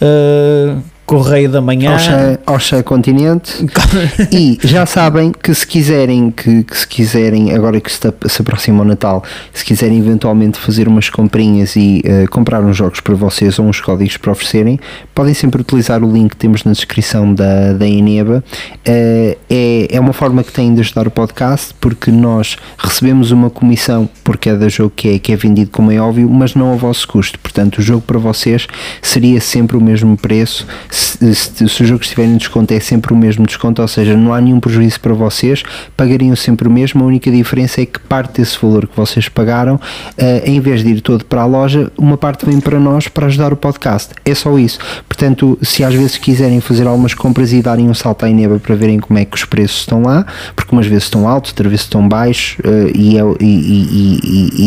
[0.00, 1.94] eh, Correio da Manhã.
[1.94, 3.66] Oxa, Oxa Continente.
[4.32, 8.82] e já sabem que se quiserem, que, que se quiserem, agora que se, se aproxima
[8.82, 9.22] o Natal,
[9.52, 13.80] se quiserem eventualmente fazer umas comprinhas e eh, comprar uns jogos para vocês ou uns
[13.80, 14.80] códigos para oferecerem,
[15.14, 18.42] podem sempre utilizar o link que temos na descrição da, da Eneba.
[18.84, 23.50] Eh, é, é uma forma que têm de ajudar o podcast, porque nós recebemos uma
[23.50, 26.78] comissão por cada jogo que é, que é vendido, como é óbvio, mas não ao
[26.78, 27.38] vosso custo.
[27.38, 28.66] Portanto, o jogo para vocês
[29.02, 30.66] seria sempre o mesmo preço.
[30.94, 34.32] Se, se- o jogo estiver em desconto, é sempre o mesmo desconto, ou seja, não
[34.32, 35.64] há nenhum prejuízo para vocês,
[35.96, 37.02] pagariam sempre o mesmo.
[37.02, 39.80] A única diferença é que parte desse valor que vocês pagaram,
[40.16, 43.26] eh, em vez de ir todo para a loja, uma parte vem para nós para
[43.26, 44.10] ajudar o podcast.
[44.24, 44.78] É só isso.
[45.08, 48.76] Portanto, se às vezes quiserem fazer algumas compras e darem um salto à Ineba para
[48.76, 51.84] verem como é que os preços estão lá, porque umas vezes estão altos, outras vezes
[51.86, 54.20] estão baixos eh, e, é- e-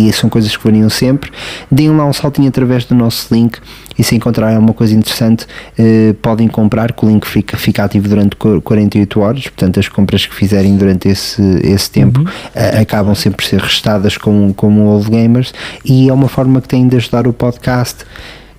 [0.04, 1.32] e- e são coisas que variam sempre,
[1.72, 3.60] deem lá um saltinho através do nosso link
[3.98, 5.46] e se encontrarem alguma coisa interessante
[5.78, 9.88] eh, podem comprar, que o link fica, fica ativo durante qu- 48 horas, portanto as
[9.90, 12.24] compras que fizerem durante esse, esse tempo
[12.56, 15.54] eh, acabam sempre por ser restadas como, como Old Gamers
[15.86, 18.06] e é uma forma que têm de ajudar o podcast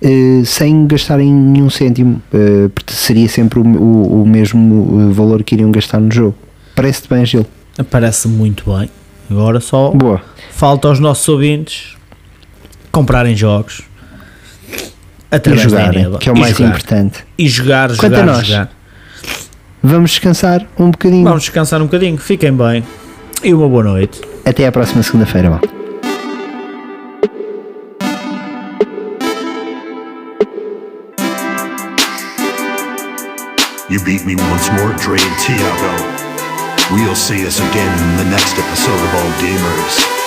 [0.01, 5.55] eh, sem gastarem nenhum cêntimo, eh, porque seria sempre o, o- o mesmo valor que
[5.55, 6.35] iriam gastar no jogo.
[6.75, 7.45] Parece-te bem, Gil?
[7.91, 8.89] Parece muito bem.
[9.29, 10.21] Agora só Boa.
[10.51, 11.95] falta aos nossos ouvintes
[12.91, 13.83] comprarem jogos
[15.31, 16.17] E da jogarem, Eneba.
[16.17, 16.69] que é o E mais jogar.
[16.69, 17.25] importante.
[17.37, 18.47] E jogar, Quanto a jogar, nós.
[18.47, 18.69] jogar.
[19.81, 21.23] Vamos descansar um bocadinho.
[21.23, 22.83] Vamos descansar um bocadinho, fiquem bem
[23.43, 24.19] e uma boa noite.
[24.45, 25.69] Até à próxima segunda-feira, malta.
[33.89, 35.93] You beat me once more, Dre and Tiago.
[36.93, 40.18] We'll see us again in the next episode of All Gamers.